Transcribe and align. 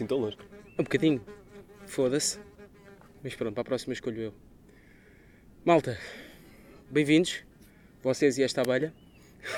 assim 0.00 0.06
tão 0.06 0.18
longe. 0.18 0.38
Um 0.78 0.82
bocadinho. 0.82 1.22
Foda-se. 1.86 2.38
Mas 3.22 3.34
pronto, 3.34 3.52
para 3.52 3.60
a 3.60 3.64
próxima 3.64 3.92
escolho 3.92 4.22
eu. 4.22 4.32
Malta, 5.62 5.98
bem-vindos. 6.90 7.44
Vocês 8.02 8.38
e 8.38 8.42
esta 8.42 8.62
abelha. 8.62 8.94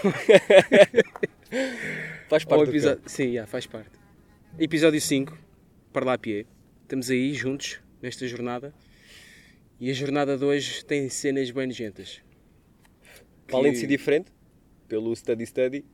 Faz 2.28 2.44
parte 2.44 2.64
do 2.64 2.70
episódio... 2.70 3.02
Sim, 3.06 3.34
já, 3.34 3.46
faz 3.46 3.66
parte. 3.66 3.90
Episódio 4.58 5.00
5, 5.00 5.38
para 5.92 6.06
lá 6.06 6.18
pie. 6.18 6.44
Estamos 6.82 7.08
aí 7.10 7.32
juntos 7.34 7.78
nesta 8.00 8.26
jornada. 8.26 8.74
E 9.78 9.88
a 9.90 9.92
jornada 9.92 10.36
de 10.36 10.44
hoje 10.44 10.84
tem 10.84 11.08
cenas 11.08 11.52
bem 11.52 11.68
nojentas. 11.68 12.20
Para 13.46 13.58
além 13.58 13.70
de 13.72 13.78
ser 13.78 13.86
diferente, 13.86 14.32
pelo 14.88 15.14
Study 15.14 15.46
Study, 15.46 15.84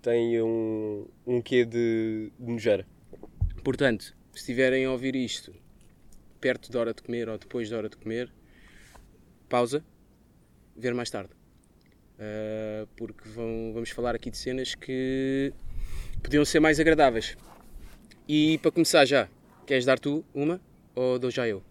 tem 0.00 0.42
um, 0.42 1.06
um 1.26 1.40
quê 1.40 1.64
de, 1.64 2.32
de 2.38 2.50
nojeira. 2.50 2.84
Portanto, 3.62 4.14
se 4.32 4.38
estiverem 4.40 4.84
a 4.84 4.90
ouvir 4.90 5.14
isto 5.14 5.54
perto 6.40 6.70
da 6.72 6.80
hora 6.80 6.94
de 6.94 7.02
comer 7.02 7.28
ou 7.28 7.38
depois 7.38 7.70
da 7.70 7.76
hora 7.76 7.88
de 7.88 7.96
comer, 7.96 8.30
pausa, 9.48 9.84
ver 10.76 10.94
mais 10.94 11.10
tarde. 11.10 11.30
Ah, 12.18 12.86
porque 12.96 13.28
vão- 13.28 13.72
vamos 13.72 13.90
falar 13.90 14.14
aqui 14.14 14.30
de 14.30 14.36
cenas 14.36 14.74
que 14.74 15.52
podiam 16.22 16.44
ser 16.44 16.60
mais 16.60 16.80
agradáveis. 16.80 17.36
E 18.28 18.58
para 18.58 18.70
começar 18.72 19.04
já, 19.04 19.28
queres 19.66 19.84
dar 19.84 19.98
tu 19.98 20.24
uma 20.34 20.60
ou 20.94 21.18
dou 21.18 21.30
já 21.30 21.46
eu? 21.46 21.62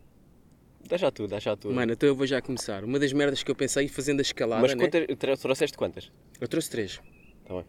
Dá 0.87 0.97
já 0.97 1.11
tu, 1.11 1.27
dá 1.27 1.39
já 1.39 1.55
tu. 1.55 1.71
Mano, 1.71 1.93
então 1.93 2.07
eu 2.07 2.15
vou 2.15 2.25
já 2.25 2.41
começar. 2.41 2.83
Uma 2.83 2.99
das 2.99 3.13
merdas 3.13 3.43
que 3.43 3.51
eu 3.51 3.55
pensei 3.55 3.87
fazendo 3.87 4.19
a 4.19 4.21
escalada, 4.23 4.61
Mas 4.61 4.73
né? 4.73 4.77
quantas, 4.79 5.17
tra- 5.17 5.37
trouxeste 5.37 5.77
quantas? 5.77 6.11
eu 6.39 6.47
trouxe 6.47 6.69
três. 6.69 6.99
Tá 7.45 7.53
bem. 7.55 7.65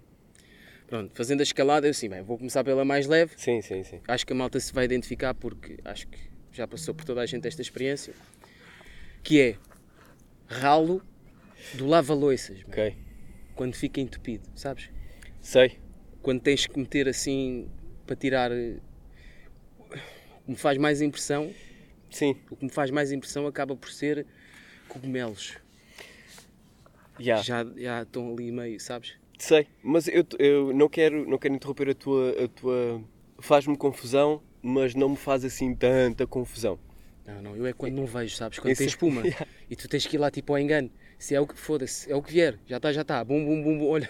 Pronto, 0.92 1.10
fazendo 1.16 1.40
a 1.40 1.42
escalada, 1.42 1.86
eu 1.86 1.90
assim, 1.92 2.06
bem, 2.06 2.20
vou 2.20 2.36
começar 2.36 2.62
pela 2.62 2.84
mais 2.84 3.06
leve. 3.06 3.32
Sim, 3.38 3.62
sim, 3.62 3.82
sim. 3.82 3.98
acho 4.06 4.26
que 4.26 4.32
a 4.34 4.36
malta 4.36 4.60
se 4.60 4.74
vai 4.74 4.84
identificar 4.84 5.32
porque 5.32 5.78
acho 5.86 6.06
que 6.06 6.18
já 6.52 6.68
passou 6.68 6.94
por 6.94 7.02
toda 7.06 7.22
a 7.22 7.24
gente 7.24 7.48
esta 7.48 7.62
experiência, 7.62 8.12
que 9.22 9.40
é 9.40 9.56
ralo 10.46 11.02
do 11.72 11.86
lava-loiças, 11.86 12.62
Ok. 12.68 12.94
quando 13.54 13.74
fica 13.74 14.02
entupido, 14.02 14.46
sabes? 14.54 14.90
Sei. 15.40 15.78
Quando 16.20 16.42
tens 16.42 16.66
que 16.66 16.78
meter 16.78 17.08
assim 17.08 17.70
para 18.06 18.14
tirar. 18.14 18.52
eh, 18.52 18.76
O 19.80 20.44
que 20.44 20.50
me 20.50 20.56
faz 20.56 20.76
mais 20.76 21.00
impressão, 21.00 21.54
Sim. 22.10 22.36
o 22.50 22.54
que 22.56 22.66
me 22.66 22.70
faz 22.70 22.90
mais 22.90 23.12
impressão 23.12 23.46
acaba 23.46 23.74
por 23.74 23.90
ser 23.90 24.26
cogumelos. 24.88 25.56
Já. 27.18 27.36
Já, 27.36 27.64
já 27.78 28.02
estão 28.02 28.30
ali 28.30 28.52
meio, 28.52 28.78
sabes? 28.78 29.21
Sei. 29.42 29.66
Mas 29.82 30.06
eu, 30.06 30.24
eu 30.38 30.72
não, 30.72 30.88
quero, 30.88 31.28
não 31.28 31.36
quero 31.36 31.52
interromper 31.54 31.88
a 31.90 31.94
tua. 31.94 32.30
A 32.44 32.46
tua... 32.46 33.02
Faz-me 33.40 33.76
confusão, 33.76 34.40
mas 34.62 34.94
não 34.94 35.08
me 35.08 35.16
faz 35.16 35.44
assim 35.44 35.74
tanta 35.74 36.24
confusão. 36.28 36.78
Não, 37.26 37.42
não, 37.42 37.56
eu 37.56 37.66
é 37.66 37.72
quando 37.72 37.94
não 37.94 38.06
vejo, 38.06 38.36
sabes? 38.36 38.60
Quando 38.60 38.70
Isso- 38.72 38.78
tem 38.78 38.86
espuma 38.86 39.20
Yeah. 39.26 39.46
e 39.68 39.74
tu 39.74 39.88
tens 39.88 40.06
que 40.06 40.14
ir 40.16 40.18
lá 40.20 40.30
tipo 40.30 40.52
ao 40.52 40.58
engano. 40.60 40.88
Se 41.18 41.34
é 41.34 41.40
o 41.40 41.46
que 41.46 41.58
foda-se, 41.58 42.10
é 42.10 42.14
o 42.14 42.22
que 42.22 42.32
vier, 42.32 42.56
já 42.66 42.76
está, 42.76 42.92
já 42.92 43.02
está. 43.02 43.24
Bum, 43.24 43.44
bum, 43.44 43.62
bum, 43.64 43.78
bum, 43.78 43.88
olha. 43.88 44.08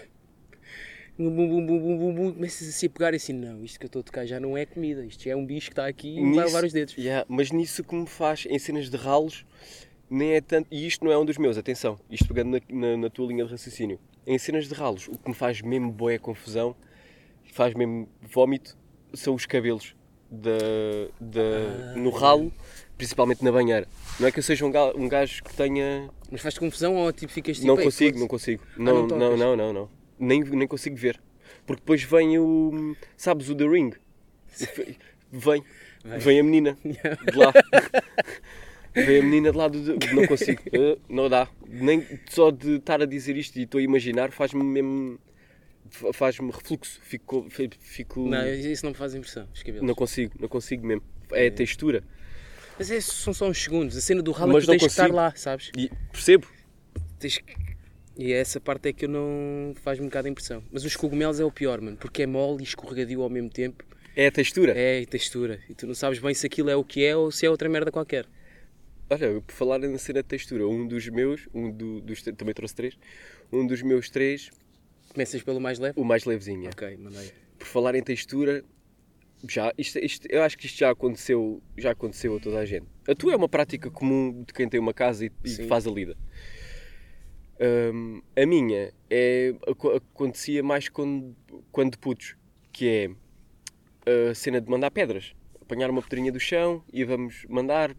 Bum, 1.18 1.30
bum, 1.34 1.48
bum, 1.48 1.66
bum, 1.66 1.78
bum, 1.80 1.98
bum, 1.98 2.14
bum. 2.14 2.32
Começas 2.34 2.68
assim 2.68 2.86
a 2.86 2.90
pegar 2.90 3.12
e 3.14 3.16
assim, 3.16 3.32
não, 3.32 3.64
isto 3.64 3.78
que 3.78 3.86
eu 3.86 3.88
estou 3.88 4.00
a 4.00 4.02
tocar 4.02 4.26
já 4.26 4.38
não 4.38 4.56
é 4.56 4.66
comida, 4.66 5.02
isto 5.04 5.24
já 5.24 5.30
é 5.32 5.36
um 5.36 5.46
bicho 5.46 5.68
que 5.68 5.72
está 5.72 5.86
aqui 5.86 6.08
e 6.16 6.20
vai 6.20 6.24
Nisso- 6.30 6.44
levar 6.44 6.64
os 6.64 6.72
dedos. 6.74 6.96
Yeah, 6.98 7.24
mas 7.26 7.50
nisso 7.50 7.82
que 7.82 7.94
me 7.94 8.06
faz, 8.06 8.46
em 8.50 8.58
cenas 8.58 8.90
de 8.90 8.96
ralos, 8.98 9.46
nem 10.10 10.32
é 10.32 10.40
tanto. 10.42 10.68
E 10.70 10.86
isto 10.86 11.02
não 11.04 11.10
é 11.12 11.16
um 11.18 11.24
dos 11.24 11.38
meus, 11.38 11.56
atenção. 11.56 11.98
Isto 12.10 12.28
pegando 12.28 12.50
na, 12.50 12.60
na, 12.90 12.96
na 12.98 13.10
tua 13.10 13.26
linha 13.28 13.44
de 13.46 13.50
raciocínio. 13.50 13.98
Em 14.26 14.38
cenas 14.38 14.68
de 14.68 14.74
ralos, 14.74 15.08
o 15.08 15.18
que 15.18 15.28
me 15.28 15.34
faz 15.34 15.60
mesmo 15.62 15.90
boa 15.90 16.18
confusão, 16.18 16.76
faz 17.52 17.74
mesmo 17.74 18.08
vómito, 18.22 18.76
são 19.12 19.34
os 19.34 19.46
cabelos 19.46 19.94
da, 20.30 20.50
da, 21.20 21.94
no 21.96 22.10
ralo, 22.10 22.52
principalmente 22.96 23.42
na 23.44 23.50
banheira. 23.52 23.86
Não 24.20 24.28
é 24.28 24.32
que 24.32 24.38
eu 24.38 24.42
seja 24.42 24.64
um 24.64 24.70
ga- 24.70 24.92
um 24.96 25.08
gajo 25.08 25.42
que 25.42 25.52
tenha. 25.54 26.08
Mas 26.30 26.40
faz-te 26.40 26.60
confusão 26.60 26.94
ou 26.96 27.12
tipo 27.12 27.32
ficas 27.32 27.56
tipo. 27.56 27.66
não 27.68 27.76
"Ei, 27.78 27.84
consigo, 27.84 28.10
foda-se"? 28.10 28.20
não 28.20 28.28
consigo. 28.28 28.62
não 28.76 28.84
Não, 28.84 29.00
não, 29.02 29.08
tocas? 29.08 29.38
não, 29.38 29.56
não, 29.56 29.72
não. 29.72 29.90
Nem, 30.18 30.40
nem 30.44 30.68
consigo 30.68 30.96
ver. 30.96 31.20
Porque 31.66 31.80
depois 31.80 32.02
vem 32.02 32.38
o. 32.38 32.96
Sabes, 33.16 33.48
o 33.50 33.54
The 33.54 33.66
Ring. 33.66 33.92
Vem. 35.30 35.62
Vem. 36.04 36.18
Vem 36.18 36.40
a 36.40 36.44
menina 36.44 36.76
de 36.84 37.36
lá. 37.36 37.52
Vem 38.94 39.20
a 39.20 39.22
menina 39.22 39.50
de 39.52 39.56
lá 39.58 39.68
do. 39.68 39.78
Não 40.14 40.26
consigo. 40.26 40.60
Eh, 40.72 40.98
Não 41.08 41.28
dá. 41.28 41.48
Nem 41.66 42.06
só 42.30 42.50
de 42.50 42.76
estar 42.76 43.00
a 43.02 43.06
dizer 43.06 43.36
isto 43.36 43.58
e 43.58 43.62
estou 43.62 43.78
a 43.78 43.82
imaginar 43.82 44.30
faz-me 44.32 44.62
mesmo. 44.62 45.18
faz-me 46.12 46.50
refluxo. 46.50 47.00
Fico. 47.02 47.46
fico 47.80 48.28
Não, 48.28 48.46
isso 48.48 48.84
não 48.84 48.90
me 48.92 48.96
faz 48.96 49.14
impressão, 49.14 49.48
os 49.54 49.62
cabelos. 49.62 49.86
não 49.86 49.94
consigo, 49.94 50.32
não 50.40 50.48
consigo 50.48 50.86
mesmo. 50.86 51.02
É 51.32 51.46
a 51.46 51.50
textura. 51.50 52.02
Mas 52.78 52.90
é, 52.90 53.00
são 53.00 53.32
só 53.34 53.48
uns 53.48 53.62
segundos, 53.62 53.96
a 53.96 54.00
cena 54.00 54.22
do 54.22 54.32
ralo 54.32 54.56
é 54.56 54.60
que 54.60 54.66
tens 54.66 54.80
que 54.82 54.86
estar 54.88 55.02
consigo. 55.04 55.16
lá, 55.16 55.32
sabes? 55.36 55.70
E 55.76 55.90
percebo. 56.10 56.46
Tens 57.18 57.38
que- 57.38 57.54
E 58.16 58.32
essa 58.32 58.60
parte 58.60 58.88
é 58.88 58.92
que 58.92 59.04
eu 59.04 59.08
não 59.08 59.72
faz 59.82 59.98
um 60.00 60.04
bocado 60.04 60.24
de 60.24 60.30
impressão. 60.32 60.62
Mas 60.70 60.84
os 60.84 60.96
cogumelos 60.96 61.38
é 61.40 61.44
o 61.44 61.50
pior, 61.50 61.80
mano, 61.80 61.96
porque 61.96 62.22
é 62.22 62.26
mole 62.26 62.60
e 62.60 62.64
escorregadio 62.64 63.22
ao 63.22 63.30
mesmo 63.30 63.48
tempo. 63.50 63.84
É 64.16 64.26
a 64.26 64.30
textura. 64.32 64.76
É, 64.76 65.00
e 65.00 65.06
textura. 65.06 65.60
E 65.68 65.74
tu 65.74 65.86
não 65.86 65.94
sabes 65.94 66.18
bem 66.18 66.34
se 66.34 66.46
aquilo 66.46 66.68
é 66.68 66.76
o 66.76 66.84
que 66.84 67.02
é 67.04 67.16
ou 67.16 67.30
se 67.30 67.46
é 67.46 67.50
outra 67.50 67.68
merda 67.68 67.90
qualquer. 67.90 68.26
Olha, 69.12 69.40
por 69.42 69.52
falar 69.52 69.78
na 69.78 69.98
cena 69.98 70.22
de 70.22 70.28
textura, 70.28 70.66
um 70.66 70.86
dos 70.86 71.06
meus, 71.08 71.46
um 71.52 71.70
do- 71.70 72.00
dos, 72.00 72.22
também 72.22 72.54
trouxe 72.54 72.74
três, 72.74 72.98
um 73.52 73.66
dos 73.66 73.82
meus 73.82 74.08
três, 74.08 74.50
Começas 75.12 75.42
pelo 75.42 75.60
mais 75.60 75.78
leve? 75.78 76.00
o 76.00 76.04
mais 76.04 76.24
levezinho. 76.24 76.70
Ok, 76.70 76.96
mandei. 76.96 77.30
Por 77.58 77.66
falar 77.66 77.94
em 77.94 78.02
textura, 78.02 78.64
já, 79.46 79.70
isto, 79.76 79.98
isto- 79.98 80.26
eu 80.30 80.42
acho 80.42 80.56
que 80.56 80.64
isto 80.64 80.78
já 80.78 80.90
aconteceu, 80.90 81.62
já 81.76 81.90
aconteceu 81.90 82.36
a 82.36 82.40
toda 82.40 82.58
a 82.58 82.64
gente. 82.64 82.86
A 83.06 83.14
tua 83.14 83.34
é 83.34 83.36
uma 83.36 83.48
prática 83.50 83.90
comum 83.90 84.42
de 84.46 84.54
quem 84.54 84.66
tem 84.66 84.80
uma 84.80 84.94
casa 84.94 85.26
e, 85.26 85.30
e 85.44 85.66
faz 85.68 85.86
a 85.86 85.90
lida. 85.90 86.16
Hum, 87.60 88.22
a 88.34 88.46
minha 88.46 88.92
é, 89.10 89.54
aco- 89.68 89.90
acontecia 89.90 90.62
mais 90.62 90.88
quando, 90.88 91.36
quando 91.70 91.98
putos, 91.98 92.34
que 92.72 92.88
é 94.06 94.30
a 94.30 94.34
cena 94.34 94.58
de 94.60 94.70
mandar 94.70 94.90
pedras. 94.90 95.34
Apanhar 95.72 95.88
uma 95.88 96.02
pedrinha 96.02 96.30
do 96.30 96.38
chão 96.38 96.84
e 96.92 97.02
vamos 97.02 97.46
mandar 97.48 97.96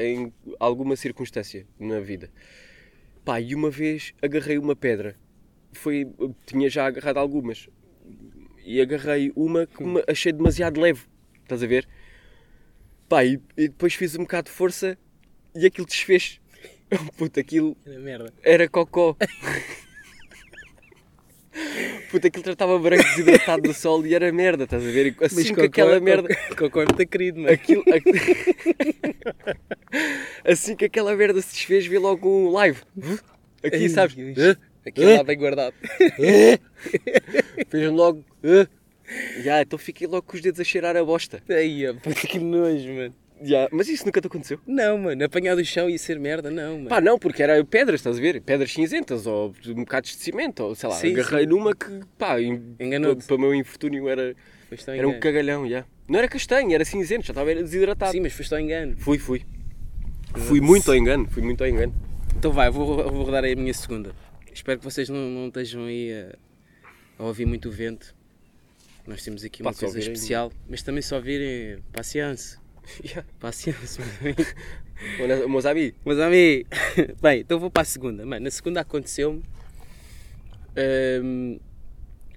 em 0.00 0.32
alguma 0.58 0.96
circunstância 0.96 1.66
na 1.78 2.00
vida. 2.00 2.30
Pá, 3.22 3.38
e 3.38 3.54
uma 3.54 3.68
vez 3.70 4.14
agarrei 4.22 4.56
uma 4.56 4.74
pedra. 4.74 5.14
Foi, 5.74 6.10
tinha 6.46 6.70
já 6.70 6.86
agarrado 6.86 7.18
algumas. 7.18 7.68
E 8.64 8.80
agarrei 8.80 9.30
uma 9.36 9.66
que 9.66 9.84
achei 10.08 10.32
demasiado 10.32 10.80
leve. 10.80 11.02
Estás 11.42 11.62
a 11.62 11.66
ver? 11.66 11.86
Pá, 13.06 13.22
e, 13.22 13.38
e 13.54 13.68
depois 13.68 13.92
fiz 13.92 14.14
um 14.16 14.22
bocado 14.22 14.46
de 14.48 14.56
força 14.56 14.96
e 15.54 15.66
aquilo 15.66 15.86
desfez. 15.86 16.40
Puta, 17.18 17.38
aquilo 17.38 17.76
Era 17.84 18.00
merda. 18.00 18.32
era 18.42 18.66
cocó. 18.66 19.14
Puta, 22.14 22.28
aquilo 22.28 22.44
tratava 22.44 22.78
branco 22.78 23.02
desidratado 23.02 23.62
do 23.62 23.74
sol 23.74 24.06
e 24.06 24.14
era 24.14 24.30
merda, 24.30 24.62
estás 24.62 24.86
a 24.86 24.88
ver? 24.88 25.16
Assim 25.20 25.52
que 25.52 25.62
aquela 25.62 25.98
merda. 25.98 26.28
É 26.32 26.76
muito 26.76 27.06
querido, 27.08 27.40
mano. 27.40 27.52
Aquilo, 27.52 27.82
assim 30.46 30.76
que 30.76 30.84
aquela 30.84 31.16
merda 31.16 31.42
se 31.42 31.52
desfez, 31.52 31.86
vi 31.86 31.98
logo 31.98 32.28
um 32.28 32.52
live. 32.52 32.78
Aqui, 33.64 33.76
Ai, 33.76 33.88
sabes? 33.88 34.16
Hã? 34.38 34.56
Aquilo 34.86 35.16
lá 35.16 35.24
bem 35.24 35.36
guardado. 35.36 35.74
Fez 37.68 37.90
logo. 37.90 38.24
Já, 39.42 39.62
então 39.62 39.76
fiquei 39.76 40.06
logo 40.06 40.22
com 40.22 40.36
os 40.36 40.40
dedos 40.40 40.60
a 40.60 40.64
cheirar 40.64 40.96
a 40.96 41.02
bosta. 41.02 41.42
Puta, 41.94 42.28
que 42.28 42.38
nojo, 42.38 42.92
mano. 42.92 43.14
Já, 43.42 43.68
mas 43.72 43.88
isso 43.88 44.06
nunca 44.06 44.20
te 44.20 44.26
aconteceu? 44.26 44.58
Não, 44.66 44.96
mano, 44.96 45.24
apanhar 45.24 45.54
do 45.56 45.64
chão 45.64 45.90
e 45.90 45.98
ser 45.98 46.18
merda, 46.18 46.50
não, 46.50 46.76
mano. 46.76 46.88
Pá, 46.88 47.00
não, 47.00 47.18
porque 47.18 47.42
era 47.42 47.62
pedras, 47.64 48.00
estás 48.00 48.16
a 48.16 48.20
ver? 48.20 48.40
Pedras 48.40 48.72
cinzentas 48.72 49.26
ou 49.26 49.52
um 49.68 49.74
bocado 49.84 50.06
de 50.06 50.14
cimento, 50.14 50.60
ou 50.60 50.74
sei 50.74 50.88
lá. 50.88 50.94
Sim, 50.94 51.12
agarrei 51.12 51.46
numa 51.46 51.74
que, 51.74 52.00
pá, 52.16 52.40
em- 52.40 52.74
Enganou-te. 52.78 53.26
para 53.26 53.36
o 53.36 53.38
meu 53.38 53.54
infortúnio 53.54 54.08
era, 54.08 54.34
era 54.88 55.08
um 55.08 55.18
cagalhão, 55.18 55.68
já. 55.68 55.84
Não 56.08 56.18
era 56.18 56.28
castanho, 56.28 56.72
era 56.72 56.84
cinzento, 56.84 57.26
já 57.26 57.32
estava 57.32 57.54
desidratado. 57.54 58.12
Sim, 58.12 58.20
mas 58.20 58.32
foste 58.32 58.52
ao 58.54 58.60
engano. 58.60 58.94
Fui, 58.98 59.18
fui. 59.18 59.42
Fui 60.36 60.60
muito 60.60 60.90
ao 60.90 60.96
engano, 60.96 61.28
fui 61.28 61.42
muito 61.42 61.62
ao 61.62 61.68
engano. 61.68 61.94
Então 62.36 62.52
vai, 62.52 62.70
vou, 62.70 62.86
vou 63.10 63.24
rodar 63.24 63.44
aí 63.44 63.52
a 63.52 63.56
minha 63.56 63.72
segunda. 63.74 64.12
Espero 64.52 64.78
que 64.78 64.84
vocês 64.84 65.08
não, 65.08 65.18
não 65.30 65.48
estejam 65.48 65.84
aí 65.86 66.12
a, 66.12 67.22
a 67.22 67.24
ouvir 67.26 67.46
muito 67.46 67.68
o 67.68 67.72
vento. 67.72 68.14
Nós 69.06 69.22
temos 69.22 69.44
aqui 69.44 69.60
uma 69.62 69.72
Pá, 69.72 69.78
coisa 69.80 69.98
especial, 69.98 70.52
mas 70.68 70.82
também 70.82 71.02
só 71.02 71.16
ouvirem 71.16 71.78
paciência. 71.92 72.58
Já. 73.02 73.24
Paciência, 73.38 74.04
Meus 75.48 75.64
amigos, 75.66 75.98
a 76.20 76.30
mim. 76.30 76.64
Bem, 77.20 77.40
então 77.40 77.58
vou 77.58 77.70
para 77.70 77.82
a 77.82 77.84
segunda. 77.84 78.24
Mano, 78.24 78.44
na 78.44 78.50
segunda 78.50 78.80
aconteceu-me. 78.80 79.42
hum, 81.22 81.58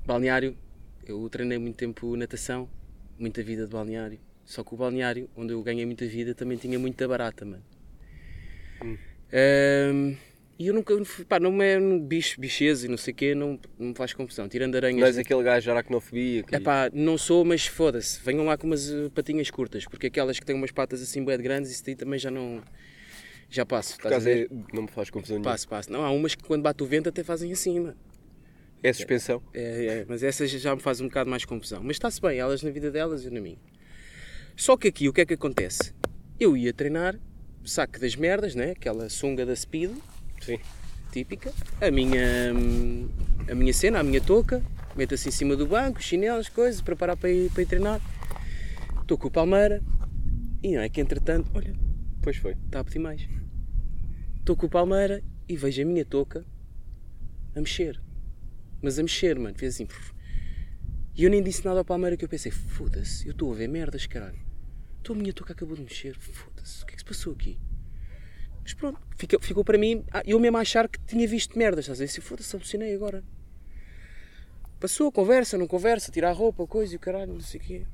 balneário. 0.05 0.57
Eu 1.05 1.27
treinei 1.29 1.57
muito 1.57 1.77
tempo 1.77 2.15
natação, 2.17 2.69
muita 3.17 3.41
vida 3.41 3.65
de 3.65 3.71
balneário. 3.71 4.19
Só 4.43 4.63
que 4.63 4.73
o 4.73 4.77
balneário, 4.77 5.29
onde 5.35 5.53
eu 5.53 5.61
ganhei 5.61 5.85
muita 5.85 6.05
vida, 6.05 6.33
também 6.33 6.57
tinha 6.57 6.77
muita 6.79 7.07
barata, 7.07 7.45
mano. 7.45 7.63
Hum. 8.83 8.97
Hum, 9.33 10.17
E 10.59 10.67
eu 10.67 10.73
nunca, 10.73 10.95
pá, 11.29 11.39
não 11.39 11.61
é 11.61 11.77
um 11.77 11.99
bicho, 11.99 12.41
bicheza 12.41 12.87
e 12.87 12.89
não 12.89 12.97
sei 12.97 13.13
o 13.13 13.15
quê, 13.15 13.35
não, 13.35 13.59
não 13.77 13.89
me 13.89 13.95
faz 13.95 14.11
confusão. 14.13 14.49
Tirando 14.49 14.75
aranhas. 14.75 14.99
Não 14.99 15.05
és 15.05 15.17
aquele 15.17 15.43
gajo 15.43 15.69
aracnofobia 15.69 16.41
que... 16.41 16.55
É 16.55 16.59
pá, 16.59 16.89
não 16.91 17.15
sou, 17.15 17.45
mas 17.45 17.67
foda-se. 17.67 18.19
Venham 18.23 18.43
lá 18.43 18.57
com 18.57 18.65
umas 18.65 18.89
uh, 18.89 19.11
patinhas 19.13 19.51
curtas, 19.51 19.85
porque 19.85 20.07
aquelas 20.07 20.39
que 20.39 20.45
têm 20.45 20.55
umas 20.55 20.71
patas 20.71 20.99
assim 20.99 21.23
bem 21.23 21.37
grandes, 21.37 21.69
isso 21.69 21.85
daí 21.85 21.95
também 21.95 22.17
já 22.17 22.31
não. 22.31 22.63
Já 23.49 23.65
passo. 23.65 23.97
Por 23.97 24.07
acaso 24.07 24.27
é, 24.27 24.47
não 24.73 24.83
me 24.83 24.87
faz 24.87 25.11
confusão 25.11 25.35
nenhuma. 25.35 25.51
Passo, 25.51 25.69
passo. 25.69 25.91
Não, 25.91 26.03
há 26.03 26.09
umas 26.09 26.33
que 26.33 26.43
quando 26.43 26.63
bate 26.63 26.81
o 26.83 26.87
vento 26.87 27.07
até 27.07 27.23
fazem 27.23 27.51
assim, 27.51 27.79
mano. 27.79 27.97
É 28.81 28.91
suspensão. 28.91 29.41
É, 29.53 29.85
é, 29.85 30.05
mas 30.07 30.23
essas 30.23 30.49
já 30.49 30.75
me 30.75 30.81
faz 30.81 30.99
um 31.01 31.05
bocado 31.05 31.29
mais 31.29 31.45
confusão. 31.45 31.81
Mas 31.83 31.97
está-se 31.97 32.19
bem, 32.19 32.39
elas 32.39 32.63
na 32.63 32.71
vida 32.71 32.89
delas 32.89 33.23
e 33.25 33.29
na 33.29 33.39
minha. 33.39 33.57
Só 34.55 34.75
que 34.75 34.87
aqui 34.87 35.07
o 35.07 35.13
que 35.13 35.21
é 35.21 35.25
que 35.25 35.35
acontece? 35.35 35.93
Eu 36.39 36.57
ia 36.57 36.73
treinar, 36.73 37.17
saco 37.63 37.99
das 37.99 38.15
merdas, 38.15 38.55
né? 38.55 38.71
Aquela 38.71 39.07
sunga 39.07 39.45
da 39.45 39.55
Speed, 39.55 39.91
Sim. 40.41 40.59
típica. 41.11 41.51
A 41.81 41.89
minha, 41.91 42.51
a 43.49 43.55
minha 43.55 43.73
cena, 43.73 43.99
a 43.99 44.03
minha 44.03 44.21
touca, 44.21 44.63
meto 44.95 45.13
assim 45.15 45.29
em 45.29 45.31
cima 45.31 45.55
do 45.55 45.65
banco, 45.67 46.01
chinelos, 46.01 46.49
coisas, 46.49 46.81
preparar 46.81 47.17
para 47.17 47.29
ir, 47.29 47.49
para 47.51 47.61
ir 47.61 47.65
treinar. 47.65 48.01
Estou 49.01 49.17
com 49.17 49.27
o 49.27 49.31
Palmeira 49.31 49.81
e 50.63 50.75
não 50.75 50.81
é 50.81 50.89
que 50.89 50.99
entretanto, 50.99 51.49
olha, 51.53 51.73
Pois 52.21 52.37
foi. 52.37 52.53
está 52.65 52.79
a 52.79 52.83
pedir 52.83 52.99
mais. 52.99 53.27
Estou 54.39 54.55
com 54.55 54.65
o 54.65 54.69
Palmeira 54.69 55.23
e 55.47 55.55
vejo 55.55 55.81
a 55.81 55.85
minha 55.85 56.03
touca 56.05 56.45
a 57.55 57.59
mexer. 57.59 58.01
Mas 58.81 58.99
a 58.99 59.03
mexer, 59.03 59.39
mano, 59.39 59.57
fez 59.57 59.75
assim. 59.75 59.87
E 61.15 61.23
eu 61.23 61.29
nem 61.29 61.41
disse 61.41 61.65
nada 61.65 61.79
ao 61.79 61.85
Palmeira 61.85 62.15
que 62.15 62.23
eu 62.25 62.29
pensei, 62.29 62.51
foda-se, 62.51 63.25
eu 63.25 63.31
estou 63.31 63.51
a 63.51 63.55
ver 63.55 63.67
merdas, 63.67 64.05
caralho. 64.05 64.39
Então 65.01 65.15
a 65.15 65.19
minha 65.19 65.33
touca 65.33 65.53
acabou 65.53 65.75
de 65.75 65.81
mexer, 65.81 66.15
foda-se, 66.19 66.83
o 66.83 66.85
que 66.85 66.93
é 66.93 66.95
que 66.95 67.01
se 67.01 67.05
passou 67.05 67.33
aqui? 67.33 67.57
Mas 68.67 68.73
pronto, 68.73 68.99
ficou, 69.15 69.39
ficou 69.39 69.63
para 69.63 69.77
mim, 69.77 70.03
ah, 70.11 70.21
eu 70.25 70.37
mesmo 70.41 70.57
a 70.57 70.59
achar 70.59 70.89
que 70.89 70.99
tinha 70.99 71.25
visto 71.25 71.57
merdas, 71.57 71.85
estás 71.85 71.99
a 71.99 72.03
ver? 72.03 72.09
Assim, 72.09 72.19
foda-se, 72.19 72.53
alucinei 72.53 72.93
agora. 72.93 73.23
Passou, 74.77 75.09
conversa, 75.09 75.57
não 75.57 75.65
conversa, 75.65 76.11
tira 76.11 76.29
a 76.29 76.33
roupa, 76.33 76.67
coisa 76.67 76.93
e 76.93 76.97
o 76.97 76.99
caralho, 76.99 77.31
não 77.31 77.39
sei 77.39 77.61
o 77.61 77.63
quê. 77.63 77.85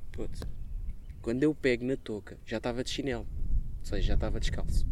Quando 1.22 1.44
eu 1.44 1.54
pego 1.54 1.84
na 1.84 1.96
touca, 1.96 2.36
já 2.44 2.56
estava 2.56 2.82
de 2.82 2.90
chinelo, 2.90 3.24
ou 3.78 3.84
seja, 3.84 4.02
já 4.02 4.14
estava 4.14 4.40
descalço. 4.40 4.84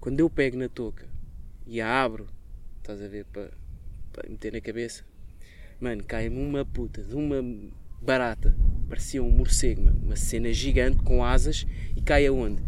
Quando 0.00 0.18
eu 0.18 0.28
pego 0.28 0.58
na 0.58 0.68
touca 0.68 1.06
e 1.68 1.80
a 1.80 2.02
abro, 2.02 2.26
estás 2.78 3.00
a 3.00 3.06
ver, 3.06 3.26
para, 3.26 3.48
para 4.12 4.28
meter 4.28 4.52
na 4.52 4.60
cabeça, 4.60 5.04
mano, 5.80 6.02
cai-me 6.02 6.36
uma 6.36 6.64
puta 6.64 7.00
de 7.00 7.14
uma 7.14 7.40
barata, 8.02 8.56
parecia 8.88 9.22
um 9.22 9.30
morcego, 9.30 9.82
mano, 9.82 10.00
uma 10.02 10.16
cena 10.16 10.52
gigante 10.52 11.00
com 11.04 11.24
asas 11.24 11.64
e 11.96 12.02
cai 12.02 12.26
aonde? 12.26 12.60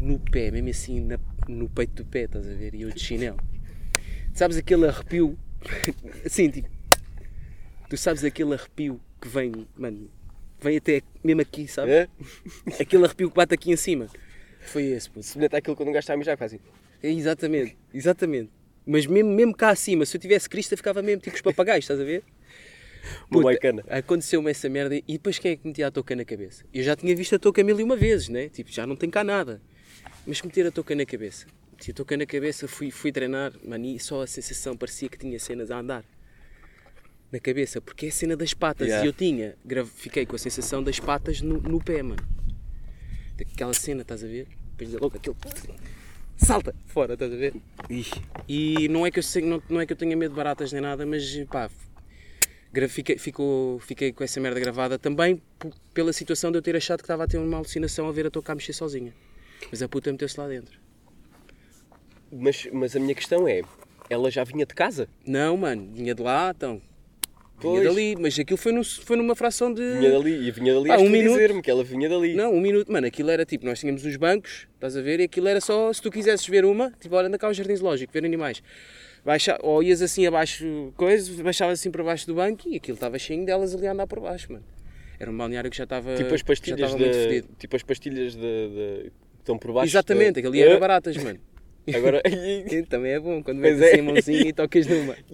No 0.00 0.18
pé, 0.18 0.50
mesmo 0.50 0.70
assim, 0.70 1.00
na- 1.00 1.18
no 1.46 1.68
peito 1.68 2.02
do 2.02 2.04
pé, 2.06 2.22
estás 2.22 2.48
a 2.48 2.54
ver? 2.54 2.74
E 2.74 2.82
eu 2.82 2.90
de 2.90 2.98
chinelo. 3.00 3.38
Sabes 4.32 4.56
aquele 4.56 4.86
arrepio, 4.86 5.38
assim, 6.24 6.48
tipo, 6.50 6.68
tu 7.88 7.96
sabes 7.96 8.24
aquele 8.24 8.54
arrepio 8.54 8.98
que 9.20 9.28
vem, 9.28 9.66
mano, 9.76 10.10
vem 10.60 10.78
até 10.78 11.02
mesmo 11.22 11.42
aqui, 11.42 11.68
sabes? 11.68 11.92
É? 11.92 12.08
Aquele 12.80 13.04
arrepio 13.04 13.28
que 13.30 13.36
bate 13.36 13.52
aqui 13.54 13.70
em 13.70 13.76
cima. 13.76 14.06
Foi 14.60 14.84
esse, 14.84 15.10
puto. 15.10 15.22
Semelhante 15.24 15.56
àquilo 15.56 15.76
quando 15.76 15.88
um 15.90 15.92
gajo 15.92 16.00
está 16.04 16.14
a 16.14 16.16
mijar, 16.16 16.36
faz 16.38 16.54
assim. 16.54 16.62
É, 17.02 17.10
exatamente, 17.10 17.76
exatamente. 17.92 18.50
Mas 18.86 19.06
mesmo, 19.06 19.30
mesmo 19.30 19.54
cá 19.54 19.70
acima, 19.70 20.06
se 20.06 20.16
eu 20.16 20.20
tivesse 20.20 20.48
crista, 20.48 20.76
ficava 20.76 21.02
mesmo 21.02 21.20
tipo 21.20 21.36
os 21.36 21.42
papagaios, 21.42 21.84
estás 21.84 22.00
a 22.00 22.04
ver? 22.04 22.24
Puta. 23.30 23.42
Aconteceu-me 23.88 24.50
essa 24.50 24.68
merda 24.68 24.96
e 24.96 25.02
depois 25.12 25.38
quem 25.38 25.52
é 25.52 25.56
que 25.56 25.66
metia 25.66 25.86
a 25.86 25.90
touca 25.90 26.14
na 26.16 26.24
cabeça? 26.24 26.64
Eu 26.72 26.82
já 26.82 26.96
tinha 26.96 27.14
visto 27.14 27.34
a 27.34 27.38
touca 27.38 27.62
mil 27.62 27.78
e 27.78 27.82
uma 27.82 27.96
vezes, 27.96 28.28
né? 28.28 28.48
Tipo, 28.48 28.70
já 28.70 28.86
não 28.86 28.96
tem 28.96 29.10
cá 29.10 29.22
nada. 29.24 29.60
Mas 30.26 30.42
meter 30.42 30.66
a 30.66 30.70
touca 30.70 30.94
na 30.94 31.06
cabeça. 31.06 31.46
Meti 31.72 31.90
a 31.90 31.94
touca 31.94 32.16
na 32.16 32.26
cabeça, 32.26 32.68
fui, 32.68 32.90
fui 32.90 33.10
treinar, 33.10 33.52
mano, 33.64 33.86
e 33.86 33.98
só 33.98 34.22
a 34.22 34.26
sensação 34.26 34.76
parecia 34.76 35.08
que 35.08 35.18
tinha 35.18 35.38
cenas 35.38 35.70
a 35.70 35.78
andar. 35.78 36.04
Na 37.32 37.38
cabeça, 37.38 37.80
porque 37.80 38.06
é 38.06 38.08
a 38.08 38.12
cena 38.12 38.36
das 38.36 38.52
patas. 38.52 38.88
Yeah. 38.88 39.06
E 39.06 39.08
eu 39.08 39.12
tinha, 39.12 39.56
fiquei 39.94 40.26
com 40.26 40.36
a 40.36 40.38
sensação 40.38 40.82
das 40.82 40.98
patas 40.98 41.40
no, 41.40 41.60
no 41.60 41.82
pé, 41.82 42.02
mano. 42.02 42.22
Daquela 43.36 43.72
cena, 43.72 44.02
estás 44.02 44.22
a 44.22 44.26
ver? 44.26 44.46
Depois 44.72 44.90
de 44.90 44.96
logo 44.96 45.16
aquele. 45.16 45.36
Salta 46.36 46.74
fora, 46.86 47.14
estás 47.14 47.32
a 47.32 47.36
ver? 47.36 47.54
E 48.48 48.88
não 48.88 49.06
é 49.06 49.10
que 49.10 49.18
eu, 49.18 49.22
sei, 49.22 49.42
não, 49.42 49.62
não 49.68 49.80
é 49.80 49.86
que 49.86 49.92
eu 49.92 49.96
tenha 49.96 50.16
medo 50.16 50.32
de 50.32 50.36
baratas 50.36 50.72
nem 50.72 50.82
nada, 50.82 51.06
mas 51.06 51.22
pá, 51.50 51.70
fiquei, 52.88 53.18
ficou, 53.18 53.78
fiquei 53.80 54.12
com 54.12 54.24
essa 54.24 54.40
merda 54.40 54.58
gravada 54.58 54.98
também 54.98 55.40
pela 55.94 56.12
situação 56.12 56.50
de 56.50 56.58
eu 56.58 56.62
ter 56.62 56.74
achado 56.76 56.98
que 56.98 57.04
estava 57.04 57.24
a 57.24 57.26
ter 57.26 57.38
uma 57.38 57.56
alucinação 57.56 58.08
a 58.08 58.12
ver 58.12 58.26
a 58.26 58.30
touca 58.30 58.52
a 58.52 58.54
mexer 58.54 58.72
sozinha. 58.72 59.14
Mas 59.70 59.82
a 59.82 59.88
puta 59.88 60.10
meteu-se 60.12 60.38
lá 60.38 60.46
dentro. 60.48 60.78
Mas, 62.32 62.68
mas 62.72 62.94
a 62.96 63.00
minha 63.00 63.14
questão 63.14 63.46
é, 63.48 63.62
ela 64.08 64.30
já 64.30 64.44
vinha 64.44 64.64
de 64.64 64.74
casa? 64.74 65.08
Não, 65.26 65.56
mano, 65.56 65.90
vinha 65.92 66.14
de 66.14 66.22
lá, 66.22 66.52
então. 66.56 66.80
Vinha 67.60 67.82
Pois. 67.82 67.84
dali, 67.84 68.16
mas 68.16 68.38
aquilo 68.38 68.56
foi, 68.56 68.72
num- 68.72 68.82
foi 68.84 69.16
numa 69.18 69.34
fração 69.36 69.72
de. 69.74 69.82
Vinha 69.82 70.10
dali, 70.12 70.32
e 70.46 70.50
vinha 70.50 70.72
dali 70.72 70.90
Ah, 70.90 70.98
um 70.98 71.10
minuto. 71.10 71.32
dizer-me 71.34 71.60
que 71.60 71.70
ela 71.70 71.84
vinha 71.84 72.08
dali. 72.08 72.34
Não, 72.34 72.54
um 72.54 72.60
minuto, 72.60 72.90
mano, 72.90 73.06
aquilo 73.06 73.30
era 73.30 73.44
tipo, 73.44 73.66
nós 73.66 73.78
tínhamos 73.80 74.02
os 74.04 74.16
bancos, 74.16 74.66
estás 74.74 74.96
a 74.96 75.02
ver, 75.02 75.20
e 75.20 75.24
aquilo 75.24 75.46
era 75.46 75.60
só, 75.60 75.92
se 75.92 76.00
tu 76.00 76.10
quisesses 76.10 76.46
ver 76.46 76.64
uma, 76.64 76.90
tipo, 76.98 77.14
olha, 77.16 77.28
anda 77.28 77.36
cá 77.36 77.48
ao 77.48 77.52
jardim 77.52 77.76
zoológico, 77.76 78.10
ver 78.12 78.24
animais. 78.24 78.62
Baixa, 79.22 79.58
ou 79.60 79.82
ias 79.82 80.00
assim 80.00 80.24
abaixo, 80.26 80.90
coisa, 80.96 81.42
baixavas 81.42 81.78
assim 81.80 81.90
para 81.90 82.02
baixo 82.02 82.26
do 82.26 82.34
banco 82.34 82.66
e 82.66 82.76
aquilo 82.76 82.94
estava 82.94 83.18
cheio 83.18 83.44
delas 83.44 83.74
ali 83.74 83.86
a 83.86 83.92
andar 83.92 84.06
por 84.06 84.20
baixo, 84.20 84.50
mano. 84.50 84.64
Era 85.18 85.30
um 85.30 85.36
balneário 85.36 85.70
que 85.70 85.76
já 85.76 85.84
estava, 85.84 86.14
Tipo 86.14 86.32
as 86.32 86.40
já 86.40 86.46
pastilhas 86.46 86.80
estava 86.80 86.92
da, 86.98 87.04
muito 87.04 87.14
fedido. 87.28 87.48
tipo 87.58 87.76
as 87.76 87.82
pastilhas 87.82 88.32
de, 88.34 88.40
de- 88.40 89.12
estão 89.42 89.58
por 89.58 89.72
baixo. 89.72 89.90
Exatamente, 89.90 90.38
aquilo 90.38 90.56
era 90.56 90.76
Ah, 90.76 90.80
baratas, 90.80 91.16
mano. 91.16 91.40
Agora. 91.94 92.22
Também 92.88 93.12
é 93.12 93.20
bom, 93.20 93.42
quando 93.42 93.60
Pois 93.60 93.78
metes 93.78 93.82
é. 93.82 93.90
assim 93.92 94.00
a 94.00 94.02
mãozinha 94.12 94.48
e 94.48 94.52
tocas 94.52 94.86
numa. 94.86 95.16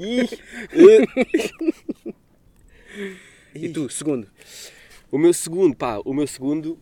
Ah. 2.99 3.59
E 3.59 3.69
tu, 3.69 3.89
segundo? 3.91 4.27
o 5.11 5.19
meu 5.19 5.33
segundo, 5.33 5.77
pá, 5.77 6.01
o 6.05 6.13
meu 6.15 6.27
segundo 6.27 6.79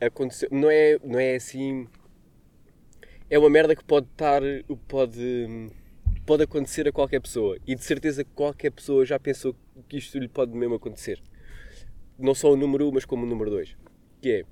aconteceu. 0.00 0.48
Não 0.50 0.70
é, 0.70 0.98
não 1.04 1.18
é 1.18 1.36
assim. 1.36 1.86
É 3.28 3.38
uma 3.38 3.50
merda 3.50 3.74
que 3.76 3.84
pode 3.84 4.06
estar. 4.06 4.42
Pode, 4.88 5.70
pode 6.26 6.42
acontecer 6.42 6.88
a 6.88 6.92
qualquer 6.92 7.20
pessoa. 7.20 7.58
E 7.66 7.74
de 7.74 7.84
certeza 7.84 8.24
que 8.24 8.30
qualquer 8.34 8.70
pessoa 8.70 9.04
já 9.04 9.18
pensou 9.18 9.54
que 9.88 9.96
isto 9.96 10.18
lhe 10.18 10.28
pode 10.28 10.56
mesmo 10.56 10.74
acontecer. 10.74 11.20
Não 12.18 12.34
só 12.34 12.52
o 12.52 12.56
número 12.56 12.88
1, 12.88 12.92
mas 12.92 13.04
como 13.04 13.24
o 13.24 13.28
número 13.28 13.50
2. 13.50 13.76
Que 14.20 14.30
é. 14.32 14.44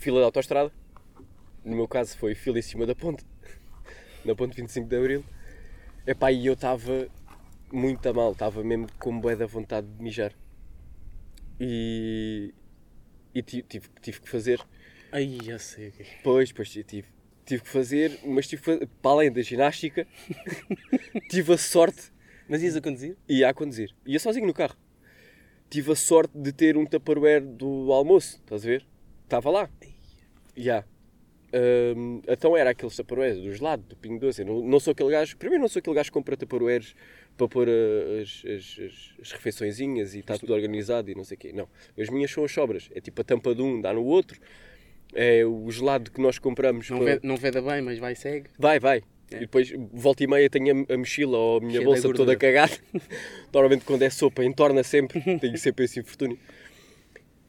Fila 0.00 0.18
de 0.20 0.24
autostrada. 0.24 0.72
No 1.64 1.76
meu 1.76 1.86
caso 1.86 2.16
foi 2.16 2.34
fila 2.34 2.58
em 2.58 2.62
cima 2.62 2.86
da 2.86 2.94
ponte. 2.94 3.24
Na 4.24 4.34
ponte 4.34 4.56
25 4.56 4.88
de 4.88 4.96
Abril. 4.96 5.24
Epá, 6.06 6.32
e 6.32 6.46
eu 6.46 6.54
estava 6.54 7.06
muito 7.72 8.08
a 8.08 8.12
mal. 8.12 8.32
Estava 8.32 8.64
mesmo 8.64 8.86
com 8.98 9.20
bué 9.20 9.36
da 9.36 9.46
vontade 9.46 9.86
de 9.86 10.02
mijar. 10.02 10.32
E. 11.60 12.52
E 13.34 13.42
ti- 13.42 13.62
tive, 13.62 13.88
tive 14.00 14.20
que 14.20 14.28
fazer. 14.28 14.60
Ai, 15.12 15.38
já 15.44 15.58
sei. 15.58 15.92
Pois, 16.24 16.50
pois 16.52 16.70
tive. 16.70 17.04
Tive 17.44 17.62
que 17.62 17.68
fazer, 17.68 18.18
mas 18.24 18.46
tive 18.46 18.62
fazer, 18.62 18.86
para 19.02 19.10
além 19.10 19.32
da 19.32 19.42
ginástica, 19.42 20.06
tive 21.28 21.52
a 21.52 21.58
sorte, 21.58 22.12
Mas 22.48 22.62
ias 22.62 22.76
a 22.76 22.80
conduzir? 22.80 23.16
ia 23.28 23.48
a 23.48 23.54
conduzir, 23.54 23.92
ia 24.06 24.20
sozinho 24.20 24.46
no 24.46 24.54
carro. 24.54 24.76
Tive 25.68 25.90
a 25.92 25.96
sorte 25.96 26.30
de 26.36 26.52
ter 26.52 26.76
um 26.76 26.86
Tupperware 26.86 27.44
do 27.44 27.92
almoço, 27.92 28.36
estás 28.36 28.62
a 28.64 28.66
ver? 28.68 28.86
Estava 29.30 29.48
lá. 29.48 29.70
Já. 30.56 30.84
Hum, 31.54 32.20
então 32.26 32.56
era 32.56 32.70
aqueles 32.70 32.96
Tupperwares 32.96 33.38
do 33.38 33.54
gelado, 33.54 33.84
do 33.84 33.94
Pingo 33.94 34.18
Doce. 34.18 34.42
Não, 34.42 34.60
não 34.60 34.80
sou 34.80 34.90
aquele 34.90 35.10
gajo, 35.10 35.36
primeiro 35.36 35.62
não 35.62 35.68
sou 35.68 35.78
aquele 35.78 35.94
gajo 35.94 36.10
que 36.10 36.14
compra 36.14 36.36
Tupperwares 36.36 36.96
para 37.36 37.46
pôr 37.46 37.68
uh, 37.68 38.20
as, 38.20 38.42
as, 38.44 38.78
as, 38.84 39.14
as 39.22 39.32
refeiçõezinhas 39.32 40.16
e 40.16 40.18
está 40.18 40.36
tudo 40.36 40.52
organizado 40.52 41.12
e 41.12 41.14
não 41.14 41.22
sei 41.22 41.36
o 41.36 41.38
quê. 41.38 41.52
Não. 41.52 41.68
As 41.96 42.08
minhas 42.08 42.32
são 42.32 42.42
as 42.42 42.50
sobras. 42.50 42.90
É 42.92 43.00
tipo 43.00 43.20
a 43.20 43.24
tampa 43.24 43.54
de 43.54 43.62
um, 43.62 43.80
dá 43.80 43.94
no 43.94 44.04
outro. 44.04 44.40
É 45.14 45.44
o 45.44 45.70
gelado 45.70 46.10
que 46.10 46.20
nós 46.20 46.40
compramos. 46.40 46.90
Não, 46.90 46.98
para- 46.98 47.14
vê, 47.14 47.20
não 47.22 47.36
veda 47.36 47.62
bem, 47.62 47.82
mas 47.82 48.00
vai 48.00 48.16
segue. 48.16 48.50
Vai, 48.58 48.80
vai. 48.80 49.04
E 49.30 49.38
depois, 49.38 49.72
volta 49.92 50.24
e 50.24 50.26
meia, 50.26 50.50
tenho 50.50 50.84
a, 50.92 50.96
mochila 50.98 51.38
ou 51.38 51.58
a 51.58 51.60
minha 51.60 51.80
bolsa 51.82 52.12
toda 52.12 52.34
cagada. 52.34 52.72
Normalmente, 53.54 53.84
quando 53.84 54.02
é 54.02 54.10
sopa, 54.10 54.42
entorna 54.44 54.82
sempre. 54.82 55.20
Tenho 55.38 55.56
sempre 55.56 55.84
esse 55.84 56.00
infortúnio. 56.00 56.36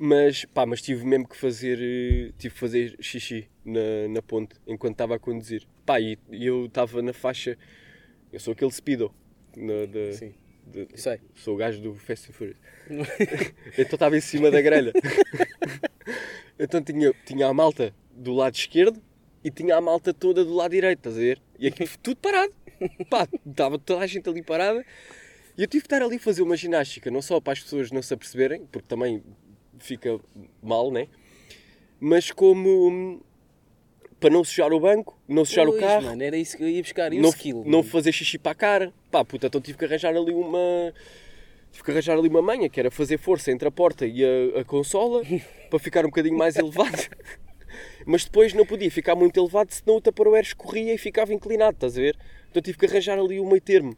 Mas, 0.03 0.45
pá, 0.45 0.65
mas 0.65 0.81
tive 0.81 1.05
mesmo 1.05 1.27
que 1.27 1.37
fazer, 1.37 1.77
eh, 1.79 2.31
tive 2.35 2.55
que 2.55 2.59
fazer 2.59 2.95
xixi 2.99 3.47
na, 3.63 4.07
na 4.09 4.19
ponte 4.23 4.55
enquanto 4.65 4.93
estava 4.93 5.15
a 5.15 5.19
conduzir. 5.19 5.61
Pá, 5.85 6.01
e, 6.01 6.17
e 6.31 6.43
eu 6.47 6.65
estava 6.65 7.03
na 7.03 7.13
faixa. 7.13 7.55
Eu 8.33 8.39
sou 8.39 8.53
aquele 8.53 8.71
speedo. 8.71 9.13
Na, 9.55 9.85
da- 9.85 10.11
Sim. 10.13 10.33
de- 10.65 10.87
Sei. 10.95 11.19
sou 11.35 11.53
o 11.53 11.57
gajo 11.57 11.79
do 11.83 11.93
Fast 11.93 12.31
and 12.31 12.33
Furious. 12.33 12.57
então 13.77 13.93
estava 13.93 14.17
em 14.17 14.21
cima 14.21 14.49
da 14.49 14.59
grelha. 14.59 14.91
então 16.57 16.81
tinha, 16.81 17.13
tinha 17.23 17.45
a 17.45 17.53
malta 17.53 17.93
do 18.11 18.33
lado 18.33 18.55
esquerdo 18.55 18.99
e 19.43 19.51
tinha 19.51 19.75
a 19.75 19.81
malta 19.81 20.11
toda 20.13 20.43
do 20.43 20.53
lado 20.55 20.71
direito, 20.71 20.97
estás 20.97 21.15
a 21.15 21.19
ver? 21.19 21.39
E 21.59 21.67
aqui 21.67 21.85
tudo 22.01 22.17
parado. 22.17 22.53
Pá, 23.07 23.27
estava 23.47 23.77
toda 23.77 24.03
a 24.03 24.07
gente 24.07 24.27
ali 24.27 24.41
parada. 24.41 24.83
E 25.55 25.61
eu 25.61 25.67
tive 25.67 25.81
que 25.83 25.93
estar 25.93 26.01
ali 26.01 26.15
a 26.15 26.19
fazer 26.19 26.41
uma 26.41 26.57
ginástica, 26.57 27.11
não 27.11 27.21
só 27.21 27.39
para 27.39 27.53
as 27.53 27.59
pessoas 27.59 27.91
não 27.91 28.01
se 28.01 28.11
aperceberem, 28.13 28.65
porque 28.71 28.87
também 28.87 29.21
fica 29.81 30.19
mal, 30.61 30.91
né? 30.91 31.07
Mas 31.99 32.31
como. 32.31 33.21
para 34.19 34.29
não 34.29 34.43
sujar 34.43 34.71
o 34.73 34.79
banco, 34.79 35.17
não 35.27 35.45
sujar 35.45 35.67
o 35.67 35.77
carro, 35.77 36.03
mano, 36.05 36.23
era 36.23 36.37
isso 36.37 36.57
que 36.57 36.63
eu 36.63 36.69
ia 36.69 36.81
buscar. 36.81 37.13
E 37.13 37.19
não, 37.19 37.29
skill? 37.29 37.63
não 37.65 37.79
mano? 37.79 37.83
fazer 37.83 38.11
xixi 38.11 38.37
para 38.37 38.51
a 38.51 38.55
cara. 38.55 38.93
Pá, 39.09 39.23
puta, 39.23 39.47
então 39.47 39.61
tive 39.61 39.77
que 39.77 39.85
arranjar 39.85 40.15
ali 40.15 40.33
uma. 40.33 40.93
Tive 41.71 41.83
que 41.85 41.91
arranjar 41.91 42.17
ali 42.17 42.27
uma 42.27 42.41
manha, 42.41 42.67
que 42.69 42.79
era 42.79 42.91
fazer 42.91 43.17
força 43.17 43.51
entre 43.51 43.67
a 43.67 43.71
porta 43.71 44.05
e 44.05 44.23
a, 44.23 44.59
a 44.59 44.65
consola 44.65 45.21
para 45.69 45.79
ficar 45.79 46.05
um 46.05 46.09
bocadinho 46.09 46.37
mais 46.37 46.55
elevado. 46.55 47.07
Mas 48.05 48.25
depois 48.25 48.53
não 48.53 48.65
podia 48.65 48.91
ficar 48.91 49.15
muito 49.15 49.39
elevado, 49.39 49.71
senão 49.71 49.97
o 49.97 50.01
Tupperware 50.01 50.43
escorria 50.43 50.93
e 50.93 50.97
ficava 50.97 51.33
inclinado, 51.33 51.75
estás 51.75 51.97
a 51.97 52.01
ver? 52.01 52.17
Então 52.49 52.61
tive 52.61 52.77
que 52.77 52.85
arranjar 52.85 53.17
ali 53.17 53.39
o 53.39 53.45
meio 53.45 53.61
termo. 53.61 53.95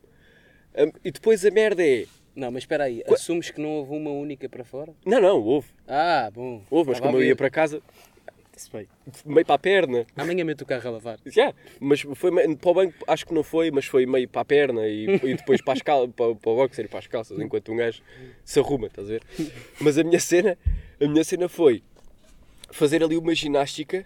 Hum, 0.78 0.92
E 1.04 1.12
depois 1.12 1.44
a 1.46 1.50
merda 1.52 1.84
é. 1.84 2.06
Não, 2.36 2.52
mas 2.52 2.64
espera 2.64 2.86
aí, 2.86 3.04
assumes 3.08 3.52
que 3.52 3.62
não 3.62 3.70
houve 3.70 3.96
uma 3.96 4.10
única 4.12 4.50
para 4.50 4.64
fora? 4.64 4.94
Não, 5.06 5.22
não, 5.22 5.42
houve. 5.42 5.68
Ah, 5.88 6.32
bom. 6.34 6.64
Houve, 6.70 6.90
mas 6.92 7.00
como 7.00 7.18
eu 7.18 7.24
ia 7.24 7.36
para 7.36 7.50
casa, 7.50 7.82
bem. 8.72 8.88
meio 9.26 9.46
para 9.46 9.56
a 9.56 9.60
perna. 9.60 10.06
Amanhã 10.16 10.44
meto 10.44 10.62
o 10.62 10.66
carro 10.66 10.88
a 10.88 10.92
lavar. 10.92 11.20
Já, 11.28 11.54
mas 11.80 12.02
foi 12.16 12.32
meio- 12.32 12.58
para 12.58 12.70
o 12.72 12.74
banco, 12.74 12.94
acho 13.08 13.26
que 13.26 13.34
não 13.34 13.44
foi, 13.44 13.70
mas 13.70 13.86
foi 13.86 14.06
meio 14.08 14.28
para 14.28 14.42
a 14.42 14.46
perna 14.46 14.88
e, 14.88 15.06
e 15.06 15.36
depois 15.36 15.62
para, 15.62 15.74
as 15.74 15.82
cal, 15.82 16.08
para, 16.08 16.34
para 16.36 16.52
o 16.52 16.56
boxer 16.56 16.86
e 16.86 16.88
para 16.88 17.00
as 17.00 17.08
calças, 17.08 17.40
enquanto 17.40 17.72
um 17.72 17.76
gajo 17.76 18.02
se 18.44 18.60
arruma, 18.60 18.88
estás 18.88 19.08
a 19.08 19.12
ver? 19.12 19.24
Mas 19.80 19.98
a 20.00 20.04
minha 20.04 20.20
cena, 20.20 20.58
a 21.00 21.08
minha 21.08 21.24
cena 21.24 21.48
foi 21.48 21.84
fazer 22.72 23.04
ali 23.04 23.16
uma 23.16 23.36
ginástica 23.36 24.06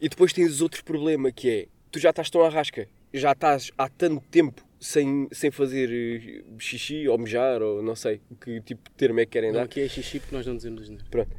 e 0.00 0.08
depois 0.08 0.32
tens 0.32 0.62
outro 0.62 0.82
problema 0.84 1.30
que 1.30 1.50
é, 1.50 1.66
tu 1.90 1.98
já 1.98 2.10
estás 2.10 2.30
tão 2.30 2.42
à 2.42 2.48
rasca, 2.48 2.88
já 3.12 3.32
estás 3.32 3.70
há 3.76 3.88
tanto 3.88 4.20
tempo 4.30 4.66
sem, 4.80 5.28
sem 5.32 5.50
fazer 5.50 5.88
eh, 5.90 6.44
xixi 6.58 7.08
ou 7.08 7.18
mejar 7.18 7.62
ou 7.62 7.82
não 7.82 7.96
sei 7.96 8.20
que 8.40 8.60
tipo 8.60 8.88
de 8.90 8.96
termo 8.96 9.20
é 9.20 9.24
que 9.24 9.32
querem 9.32 9.50
Não, 9.50 9.58
dar. 9.58 9.64
aqui 9.64 9.80
é 9.80 9.88
xixi 9.88 10.20
porque 10.20 10.34
nós 10.34 10.46
não 10.46 10.56
dizemos 10.56 10.88
nada. 10.88 11.04
Pronto. 11.10 11.30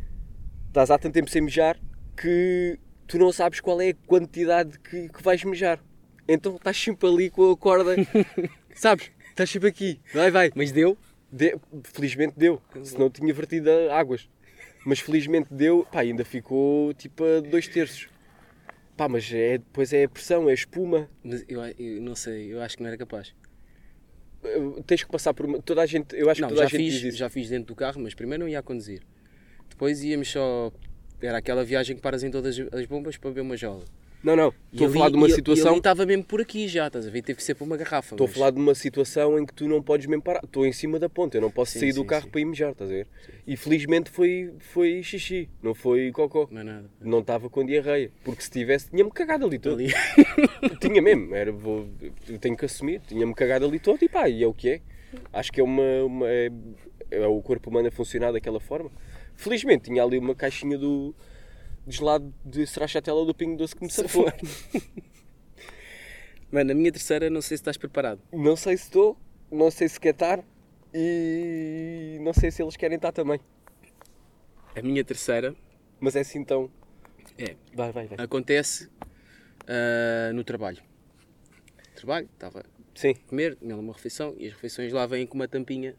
Estás 0.67 0.91
há 0.91 0.97
tanto 0.97 1.13
tempo 1.13 1.29
sem 1.29 1.41
mejar 1.41 1.79
que 2.15 2.77
tu 3.07 3.17
não 3.17 3.31
sabes 3.31 3.59
qual 3.59 3.81
é 3.81 3.89
a 3.89 3.93
quantidade 4.05 4.77
que, 4.79 5.09
que 5.09 5.23
vais 5.23 5.43
mejar. 5.43 5.79
Então 6.27 6.55
estás 6.57 6.77
sempre 6.77 7.07
ali 7.09 7.29
com 7.29 7.51
a 7.51 7.57
corda. 7.57 7.95
sabes? 8.75 9.11
Estás 9.29 9.49
sempre 9.49 9.69
aqui. 9.69 9.99
Vai, 10.13 10.29
vai. 10.29 10.51
Mas 10.53 10.71
deu? 10.71 10.97
De- 11.31 11.55
Felizmente 11.85 12.33
deu. 12.37 12.61
Senão 12.83 13.09
tinha 13.09 13.33
vertido 13.33 13.69
águas. 13.91 14.29
Mas 14.85 14.99
felizmente 14.99 15.47
deu. 15.51 15.87
Pá, 15.91 16.01
ainda 16.01 16.23
ficou 16.23 16.93
tipo 16.93 17.23
a 17.23 17.39
dois 17.39 17.67
terços. 17.67 18.09
Pá, 18.99 19.07
mas 19.07 19.31
é, 19.31 19.59
depois 19.59 19.93
é 19.93 20.03
a 20.03 20.09
pressão, 20.09 20.49
é 20.49 20.51
a 20.51 20.53
espuma. 20.53 21.09
Mas 21.23 21.45
eu, 21.47 21.61
eu 21.61 22.01
não 22.01 22.15
sei, 22.15 22.53
eu 22.53 22.61
acho 22.61 22.75
que 22.75 22.83
não 22.83 22.89
era 22.89 22.97
capaz. 22.97 23.33
Tens 24.85 25.05
que 25.05 25.09
passar 25.09 25.33
por 25.33 25.45
uma. 25.45 25.61
Toda 25.61 25.81
a 25.81 25.85
gente. 25.85 26.13
Eu 26.13 26.29
acho 26.29 26.41
Não, 26.41 26.49
que 26.49 26.55
toda 26.55 26.67
já 26.67 26.75
a 26.75 26.77
gente 26.77 26.99
fiz, 26.99 27.15
já 27.15 27.29
fiz 27.29 27.47
dentro 27.47 27.67
do 27.67 27.75
carro, 27.75 28.01
mas 28.01 28.13
primeiro 28.13 28.43
não 28.43 28.49
ia 28.49 28.59
a 28.59 28.61
conduzir. 28.61 29.01
Depois 29.69 30.03
íamos 30.03 30.29
só. 30.29 30.69
Era 31.21 31.37
aquela 31.37 31.63
viagem 31.63 31.95
que 31.95 32.01
paras 32.01 32.23
em 32.25 32.29
todas 32.29 32.59
as 32.73 32.85
bombas 32.87 33.15
para 33.15 33.29
beber 33.29 33.39
uma 33.39 33.55
jola. 33.55 33.85
Não, 34.21 34.35
não. 34.35 34.53
Estou 34.73 34.85
a 34.85 34.89
ali- 34.89 34.97
falar 34.99 35.09
de 35.11 35.15
uma 35.15 35.27
e- 35.27 35.31
situação. 35.31 35.77
estava 35.77 36.05
mesmo 36.05 36.23
por 36.25 36.41
aqui 36.41 36.67
já, 36.67 36.87
estás 36.87 37.07
a 37.07 37.09
ver? 37.09 37.21
Teve 37.21 37.37
que 37.37 37.43
ser 37.43 37.55
por 37.55 37.63
uma 37.63 37.77
garrafa. 37.77 38.13
Estou 38.15 38.25
a 38.25 38.27
mas- 38.27 38.37
falar 38.37 38.51
de 38.51 38.59
uma 38.59 38.75
situação 38.75 39.39
em 39.39 39.45
que 39.45 39.53
tu 39.53 39.65
não 39.67 39.81
podes 39.81 40.07
mesmo 40.07 40.21
parar. 40.21 40.41
Estou 40.43 40.65
em 40.65 40.73
cima 40.73 40.99
da 40.99 41.07
ponte, 41.07 41.35
eu 41.35 41.41
não 41.41 41.49
posso 41.49 41.71
Sim, 41.71 41.79
sair 41.79 41.93
do 41.93 42.01
sim, 42.01 42.05
carro 42.07 42.23
sim. 42.25 42.29
para 42.29 42.41
ir 42.41 42.45
mijar, 42.45 42.71
estás 42.73 42.89
a 42.89 42.93
ver? 42.93 43.07
E 43.47 43.55
felizmente 43.55 44.09
foi, 44.09 44.51
foi 44.59 45.01
xixi, 45.01 45.47
não 45.63 45.73
foi 45.73 46.11
cocó. 46.11 46.47
Não 46.51 46.59
é 46.61 46.63
nada. 46.65 46.89
Não 46.99 47.19
estava 47.19 47.49
com 47.49 47.65
diarreia, 47.65 48.11
porque 48.23 48.43
se 48.43 48.51
tivesse, 48.51 48.89
tinha-me 48.89 49.09
cagado 49.11 49.45
ali 49.45 49.57
todo. 49.57 49.79
Ali. 49.79 49.87
Tinha 50.81 51.01
mesmo, 51.01 51.33
era, 51.33 51.51
vou, 51.51 51.87
tenho 52.41 52.57
que 52.57 52.65
assumir, 52.65 53.01
tinha-me 53.07 53.33
cagado 53.33 53.65
ali 53.65 53.79
todo 53.79 54.03
e 54.03 54.09
pá, 54.09 54.27
e 54.29 54.43
é 54.43 54.47
o 54.47 54.53
que 54.53 54.69
é. 54.69 54.81
Acho 55.31 55.51
que 55.51 55.59
é 55.61 55.63
uma. 55.63 56.03
uma- 56.03 56.27
é, 56.29 56.51
é 57.11 57.25
o 57.25 57.41
corpo 57.41 57.69
humano 57.69 57.87
a 57.87 57.91
funcionar 57.91 58.31
daquela 58.31 58.59
forma. 58.59 58.91
Felizmente 59.35 59.85
tinha 59.85 60.03
ali 60.03 60.17
uma 60.19 60.35
caixinha 60.35 60.77
do. 60.77 61.15
De 61.89 61.97
gelado 61.97 62.33
de 62.45 62.61
Stracciatella 62.61 63.25
do 63.25 63.33
Pingo 63.33 63.57
Doce 63.57 63.75
que 63.75 63.83
me 63.83 63.89
safou. 63.89 64.25
Mano, 66.51 66.71
a 66.71 66.75
minha 66.75 66.91
terceira, 66.91 67.29
não 67.29 67.41
sei 67.41 67.57
se 67.57 67.61
estás 67.61 67.77
preparado. 67.77 68.21
Não 68.31 68.55
sei 68.55 68.77
se 68.77 68.83
estou, 68.83 69.17
não 69.51 69.71
sei 69.71 69.89
se 69.89 69.99
quer 69.99 70.13
estar 70.13 70.43
e 70.93 72.17
não 72.21 72.33
sei 72.33 72.51
se 72.51 72.61
eles 72.61 72.77
querem 72.77 72.95
estar 72.95 73.11
também. 73.11 73.39
A 74.75 74.81
minha 74.81 75.03
terceira 75.03 75.55
Mas 75.99 76.15
é 76.15 76.21
assim 76.21 76.39
então. 76.39 76.71
é. 77.37 77.55
Vai, 77.73 77.91
vai, 77.91 78.07
vai. 78.07 78.23
Acontece 78.23 78.89
ah, 79.67 80.31
no 80.33 80.43
trabalho. 80.43 80.81
Trabalho, 81.95 82.29
estava 82.33 82.63
Sim, 82.93 83.11
a 83.11 83.29
comer, 83.29 83.55
tinha 83.55 83.75
uma 83.75 83.93
refeição 83.93 84.35
e 84.37 84.47
as 84.47 84.53
refeições 84.53 84.93
lá 84.93 85.05
vêm 85.07 85.25
com 85.25 85.35
uma 85.35 85.47
tampinha 85.47 85.95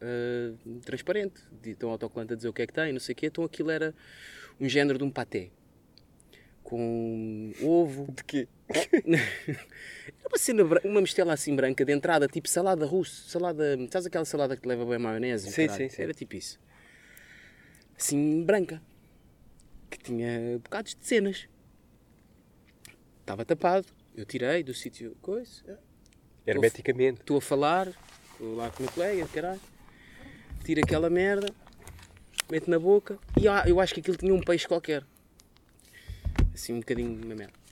ah, 0.00 0.54
transparente. 0.84 1.42
Estão 1.64 1.90
autocolante 1.90 2.32
a 2.32 2.36
dizer 2.36 2.48
o 2.48 2.52
que 2.52 2.62
é 2.62 2.66
que 2.66 2.72
tem, 2.72 2.92
não 2.92 3.00
sei 3.00 3.12
o 3.12 3.16
quê. 3.16 3.26
Então 3.26 3.44
aquilo 3.44 3.70
era 3.70 3.94
um 4.60 4.68
género 4.68 4.98
de 4.98 5.04
um 5.04 5.10
paté. 5.10 5.50
Com 6.62 7.52
ovo, 7.62 8.10
de 8.12 8.24
quê? 8.24 8.48
Era 8.68 8.88
uma, 10.28 10.38
cena 10.38 10.62
uma 10.84 11.00
mistela 11.00 11.32
assim 11.32 11.54
branca 11.54 11.84
de 11.84 11.92
entrada, 11.92 12.26
tipo 12.26 12.48
salada 12.48 12.86
russa, 12.86 13.28
salada. 13.28 13.76
Sabes 13.90 14.06
aquela 14.06 14.24
salada 14.24 14.56
que 14.56 14.66
leva 14.66 14.84
bem 14.86 14.98
maionese? 14.98 15.50
Sim, 15.50 15.68
sim, 15.68 15.88
sim. 15.88 16.02
Era 16.02 16.14
tipo 16.14 16.36
isso. 16.36 16.58
Assim, 17.96 18.42
branca. 18.42 18.80
Que 19.90 19.98
tinha 19.98 20.58
bocados 20.58 20.94
de 20.94 21.06
cenas. 21.06 21.48
Estava 23.20 23.44
tapado. 23.44 23.86
Eu 24.16 24.24
tirei 24.24 24.62
do 24.62 24.74
sítio. 24.74 25.16
Coisa. 25.20 25.78
Hermeticamente. 26.46 27.20
Estou 27.20 27.36
a 27.36 27.40
falar. 27.40 27.88
Estou 28.32 28.56
lá 28.56 28.70
com 28.70 28.80
o 28.80 28.82
meu 28.82 28.92
colega, 28.92 29.28
caralho. 29.28 29.60
Tiro 30.64 30.80
aquela 30.82 31.10
merda. 31.10 31.52
Meto 32.50 32.70
na 32.70 32.78
boca. 32.78 33.18
E 33.40 33.48
ah, 33.48 33.64
eu 33.66 33.80
acho 33.80 33.94
que 33.94 34.00
aquilo 34.00 34.16
tinha 34.16 34.34
um 34.34 34.40
peixe 34.40 34.68
qualquer. 34.68 35.04
Assim, 36.54 36.74
um 36.74 36.80
bocadinho 36.80 37.26
na 37.26 37.34
merda 37.34 37.62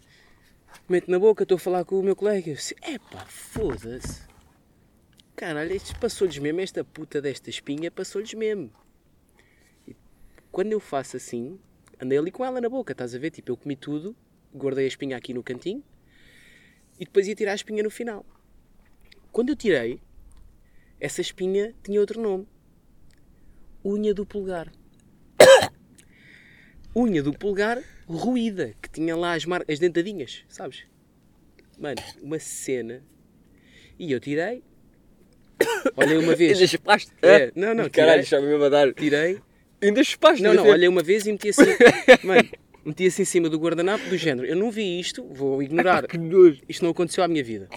meto 0.90 1.08
na 1.08 1.20
boca, 1.20 1.44
estou 1.44 1.54
a 1.54 1.58
falar 1.58 1.84
com 1.84 2.00
o 2.00 2.02
meu 2.02 2.16
colega. 2.16 2.52
Disse, 2.52 2.74
epá, 2.82 3.24
foda-se. 3.26 4.28
Caralho, 5.36 5.74
isto 5.74 5.98
passou-lhes 5.98 6.36
mesmo, 6.38 6.60
esta 6.60 6.84
puta 6.84 7.22
desta 7.22 7.48
espinha 7.48 7.90
passou-lhes 7.90 8.34
mesmo. 8.34 8.70
E 9.86 9.94
quando 10.50 10.72
eu 10.72 10.80
faço 10.80 11.16
assim, 11.16 11.58
andei 12.00 12.18
ali 12.18 12.30
com 12.30 12.44
ela 12.44 12.60
na 12.60 12.68
boca, 12.68 12.92
estás 12.92 13.14
a 13.14 13.18
ver? 13.18 13.30
Tipo, 13.30 13.52
eu 13.52 13.56
comi 13.56 13.76
tudo, 13.76 14.14
guardei 14.52 14.84
a 14.84 14.88
espinha 14.88 15.16
aqui 15.16 15.32
no 15.32 15.42
cantinho 15.42 15.82
e 16.98 17.04
depois 17.04 17.26
ia 17.26 17.34
tirar 17.34 17.52
a 17.52 17.54
espinha 17.54 17.82
no 17.82 17.90
final. 17.90 18.26
Quando 19.32 19.50
eu 19.50 19.56
tirei, 19.56 20.00
essa 20.98 21.20
espinha 21.20 21.74
tinha 21.82 22.00
outro 22.00 22.20
nome. 22.20 22.46
Unha 23.84 24.12
do 24.12 24.26
pulgar. 24.26 24.70
Unha 26.94 27.22
do 27.22 27.32
pulgar 27.32 27.82
ruída, 28.06 28.74
que 28.82 28.90
tinha 28.90 29.16
lá 29.16 29.34
as, 29.34 29.44
mar... 29.44 29.64
as 29.68 29.78
dentadinhas, 29.78 30.44
sabes? 30.48 30.84
Mano, 31.78 31.96
uma 32.20 32.38
cena. 32.38 33.02
E 33.98 34.12
eu 34.12 34.20
tirei. 34.20 34.62
Olhei 35.96 36.18
uma 36.18 36.34
vez. 36.34 36.58
Ainda 36.58 36.66
chupaste? 36.66 37.12
É, 37.22 37.52
não, 37.54 37.74
não, 37.74 37.88
Caralho, 37.88 38.22
tirei. 38.22 38.40
já 38.40 38.58
me 38.58 38.64
a 38.64 38.68
dar. 38.68 38.92
Tirei. 38.92 39.40
Ainda 39.82 40.04
chupaste? 40.04 40.42
Não, 40.42 40.52
não, 40.52 40.64
ver? 40.64 40.70
olhei 40.70 40.88
uma 40.88 41.02
vez 41.02 41.26
e 41.26 41.32
meti 41.32 41.48
assim. 41.48 41.62
Mano, 42.22 42.48
meti 42.84 43.06
assim 43.06 43.22
em 43.22 43.24
cima 43.24 43.48
do 43.48 43.58
guardanapo 43.58 44.04
do 44.10 44.16
género. 44.16 44.46
Eu 44.46 44.56
não 44.56 44.70
vi 44.70 45.00
isto, 45.00 45.24
vou 45.24 45.62
ignorar. 45.62 46.06
Que 46.06 46.18
nojo. 46.18 46.60
Isto 46.68 46.82
não 46.84 46.90
aconteceu 46.90 47.24
à 47.24 47.28
minha 47.28 47.42
vida. 47.42 47.68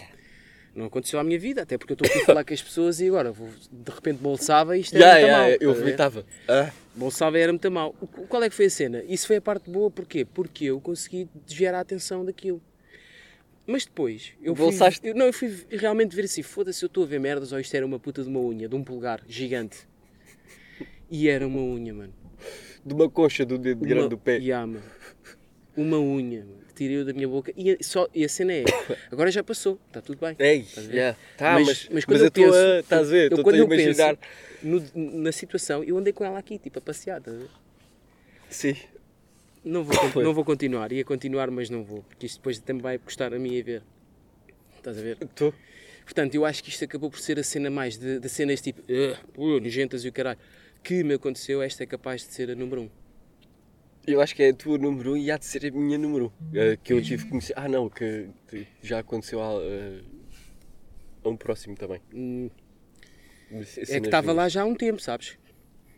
Não 0.75 0.85
aconteceu 0.85 1.19
à 1.19 1.23
minha 1.23 1.37
vida, 1.37 1.61
até 1.61 1.77
porque 1.77 1.93
eu 1.93 1.95
estou 1.95 2.09
aqui 2.09 2.19
a 2.23 2.25
falar 2.25 2.43
com 2.43 2.53
as 2.53 2.61
pessoas 2.61 2.99
e 2.99 3.07
agora 3.07 3.31
vou, 3.31 3.47
de 3.71 3.91
repente 3.91 4.17
bolsava 4.17 4.75
e 4.75 4.81
isto 4.81 4.95
era 4.95 5.05
Já, 5.05 5.13
muito 5.13 5.27
já, 5.27 5.37
mal. 5.37 5.49
eu 5.61 5.73
vomitava. 5.75 6.25
Ah, 6.47 6.71
Bolsava 6.95 7.37
era 7.37 7.51
muito 7.51 7.69
mal. 7.71 7.95
O- 8.01 8.07
Qual 8.07 8.41
é 8.41 8.49
que 8.49 8.55
foi 8.55 8.65
a 8.65 8.69
cena? 8.71 9.03
Isso 9.07 9.27
foi 9.27 9.35
a 9.35 9.41
parte 9.41 9.69
boa, 9.69 9.91
porquê? 9.91 10.25
Porque 10.25 10.65
eu 10.65 10.81
consegui 10.81 11.27
desviar 11.45 11.75
a 11.75 11.79
atenção 11.79 12.25
daquilo. 12.25 12.59
Mas 13.67 13.85
depois, 13.85 14.33
eu 14.41 14.55
fui, 14.55 14.65
Bolsaste? 14.65 15.07
eu, 15.07 15.13
não, 15.15 15.27
eu 15.27 15.33
fui 15.33 15.55
realmente 15.69 16.15
ver 16.15 16.25
assim, 16.25 16.41
foda-se, 16.41 16.83
eu 16.83 16.87
estou 16.87 17.03
a 17.03 17.07
ver 17.07 17.19
merdas 17.19 17.51
ou 17.51 17.59
isto 17.59 17.73
era 17.75 17.85
uma 17.85 17.99
puta 17.99 18.23
de 18.23 18.27
uma 18.29 18.39
unha, 18.39 18.67
de 18.67 18.75
um 18.75 18.83
pulgar 18.83 19.21
gigante. 19.27 19.87
E 21.09 21.29
era 21.29 21.45
uma 21.47 21.61
unha, 21.61 21.93
mano. 21.93 22.13
de 22.83 22.93
uma 22.93 23.07
concha 23.09 23.45
do 23.45 23.57
dedo 23.59 23.81
grande 23.85 24.01
Uma- 24.03 24.09
do 24.09 24.17
pé. 24.17 24.37
Ya, 24.39 24.65
mano. 24.65 24.83
Uma 25.77 25.99
unha, 25.99 26.39
mano. 26.45 26.62
Que 26.73 26.83
Tirei-o 26.83 27.05
da 27.05 27.13
minha 27.13 27.27
boca 27.27 27.53
e 27.55 27.71
a, 27.71 27.77
só, 27.81 28.07
e 28.13 28.25
a 28.25 28.29
cena 28.29 28.53
é, 28.53 28.63
agora 29.11 29.29
já 29.31 29.43
passou, 29.43 29.79
está 29.87 30.01
tudo 30.01 30.19
bem. 30.19 30.31
A 30.77 30.81
ver? 30.81 30.95
já. 30.95 31.15
Tá, 31.37 31.53
mas, 31.53 31.67
mas, 31.67 31.89
mas 31.91 32.05
quando 32.05 32.17
mas 32.17 32.23
eu, 32.25 32.31
penso, 32.31 32.55
a. 32.55 32.79
Estás 32.79 33.07
a 33.07 33.11
ver? 33.11 33.31
eu, 33.31 33.43
quando 33.43 33.55
eu 33.55 33.65
imaginar. 33.65 34.17
penso 34.17 34.91
no- 34.95 35.21
na 35.21 35.31
situação, 35.31 35.83
eu 35.83 35.97
andei 35.97 36.11
com 36.13 36.25
ela 36.25 36.39
aqui, 36.39 36.57
tipo, 36.57 36.79
a 36.79 36.81
passear, 36.81 37.19
estás 37.19 37.35
a 37.37 37.39
ver? 37.39 37.49
Sim. 38.49 38.75
Não 39.63 39.83
vou, 39.83 39.95
não 40.23 40.33
vou 40.33 40.43
continuar, 40.43 40.91
ia 40.91 41.05
continuar, 41.05 41.49
mas 41.51 41.69
não 41.69 41.83
vou, 41.83 42.03
porque 42.03 42.25
isto 42.25 42.37
depois 42.37 42.59
também 42.59 42.81
vai 42.81 42.97
custar 42.97 43.33
a 43.33 43.39
mim 43.39 43.59
a 43.59 43.63
ver. 43.63 43.83
Estás 44.77 44.97
a 44.97 45.01
ver? 45.01 45.17
Estou. 45.21 45.53
Portanto, 46.03 46.35
eu 46.35 46.43
acho 46.45 46.61
que 46.63 46.69
isto 46.69 46.83
acabou 46.83 47.09
por 47.09 47.19
ser 47.19 47.39
a 47.39 47.43
cena 47.43 47.69
mais 47.69 47.97
de, 47.97 48.19
de 48.19 48.27
cenas 48.27 48.59
tipo, 48.59 48.81
"Ugh, 48.91 49.17
pô, 49.33 49.59
nojentas 49.59 50.03
e 50.03 50.09
o 50.09 50.11
caralho, 50.11 50.37
que 50.83 51.01
me 51.03 51.13
aconteceu, 51.13 51.61
esta 51.61 51.83
é 51.83 51.85
capaz 51.85 52.27
de 52.27 52.33
ser 52.33 52.51
a 52.51 52.55
número 52.55 52.81
um. 52.81 52.89
Eu 54.05 54.19
acho 54.19 54.35
que 54.35 54.43
é 54.43 54.49
a 54.49 54.53
tua 54.53 54.77
número 54.77 55.11
1 55.11 55.13
um 55.13 55.17
e 55.17 55.31
há 55.31 55.37
de 55.37 55.45
ser 55.45 55.65
a 55.65 55.71
minha 55.71 55.97
número 55.97 56.25
1. 56.25 56.27
Um, 56.27 56.59
eh, 56.59 56.77
que 56.77 56.91
eu 56.91 57.01
tive 57.01 57.23
que 57.23 57.29
conhecer. 57.29 57.53
Ah, 57.55 57.69
não, 57.69 57.89
que, 57.89 58.29
que 58.47 58.67
já 58.81 58.99
aconteceu 58.99 59.41
a, 59.41 59.53
eh, 59.61 60.01
a 61.23 61.29
um 61.29 61.37
próximo 61.37 61.75
também. 61.75 62.01
Hum, 62.13 62.49
É 63.49 63.99
que 63.99 64.07
estava 64.07 64.33
lá 64.33 64.49
já 64.49 64.63
há 64.63 64.65
um 64.65 64.75
tempo, 64.75 65.01
sabes? 65.01 65.37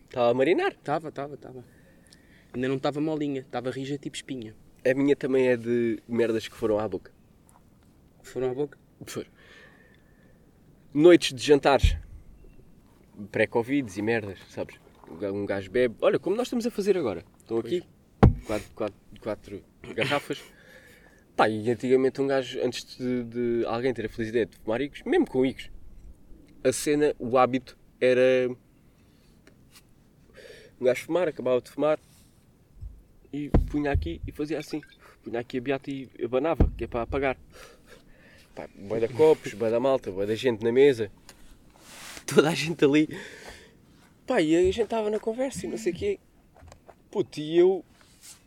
Estava 0.06 0.30
a 0.30 0.34
marinar. 0.36 0.74
Estava, 0.74 1.10
estava, 1.10 1.34
estava. 1.34 1.66
Ainda 2.54 2.68
não 2.68 2.76
estava 2.76 3.02
molinha, 3.02 3.42
estava 3.42 3.72
rija 3.72 3.98
tipo 3.98 4.16
espinha. 4.16 4.56
A 4.86 4.94
minha 4.94 5.16
também 5.16 5.48
é 5.48 5.58
de 5.58 6.00
merdas 6.08 6.48
que 6.48 6.56
foram 6.56 6.78
à 6.78 6.88
boca. 6.88 7.12
Foram 8.22 8.52
à 8.52 8.54
boca? 8.54 8.78
Foram. 9.08 9.30
Noites 10.94 11.34
de 11.34 11.42
jantares. 11.44 11.98
Pré-Covids 13.32 13.98
e 13.98 14.02
merdas, 14.02 14.38
sabes? 14.50 14.76
Um 15.10 15.46
gajo 15.46 15.72
bebe. 15.72 15.96
Olha, 16.02 16.20
como 16.20 16.36
nós 16.36 16.48
estamos 16.48 16.68
a 16.68 16.72
fazer 16.72 16.98
agora. 16.98 17.24
Estão 17.40 17.58
aqui. 17.58 17.84
Quatro, 18.46 18.70
quatro, 18.76 18.98
quatro 19.20 19.64
garrafas. 19.96 20.42
Pá, 21.36 21.50
e 21.50 21.70
antigamente 21.70 22.22
um 22.22 22.28
gajo, 22.28 22.60
antes 22.64 22.98
de, 22.98 23.24
de 23.24 23.66
alguém 23.66 23.94
ter 23.94 24.06
a 24.06 24.10
felicidade 24.10 24.52
de 24.52 24.58
fumar 24.58 24.80
icos, 24.82 25.02
mesmo 25.04 25.28
com 25.28 25.46
icos, 25.46 25.70
a 26.64 26.72
cena, 26.72 27.14
o 27.20 27.38
hábito 27.38 27.78
era 28.00 28.50
um 30.80 30.86
gajo 30.86 31.06
fumar, 31.06 31.28
acabava 31.28 31.62
de 31.62 31.70
fumar 31.70 32.00
e 33.34 33.50
punha 33.70 33.92
aqui 33.92 34.22
e 34.26 34.32
fazia 34.32 34.60
assim. 34.60 34.82
Punha 35.24 35.40
aqui 35.40 35.58
a 35.58 35.62
beata 35.62 35.92
e 35.92 36.10
abanava, 36.24 36.72
que 36.78 36.86
é 36.86 36.88
para 36.88 37.02
apagar. 37.02 37.38
Pá, 38.54 38.70
boi 38.74 39.00
da 39.00 39.10
copos, 39.10 39.54
boi 39.54 39.70
da 39.70 39.80
malta, 39.80 40.12
boi 40.12 40.26
da 40.26 40.36
gente 40.36 40.64
na 40.64 40.72
mesa. 40.72 41.12
Toda 42.26 42.50
a 42.50 42.56
gente 42.56 42.86
ali. 42.86 43.10
Pá, 44.26 44.40
e 44.42 44.56
a 44.56 44.62
gente 44.62 44.82
estava 44.82 45.10
na 45.10 45.20
conversa 45.20 45.66
e 45.66 45.70
não 45.70 45.78
sei 45.78 45.92
o 45.92 45.96
quê. 45.96 46.20
Puto, 47.12 47.40
e 47.40 47.58
eu 47.58 47.84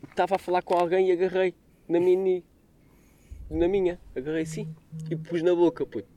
estava 0.09 0.35
a 0.35 0.39
falar 0.39 0.61
com 0.61 0.73
alguém 0.73 1.09
e 1.09 1.11
agarrei 1.11 1.53
na 1.87 1.99
mini. 1.99 2.43
Na 3.49 3.67
minha, 3.67 3.99
agarrei 4.15 4.43
assim 4.43 4.73
e 5.09 5.15
pus 5.15 5.41
na 5.41 5.55
boca, 5.55 5.85
puto. 5.85 6.07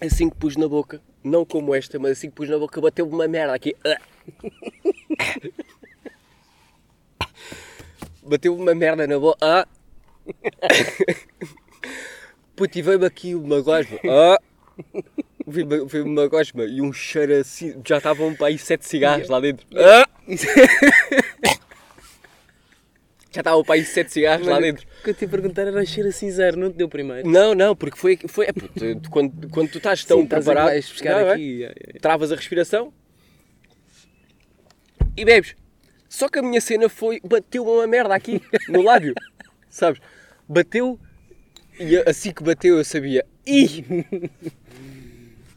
Assim 0.00 0.30
que 0.30 0.36
pus 0.36 0.56
na 0.56 0.68
boca, 0.68 1.02
não 1.22 1.44
como 1.44 1.74
esta, 1.74 1.98
mas 1.98 2.12
assim 2.12 2.30
que 2.30 2.36
pus 2.36 2.48
na 2.48 2.58
boca, 2.58 2.80
bateu-me 2.80 3.12
uma 3.12 3.26
merda 3.26 3.54
aqui. 3.54 3.74
Bateu-me 8.22 8.62
uma 8.62 8.74
merda 8.74 9.06
na 9.06 9.18
boca. 9.18 9.38
Ah. 9.40 9.66
Puto, 12.54 12.78
e 12.78 12.82
veio-me 12.82 13.06
aqui 13.06 13.34
uma 13.34 13.60
gosma. 13.60 13.98
Ah. 14.04 14.38
Veio 15.46 16.04
uma 16.04 16.26
gosma 16.28 16.64
e 16.64 16.80
um 16.80 16.92
cheiro 16.92 17.34
assim. 17.34 17.80
Já 17.86 17.98
estavam 17.98 18.34
para 18.34 18.48
aí 18.48 18.58
sete 18.58 18.86
cigarros 18.86 19.28
lá 19.28 19.40
dentro. 19.40 19.66
Ah. 19.74 20.08
Já 23.32 23.42
estavam 23.42 23.62
para 23.62 23.76
aí 23.76 23.84
sete 23.84 24.12
cigarros 24.12 24.46
lá 24.46 24.58
dentro. 24.58 24.84
O 25.00 25.04
que 25.04 25.10
eu 25.10 25.14
te 25.14 25.22
ia 25.22 25.28
perguntar 25.28 25.62
era 25.62 25.84
cheiro 25.86 26.08
a 26.08 26.12
cinzeiro, 26.12 26.58
não 26.58 26.70
te 26.70 26.76
deu 26.76 26.88
primeiro? 26.88 27.28
Não, 27.28 27.54
não, 27.54 27.76
porque 27.76 27.96
foi. 27.96 28.18
foi 28.26 28.46
é, 28.46 28.52
puto, 28.52 29.08
quando, 29.08 29.48
quando 29.50 29.70
tu 29.70 29.78
estás 29.78 30.04
tão 30.04 30.18
Sim, 30.18 30.24
estás 30.24 30.44
preparado. 30.44 30.74
buscar 30.74 31.12
Não, 31.12 31.28
é? 31.28 31.32
aqui. 31.32 31.42
yeah. 31.42 31.74
travas 32.00 32.32
a 32.32 32.36
respiração 32.36 32.92
e 35.16 35.24
bebes. 35.24 35.54
Só 36.08 36.28
que 36.28 36.40
a 36.40 36.42
minha 36.42 36.60
cena 36.60 36.88
foi. 36.88 37.20
Bateu 37.22 37.64
uma 37.64 37.86
merda 37.86 38.14
aqui 38.14 38.42
no 38.68 38.82
lábio. 38.82 39.14
Sabes? 39.68 40.00
Bateu 40.48 40.98
e 41.78 41.96
assim 41.98 42.32
que 42.32 42.42
bateu 42.42 42.78
eu 42.78 42.84
sabia. 42.84 43.24
Ih! 43.46 43.84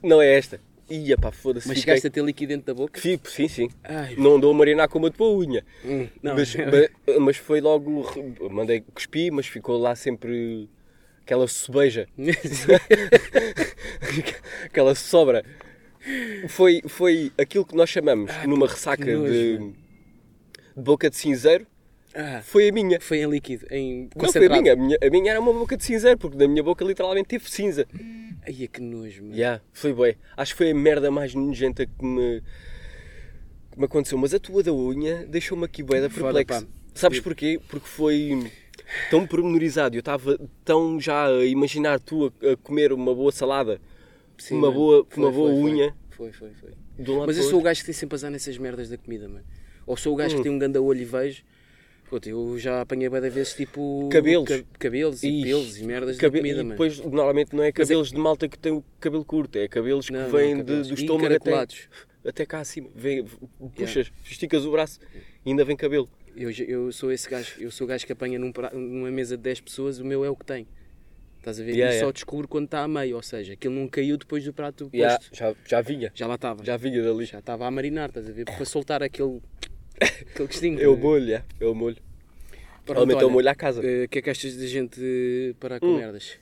Não 0.04 0.22
é 0.22 0.38
esta. 0.38 0.60
Ia 0.90 1.18
pá, 1.18 1.32
foda-se. 1.32 1.68
Mas 1.68 1.80
chegaste 1.80 2.08
a 2.08 2.10
ter 2.10 2.24
líquido 2.24 2.50
dentro 2.50 2.66
da 2.68 2.74
boca? 2.74 3.00
Fico, 3.00 3.30
sim, 3.30 3.48
sim. 3.48 3.70
Ai, 3.84 4.16
Não 4.18 4.36
andou 4.36 4.52
a 4.52 4.54
marinar 4.54 4.88
como 4.90 5.08
a 5.08 5.12
tua 5.12 5.32
unha. 5.34 5.64
hum, 5.84 6.08
não. 6.22 6.36
Mas, 6.36 6.54
ma- 6.58 7.20
mas 7.22 7.38
foi 7.38 7.62
logo. 7.62 8.06
Mandei 8.52 8.82
cuspi, 8.94 9.32
mas 9.32 9.48
ficou 9.48 9.78
lá 9.78 9.96
sempre 9.96 10.70
aquela 11.22 11.48
sobeja. 11.48 12.08
aquela 14.66 14.96
sobra. 14.96 15.44
Foi, 16.50 16.82
foi 16.88 17.32
aquilo 17.38 17.66
que 17.66 17.76
nós 17.76 17.90
chamamos 17.90 18.32
numa 18.46 18.68
ressaca 18.68 19.06
nojo, 19.06 19.32
de, 19.32 19.58
de 19.58 19.74
boca 20.84 21.10
de 21.10 21.16
cinzeiro. 21.16 21.66
Ah, 22.16 22.42
Foi 22.44 22.70
a 22.70 22.72
minha. 22.72 23.00
foi 23.00 23.20
em 23.22 23.30
líquido, 23.30 23.66
em 23.72 24.08
Não 24.16 24.32
foi 24.32 24.46
a 24.46 24.50
minha. 24.50 24.74
a 24.74 24.76
minha. 24.76 24.98
A 25.02 25.10
minha 25.10 25.32
era 25.32 25.40
uma 25.40 25.52
boca 25.52 25.76
de 25.76 25.84
cinzeiro, 25.84 26.18
porque 26.18 26.38
na 26.38 26.48
minha 26.48 26.62
boca 26.62 26.86
literalmente 26.86 27.28
teve 27.28 27.50
cinza. 27.50 27.88
Ai, 28.46 28.64
é 28.64 28.68
que 28.68 28.82
nojo, 28.82 29.24
mano. 29.24 29.36
Yeah, 29.36 29.62
foi 29.72 29.94
bem. 29.94 30.16
Acho 30.38 30.54
que 30.54 30.58
foi 30.60 30.72
a 30.72 30.76
merda 30.76 31.10
mais 31.10 31.34
nojenta 31.34 31.86
que 31.88 32.06
me, 32.06 32.42
que 33.72 33.80
me 33.80 33.86
aconteceu. 33.86 34.18
Mas 34.18 34.34
a 34.34 34.40
tua 34.40 34.62
da 34.62 34.72
unha 34.74 35.26
deixou-me 35.26 35.66
aqui 35.66 35.82
bué 35.82 36.02
da 36.02 36.10
perplexo. 36.10 36.68
Sabes 36.94 37.20
porquê? 37.20 37.60
Porque 37.68 37.88
foi 37.88 38.52
tão 39.10 39.26
pormenorizado. 39.26 39.96
Eu 39.96 40.02
estava 40.02 40.38
tão 40.64 41.00
já 41.00 41.26
a 41.28 41.44
imaginar 41.46 42.00
tu 42.00 42.32
a, 42.44 42.52
a 42.52 42.58
comer 42.58 42.94
uma 42.94 43.16
boa 43.16 43.32
salada, 43.32 43.82
Sim, 44.38 44.56
uma 44.56 44.68
mano. 44.68 44.74
boa, 44.80 45.06
Foi, 45.10 45.24
uma 45.24 45.32
boa 45.32 45.50
foi. 45.50 45.60
unha. 45.60 45.96
Foi, 46.12 46.32
foi, 46.32 46.52
foi. 46.52 46.70
Um 47.00 47.26
Mas 47.26 47.38
eu 47.38 47.44
sou 47.46 47.60
o 47.60 47.64
gajo 47.64 47.80
que 47.80 47.88
tem 47.88 47.94
sempre 47.96 48.14
azar 48.16 48.30
nessas 48.30 48.56
merdas 48.60 48.88
da 48.88 48.98
comida, 49.00 49.28
mano. 49.28 49.44
Ou 49.88 49.98
sou 49.98 50.14
o 50.14 50.16
gajo 50.16 50.36
Hum. 50.36 50.38
que 50.38 50.44
tem 50.44 50.52
um 50.52 50.60
ganda 50.60 50.80
olho 50.80 51.02
e 51.02 51.06
vejo. 51.06 51.42
Puta, 52.14 52.30
eu 52.30 52.60
já 52.60 52.82
apanhei 52.82 53.10
bué 53.10 53.20
de 53.20 53.30
vezes 53.32 53.56
tipo. 53.56 54.08
Cabelos. 54.12 54.48
ca- 54.48 54.64
cabelos 54.78 55.24
e 55.24 55.30
Ixi, 55.30 55.44
pelos 55.46 55.78
e 55.80 55.84
merdas 55.84 56.16
Cabe- 56.18 56.34
da 56.34 56.38
comida, 56.42 56.60
e 56.60 56.64
mano. 56.64 56.70
depois, 56.70 57.00
normalmente, 57.00 57.56
não 57.56 57.64
é 57.64 57.72
cabelos 57.72 58.12
de 58.12 58.18
malta 58.18 58.48
que 58.48 58.60
tem 58.60 58.72
o 58.72 58.84
cabelo 59.00 59.26
curto, 59.26 59.58
é 59.58 59.68
cabelos 59.68 60.12
Não, 60.12 60.26
que 60.26 60.32
vêm 60.32 60.52
de- 60.58 60.58
cabelos. 60.64 60.88
do 60.90 60.94
estômago 60.94 61.34
até, 61.34 61.68
até 62.24 62.46
cá 62.46 62.60
acima. 62.60 62.88
Vem, 62.94 63.26
puxas, 63.76 64.12
esticas 64.24 64.64
o 64.64 64.70
braço 64.72 65.00
e 65.44 65.50
ainda 65.50 65.66
vem 65.66 65.76
cabelo. 65.76 66.08
Eu, 66.38 66.52
eu 66.52 66.92
sou 66.92 67.12
esse 67.12 67.28
gajo, 67.28 67.56
eu 67.60 67.72
sou 67.72 67.86
o 67.86 67.88
gajo 67.88 68.06
que 68.06 68.12
apanha 68.12 68.38
num 68.38 68.52
pra- 68.52 68.70
numa 68.72 69.10
mesa 69.10 69.36
de 69.36 69.42
10 69.42 69.60
pessoas, 69.62 69.98
o 69.98 70.06
meu 70.06 70.24
é 70.24 70.30
o 70.30 70.36
que 70.36 70.46
tem. 70.46 70.68
Estás 71.40 71.60
a 71.60 71.64
ver? 71.64 71.72
Yeah, 71.72 71.90
e 71.96 71.98
só 71.98 72.04
yeah. 72.06 72.14
descubro 72.14 72.48
quando 72.48 72.66
está 72.66 72.84
a 72.84 72.88
meio, 72.88 73.16
ou 73.16 73.24
seja, 73.24 73.54
aquilo 73.54 73.74
não 73.74 73.88
caiu 73.88 74.18
depois 74.18 74.44
do 74.46 74.54
prato 74.54 74.88
Já, 74.94 75.18
posto. 75.18 75.36
já, 75.36 75.56
já 75.68 75.82
vinha, 75.82 76.12
Já 76.14 76.28
lá 76.28 76.36
estava. 76.36 76.64
já 76.64 76.78
vinha 76.78 77.02
dali. 77.02 77.26
Já 77.26 77.40
estava 77.40 77.66
a 77.66 77.72
marinar, 77.72 78.10
estás 78.10 78.30
a 78.30 78.32
ver? 78.32 78.46
Para 78.46 78.64
soltar 78.66 79.02
aquele, 79.02 79.42
aquele 80.32 80.48
gostinho. 80.48 80.82
É 80.82 80.88
o 80.88 80.98
molho, 80.98 81.34
é, 81.36 81.44
é 81.60 81.66
o 81.66 81.74
molho. 81.76 81.98
Pronto, 82.86 82.98
Realmente 82.98 83.24
é 83.24 83.26
o 83.26 83.30
molho 83.32 83.50
à 83.50 83.56
casa. 83.56 83.82
eh, 83.86 84.06
O 84.06 84.10
que 84.10 84.20
é 84.20 84.22
que 84.22 84.30
achas 84.30 84.56
da 84.58 84.66
gente 84.68 85.56
parar 85.60 85.80
com 85.80 85.88
Hum. 85.88 85.98
merdas? 85.98 86.38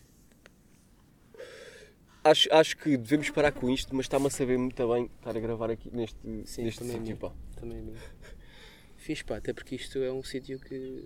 Acho, 2.24 2.54
acho 2.54 2.78
que 2.78 2.98
devemos 2.98 3.30
parar 3.32 3.52
com 3.52 3.68
isto, 3.70 3.96
mas 3.96 4.06
está-me 4.06 4.28
a 4.28 4.30
saber 4.30 4.58
muito 4.58 4.88
bem 4.94 5.10
estar 5.18 5.36
a 5.36 5.40
gravar 5.40 5.72
aqui 5.72 5.90
neste, 5.92 6.18
Sim, 6.46 6.64
neste 6.64 6.80
também 6.80 6.98
sítio. 7.00 7.14
é 7.14 7.16
pá. 7.16 7.32
Também 7.60 7.78
é 7.80 7.82
mesmo. 7.82 8.00
Fiz 8.98 9.24
pá, 9.24 9.38
até 9.38 9.54
porque 9.54 9.76
isto 9.76 9.98
é 10.00 10.12
um 10.12 10.24
sítio 10.24 10.60
que. 10.60 11.06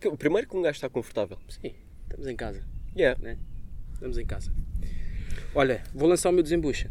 Que- 0.00 0.14
Primeiro 0.16 0.46
que 0.48 0.54
um 0.56 0.60
gajo 0.62 0.76
está 0.76 0.88
confortável. 0.90 1.38
Sim, 1.48 1.74
estamos 2.02 2.26
em 2.26 2.36
casa, 2.36 2.62
Yeah. 2.94 3.18
né? 3.22 3.38
Estamos 3.94 4.18
em 4.18 4.26
casa. 4.26 4.52
Olha, 5.54 5.82
vou 5.94 6.06
lançar 6.08 6.28
o 6.28 6.32
meu 6.32 6.42
desembucha. 6.42 6.90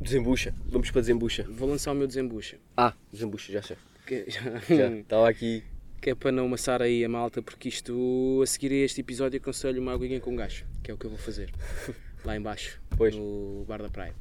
Desembucha. 0.00 0.54
Vamos 0.66 0.90
para 0.90 1.00
desembucha. 1.00 1.44
Vou 1.48 1.68
lançar 1.68 1.92
o 1.92 1.94
meu 1.94 2.06
desembucha. 2.06 2.58
Ah, 2.76 2.94
desembucha, 3.12 3.52
já 3.52 3.62
sei. 3.62 3.76
Que, 4.06 4.26
já- 4.30 4.58
Já. 4.74 4.90
Estava 4.96 5.28
aqui. 5.28 5.62
que 6.00 6.10
é 6.10 6.14
para 6.14 6.30
não 6.32 6.44
amassar 6.46 6.82
aí 6.82 7.04
a 7.04 7.08
malta, 7.08 7.40
porque 7.40 7.68
isto, 7.68 8.40
a 8.42 8.46
seguir 8.46 8.70
a 8.72 8.84
este 8.84 9.00
episódio, 9.00 9.38
aconselho 9.40 9.80
uma 9.80 9.94
aguinha 9.94 10.20
com 10.20 10.36
gás, 10.36 10.64
que 10.82 10.90
é 10.90 10.94
o 10.94 10.98
que 10.98 11.06
eu 11.06 11.10
vou 11.10 11.18
fazer. 11.18 11.50
Lá 12.24 12.36
embaixo, 12.36 12.80
Pois. 12.96 13.14
no 13.14 13.64
bar 13.68 13.82
da 13.82 13.88
praia. 13.90 14.14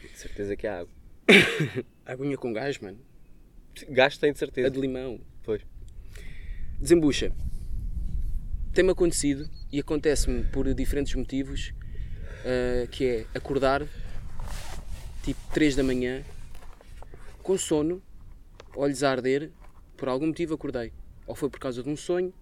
De 0.00 0.18
certeza 0.18 0.54
que 0.56 0.66
há 0.66 0.80
água. 0.80 0.92
Aguinha 2.06 2.36
com 2.36 2.52
gás, 2.52 2.78
mano. 2.78 2.98
Gasto 3.88 4.20
tem 4.20 4.30
de 4.32 4.36
A 4.36 4.38
certeza. 4.38 4.70
de 4.70 4.80
limão. 4.80 5.20
Pois. 5.42 5.60
Desembucha. 6.78 7.32
Tem-me 8.72 8.90
acontecido 8.92 9.48
e 9.72 9.80
acontece-me 9.80 10.44
por 10.44 10.72
diferentes 10.74 11.14
motivos, 11.14 11.72
ah, 12.44 12.86
que 12.90 13.04
é 13.04 13.26
acordar 13.34 13.82
tipo 15.26 15.40
3 15.52 15.76
da 15.76 15.82
manhã, 15.82 16.22
com 17.42 17.58
sono, 17.58 18.02
olhos 18.74 19.02
a 19.02 19.10
arder, 19.10 19.50
por 19.96 20.08
algum 20.08 20.28
motivo 20.28 20.54
acordei. 20.54 20.92
Ou 21.26 21.34
foi 21.34 21.50
por 21.50 21.58
causa 21.60 21.82
de 21.82 21.88
um 21.88 21.96
sonho, 21.96 22.32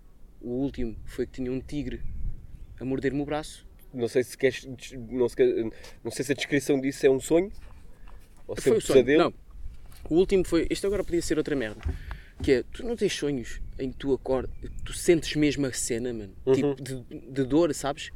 o 0.41 0.51
último 0.51 0.95
foi 1.07 1.27
que 1.27 1.33
tinha 1.33 1.51
um 1.51 1.61
tigre 1.61 2.03
a 2.79 2.85
morder-me 2.85 3.21
o 3.23 3.25
braço. 3.25 3.67
Não 3.93 4.09
sei 4.09 4.23
se 4.25 4.37
queres. 4.37 4.67
Não, 5.09 5.29
se 5.29 5.37
quer- 5.37 5.71
não 6.03 6.11
sei 6.11 6.25
se 6.25 6.33
a 6.33 6.35
descrição 6.35 6.81
disso 6.81 7.07
é 7.07 7.11
um 7.11 7.21
sonho. 7.21 7.51
Ou 8.47 8.57
se 8.57 8.61
é 8.61 8.65
Foi 8.65 8.73
um 8.73 8.79
o 8.79 8.81
sonho. 8.81 9.05
pesadelo. 9.05 9.23
Não. 9.25 9.35
O 10.11 10.15
último 10.19 10.45
foi. 10.45 10.67
Este 10.69 10.85
agora 10.87 11.03
podia 11.05 11.23
ser 11.23 11.39
outra 11.39 11.55
merda. 11.57 11.81
Que 12.43 12.53
é, 12.53 12.63
tu 12.65 12.85
não 12.85 12.97
tens 12.97 13.15
sonhos 13.15 13.61
em 13.79 13.91
que 13.93 13.97
tu 13.99 14.13
acordas, 14.13 14.51
tu 14.85 14.93
sentes 14.93 15.35
mesmo 15.37 15.65
a 15.67 15.73
cena, 15.73 16.13
mano. 16.13 16.35
Uhum. 16.45 16.53
Tipo, 16.55 16.75
de, 16.83 17.21
de 17.31 17.45
dor, 17.45 17.73
sabes? 17.73 18.11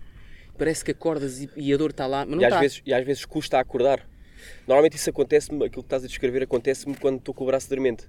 Parece 0.58 0.84
que 0.84 0.90
acordas 0.90 1.40
e, 1.40 1.48
e 1.56 1.72
a 1.72 1.76
dor 1.76 1.90
está 1.90 2.06
lá, 2.06 2.26
mas 2.26 2.34
não 2.34 2.42
E 2.42 2.44
às, 2.44 2.50
está. 2.50 2.60
vezes, 2.60 2.82
e 2.84 2.92
às 2.92 3.06
vezes 3.06 3.24
custa 3.24 3.56
a 3.56 3.60
acordar. 3.60 4.06
Normalmente 4.66 4.96
isso 4.96 5.10
acontece-me, 5.10 5.64
aquilo 5.64 5.82
que 5.82 5.86
estás 5.86 6.04
a 6.04 6.06
descrever 6.06 6.42
acontece-me 6.42 6.94
quando 6.96 7.18
estou 7.18 7.34
com 7.34 7.44
o 7.44 7.46
braço 7.46 7.68
dormente. 7.68 8.08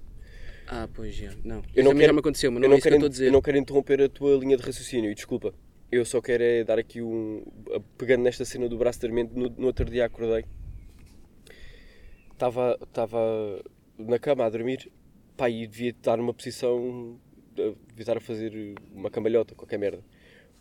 Ah, 0.66 0.88
pois 0.94 1.14
já. 1.14 1.30
Não. 1.44 1.56
Eu 1.74 1.82
não 1.84 1.90
também 1.90 1.96
quero- 1.96 2.06
já 2.06 2.12
me 2.12 2.18
aconteceu, 2.20 2.50
mas 2.52 2.62
eu 2.62 2.68
não, 2.68 2.74
é 2.76 2.78
isso 2.78 2.88
que 2.88 2.94
eu 2.94 2.98
quero, 2.98 3.08
dizer. 3.10 3.26
eu 3.26 3.32
não 3.32 3.42
quero 3.42 3.58
interromper 3.58 4.02
a 4.02 4.08
tua 4.08 4.36
linha 4.36 4.56
de 4.56 4.62
raciocínio, 4.62 5.10
e 5.10 5.14
desculpa. 5.14 5.52
Eu 5.90 6.04
só 6.04 6.20
quero 6.20 6.42
é 6.44 6.62
dar 6.62 6.78
aqui 6.78 7.02
um. 7.02 7.42
Pegando 7.98 8.22
nesta 8.22 8.44
cena 8.44 8.68
do 8.68 8.78
braço 8.78 9.00
dormente, 9.00 9.32
no, 9.34 9.48
no 9.50 9.66
outro 9.66 9.84
dia 9.84 10.04
acordei. 10.06 10.44
Estava, 12.32 12.78
estava 12.82 13.18
na 13.98 14.18
cama 14.18 14.44
a 14.46 14.48
dormir, 14.50 14.90
pá, 15.36 15.50
e 15.50 15.66
devia 15.66 15.90
estar 15.90 16.16
numa 16.16 16.32
posição. 16.32 17.18
eh, 17.58 17.74
devia 17.88 18.02
estar 18.02 18.16
a 18.16 18.20
fazer 18.20 18.74
uma 18.94 19.10
cambalhota, 19.10 19.54
qualquer 19.54 19.78
merda. 19.78 20.02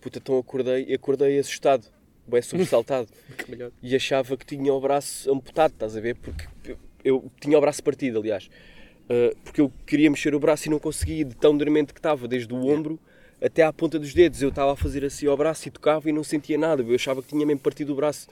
Puta, 0.02 0.18
então 0.20 0.38
acordei 0.38 0.86
e 0.90 0.94
acordei 0.94 1.38
assustado, 1.40 1.88
bem 2.30 2.42
sobressaltado. 2.42 3.08
E 3.82 3.96
achava 3.96 4.38
que 4.38 4.46
tinha 4.46 4.74
o 4.74 4.80
braço 4.80 5.32
amputado, 5.32 5.72
estás 5.72 5.96
a 5.98 6.00
ver? 6.00 6.16
Porque 6.16 6.76
eu 7.04 7.32
tinha 7.40 7.58
o 7.58 7.62
braço 7.62 7.84
partido, 7.84 8.20
aliás. 8.20 8.50
Uh, 9.06 9.36
porque 9.44 9.62
eu 9.62 9.72
queria 9.86 10.10
mexer 10.10 10.36
o 10.36 10.40
braço 10.40 10.68
e 10.68 10.70
não 10.70 10.80
conseguia, 10.80 11.26
de 11.26 11.36
tão 11.36 11.58
dormente 11.58 11.94
que 11.94 12.00
estava, 12.00 12.28
desde 12.28 12.54
o 12.54 12.68
ombro 12.68 13.00
até 13.42 13.64
à 13.64 13.74
ponta 13.74 13.98
dos 13.98 14.14
dedos. 14.14 14.42
Eu 14.42 14.50
estava 14.50 14.74
a 14.74 14.76
fazer 14.76 15.04
assim 15.06 15.28
ao 15.28 15.38
braço 15.38 15.68
e 15.68 15.72
tocava 15.72 16.10
e 16.10 16.12
não 16.12 16.24
sentia 16.24 16.58
nada. 16.58 16.84
Eu 16.84 16.96
achava 16.96 17.22
que 17.22 17.30
tinha 17.30 17.46
mesmo 17.46 17.62
partido 17.62 17.94
o 17.94 17.96
braço, 17.96 18.28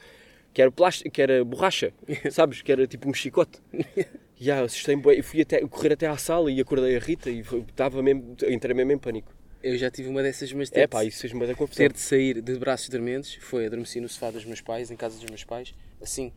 que 0.53 0.61
era, 0.61 0.71
plástico, 0.71 1.09
que 1.09 1.21
era 1.21 1.43
borracha, 1.43 1.93
sabes? 2.31 2.61
Que 2.61 2.71
era 2.71 2.85
tipo 2.87 3.09
um 3.09 3.13
chicote. 3.13 3.59
E 3.73 4.05
yeah, 4.45 4.65
assustei-me 4.65 5.23
fui 5.23 5.41
até, 5.41 5.61
correr 5.67 5.93
até 5.93 6.07
à 6.07 6.17
sala 6.17 6.51
e 6.51 6.59
acordei 6.59 6.95
a 6.95 6.99
Rita 6.99 7.29
e 7.29 7.39
estava 7.39 8.01
mesmo, 8.03 8.35
entrei 8.47 8.75
mesmo 8.75 8.91
em 8.91 8.97
pânico. 8.97 9.36
Eu 9.67 9.77
já 9.77 9.91
tive 9.91 10.07
uma 10.09 10.23
dessas, 10.23 10.51
mas 10.53 10.69
ter, 10.69 10.81
É 10.81 10.87
pá, 10.87 11.03
isso 11.03 11.19
fez-me 11.21 11.45
ter 11.75 11.91
de 11.91 11.99
sair 11.99 12.41
de 12.41 12.57
braços 12.57 12.87
dormentes 12.89 13.35
foi 13.41 13.65
adormeci 13.65 13.99
no 13.99 14.07
sofá 14.07 14.31
dos 14.31 14.45
meus 14.45 14.61
pais, 14.61 14.89
em 14.91 14.95
casa 14.95 15.15
dos 15.19 15.25
meus 15.29 15.43
pais, 15.43 15.73
assim, 16.01 16.31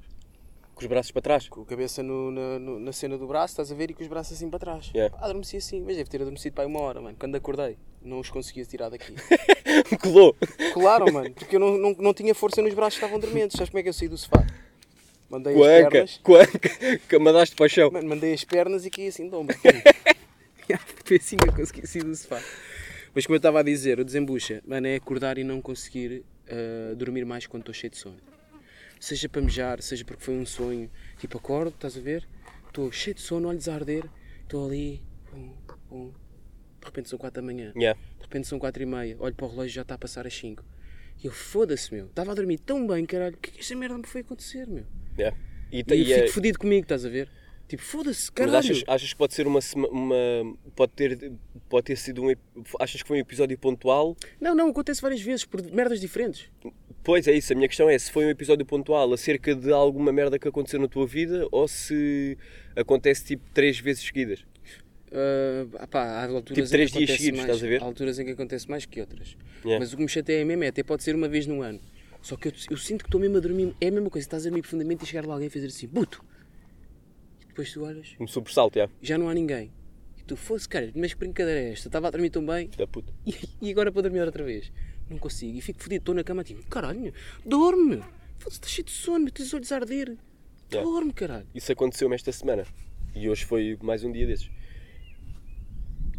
Com 0.74 0.80
os 0.80 0.86
braços 0.86 1.12
para 1.12 1.22
trás. 1.22 1.48
com 1.48 1.60
a 1.62 1.64
cabeça 1.66 2.02
no- 2.02 2.30
na, 2.30 2.58
no- 2.58 2.80
na 2.80 2.92
cena 2.92 3.16
do 3.18 3.26
braço, 3.26 3.52
estás 3.52 3.70
a 3.70 3.74
ver, 3.74 3.90
e 3.90 3.94
com 3.94 4.02
os 4.02 4.08
braços 4.08 4.32
assim 4.36 4.48
para 4.50 4.58
trás. 4.58 4.90
Yeah. 4.94 5.14
Pá, 5.16 5.24
adormeci 5.26 5.58
assim, 5.58 5.80
mas 5.80 5.96
deve 5.96 6.08
ter 6.10 6.20
adormecido 6.22 6.54
para 6.54 6.64
aí 6.64 6.68
uma 6.70 6.80
hora, 6.80 7.00
mano. 7.00 7.16
Quando 7.20 7.36
acordei, 7.36 7.76
não 8.02 8.18
os 8.18 8.30
conseguia 8.30 8.64
tirar 8.64 8.88
daqui. 8.88 9.14
Colou. 10.02 10.34
Claro, 10.72 11.12
mano, 11.12 11.32
porque 11.32 11.54
eu 11.56 11.60
não, 11.60 11.76
não, 11.78 11.92
não 11.98 12.14
tinha 12.14 12.34
força 12.34 12.60
nos 12.62 12.74
braços, 12.74 12.94
estavam 12.94 13.18
dormentes. 13.20 13.56
Sabes 13.56 13.68
como 13.70 13.78
é 13.78 13.82
que 13.82 13.88
eu 13.90 13.92
saí 13.92 14.08
do 14.08 14.16
sofá? 14.18 14.44
Mandei 15.28 15.54
as 15.54 15.60
pernas, 15.60 16.20
Com 16.22 16.34
a 16.34 16.40
anca. 16.40 16.98
Que 17.08 17.18
mandaste 17.18 17.54
para 17.54 17.66
o 17.66 17.68
chão. 17.68 17.90
mano, 17.92 18.08
mandei 18.08 18.32
as 18.32 18.42
pernas 18.42 18.84
e 18.86 18.90
caí 18.90 19.06
assim 19.06 19.28
de 19.28 19.34
ombro. 19.36 19.56
Foi 21.04 21.16
assim 21.16 21.36
que 21.36 21.48
eu 21.48 21.52
consegui 21.52 21.86
sair 21.86 22.04
do 22.04 22.14
sofá. 22.16 22.40
Mas 23.14 23.26
como 23.26 23.34
eu 23.34 23.38
estava 23.38 23.60
a 23.60 23.62
dizer, 23.62 23.98
o 23.98 24.04
desembucha, 24.04 24.62
mano, 24.66 24.86
é 24.86 24.94
acordar 24.96 25.36
e 25.38 25.44
não 25.44 25.60
conseguir 25.60 26.24
ah, 26.48 26.94
dormir 26.94 27.24
mais 27.24 27.46
quando 27.46 27.62
estou 27.62 27.74
cheio 27.74 27.90
de 27.90 27.96
sono. 27.96 28.18
Seja 28.98 29.28
para 29.28 29.40
mejar, 29.40 29.82
seja 29.82 30.04
porque 30.04 30.22
foi 30.22 30.34
um 30.34 30.44
sonho. 30.46 30.90
Tipo, 31.18 31.38
acordo, 31.38 31.70
estás 31.74 31.96
a 31.96 32.00
ver? 32.00 32.28
Estou 32.66 32.90
cheio 32.92 33.14
de 33.14 33.20
sono, 33.22 33.48
olhos 33.48 33.68
a 33.68 33.74
arder, 33.74 34.04
estou 34.42 34.66
ali, 34.66 35.02
pum, 35.30 35.54
pum. 35.88 36.12
De 36.80 36.86
repente 36.86 37.08
são 37.08 37.18
4 37.18 37.40
da 37.40 37.46
manhã. 37.46 37.72
Yeah. 37.76 37.98
De 38.18 38.22
repente 38.22 38.46
são 38.46 38.58
4 38.58 38.82
e 38.82 38.86
meia, 38.86 39.16
olho 39.18 39.34
para 39.34 39.46
o 39.46 39.50
relógio 39.50 39.70
e 39.70 39.74
já 39.74 39.82
está 39.82 39.94
a 39.94 39.98
passar 39.98 40.26
às 40.26 40.34
5. 40.34 40.64
E 41.22 41.26
eu, 41.26 41.32
foda-se, 41.32 41.92
meu. 41.92 42.06
Estava 42.06 42.32
a 42.32 42.34
dormir 42.34 42.58
tão 42.58 42.86
bem, 42.86 43.04
caralho. 43.04 43.34
O 43.34 43.38
que 43.38 43.50
é 43.50 43.52
que 43.54 43.60
esta 43.60 43.74
merda 43.74 43.98
me 43.98 44.06
foi 44.06 44.20
acontecer, 44.22 44.66
meu? 44.66 44.84
Yeah. 45.18 45.36
E, 45.72 45.78
E, 45.78 45.80
e 45.80 46.04
fico 46.04 46.12
é- 46.12 46.28
fodido 46.28 46.58
comigo, 46.58 46.84
estás 46.84 47.04
a 47.04 47.08
ver? 47.08 47.28
Tipo, 47.70 47.84
foda-se, 47.84 48.22
mas 48.22 48.30
caralho. 48.30 48.58
achas, 48.58 48.82
achas 48.84 49.12
que 49.12 49.16
pode 49.16 49.32
ser 49.32 49.46
uma, 49.46 49.60
uma 49.76 50.56
pode 50.74 50.90
ter 50.90 51.32
pode 51.68 51.86
ter 51.86 51.96
sido 51.96 52.20
um 52.24 52.34
achas 52.80 53.00
que 53.00 53.06
foi 53.06 53.18
um 53.18 53.20
episódio 53.20 53.56
pontual 53.56 54.16
Não, 54.40 54.56
não, 54.56 54.70
acontece 54.70 55.00
várias 55.00 55.20
vezes, 55.20 55.44
por 55.44 55.62
merdas 55.70 56.00
diferentes. 56.00 56.50
Pois 57.04 57.28
é 57.28 57.32
isso, 57.32 57.52
a 57.52 57.54
minha 57.54 57.68
questão 57.68 57.88
é 57.88 57.96
se 57.96 58.10
foi 58.10 58.26
um 58.26 58.28
episódio 58.28 58.66
pontual 58.66 59.12
acerca 59.12 59.54
de 59.54 59.70
alguma 59.70 60.10
merda 60.10 60.36
que 60.36 60.48
aconteceu 60.48 60.80
na 60.80 60.88
tua 60.88 61.06
vida 61.06 61.46
ou 61.52 61.68
se 61.68 62.36
acontece 62.74 63.24
tipo 63.24 63.44
três 63.54 63.78
vezes 63.78 64.02
seguidas. 64.02 64.44
Ah, 65.12 65.86
pá, 65.86 66.02
há 66.02 66.24
alturas 66.24 66.46
Tipo, 66.46 66.60
em 66.60 66.64
que 66.64 66.70
três 66.70 66.90
dias 66.90 67.10
seguidos, 67.12 67.40
mais, 67.40 67.50
estás 67.50 67.62
a 67.62 67.68
ver? 67.68 67.80
Há 67.80 67.84
alturas 67.84 68.18
em 68.18 68.24
que 68.24 68.32
acontece 68.32 68.68
mais 68.68 68.84
que 68.84 69.00
outras. 69.00 69.36
Yeah. 69.64 69.78
Mas 69.78 69.92
o 69.92 69.96
que 69.96 70.02
me 70.02 70.08
chateia 70.08 70.44
mesmo 70.44 70.64
é, 70.64 70.66
até 70.66 70.82
pode 70.82 71.04
ser 71.04 71.14
uma 71.14 71.28
vez 71.28 71.46
no 71.46 71.62
ano. 71.62 71.80
Só 72.20 72.34
que 72.34 72.48
eu, 72.48 72.52
eu 72.68 72.76
sinto 72.76 73.04
que 73.04 73.08
estou 73.08 73.20
mesmo 73.20 73.36
a 73.36 73.40
dormir. 73.40 73.76
É 73.80 73.86
a 73.86 73.92
mesma 73.92 74.10
coisa, 74.10 74.26
estás 74.26 74.42
a 74.42 74.48
dormir 74.48 74.62
profundamente 74.62 75.04
e 75.04 75.06
chegar 75.06 75.24
lá 75.24 75.34
alguém 75.34 75.46
e 75.46 75.50
fazer 75.50 75.68
assim, 75.68 75.86
puto. 75.86 76.20
Depois 77.50 77.72
tu 77.72 77.84
olhas 77.84 78.14
Um 78.18 78.26
sobressalto, 78.26 78.78
já. 78.78 78.88
já 79.02 79.18
não 79.18 79.28
há 79.28 79.34
ninguém. 79.34 79.70
E 80.18 80.22
tu, 80.24 80.36
fosse, 80.36 80.68
cara, 80.68 80.90
mas 80.94 81.12
que 81.12 81.18
brincadeira 81.20 81.60
é 81.60 81.72
esta? 81.72 81.88
Estava 81.88 82.08
a 82.08 82.10
dormir 82.10 82.30
tão 82.30 82.44
bem 82.44 82.70
Da 82.76 82.86
puta. 82.86 83.12
e, 83.26 83.34
e 83.60 83.70
agora 83.70 83.90
para 83.92 84.02
dormir 84.02 84.20
outra 84.20 84.44
vez. 84.44 84.72
Não 85.08 85.18
consigo. 85.18 85.58
E 85.58 85.60
fico 85.60 85.82
fodido, 85.82 86.00
estou 86.02 86.14
na 86.14 86.22
cama 86.24 86.44
tipo, 86.44 86.62
caralho, 86.68 87.12
dorme. 87.44 87.96
Foda-se, 88.38 88.56
estás 88.56 88.72
cheio 88.72 88.84
de 88.86 88.92
sono, 88.92 89.30
tens 89.30 89.46
os 89.48 89.54
olhos 89.54 89.72
a 89.72 89.76
arder. 89.76 90.16
Yeah. 90.72 90.88
Dorme, 90.88 91.12
caralho. 91.12 91.46
Isso 91.54 91.72
aconteceu-me 91.72 92.14
esta 92.14 92.30
semana 92.32 92.64
e 93.14 93.28
hoje 93.28 93.44
foi 93.44 93.76
mais 93.82 94.04
um 94.04 94.12
dia 94.12 94.26
desses. 94.26 94.48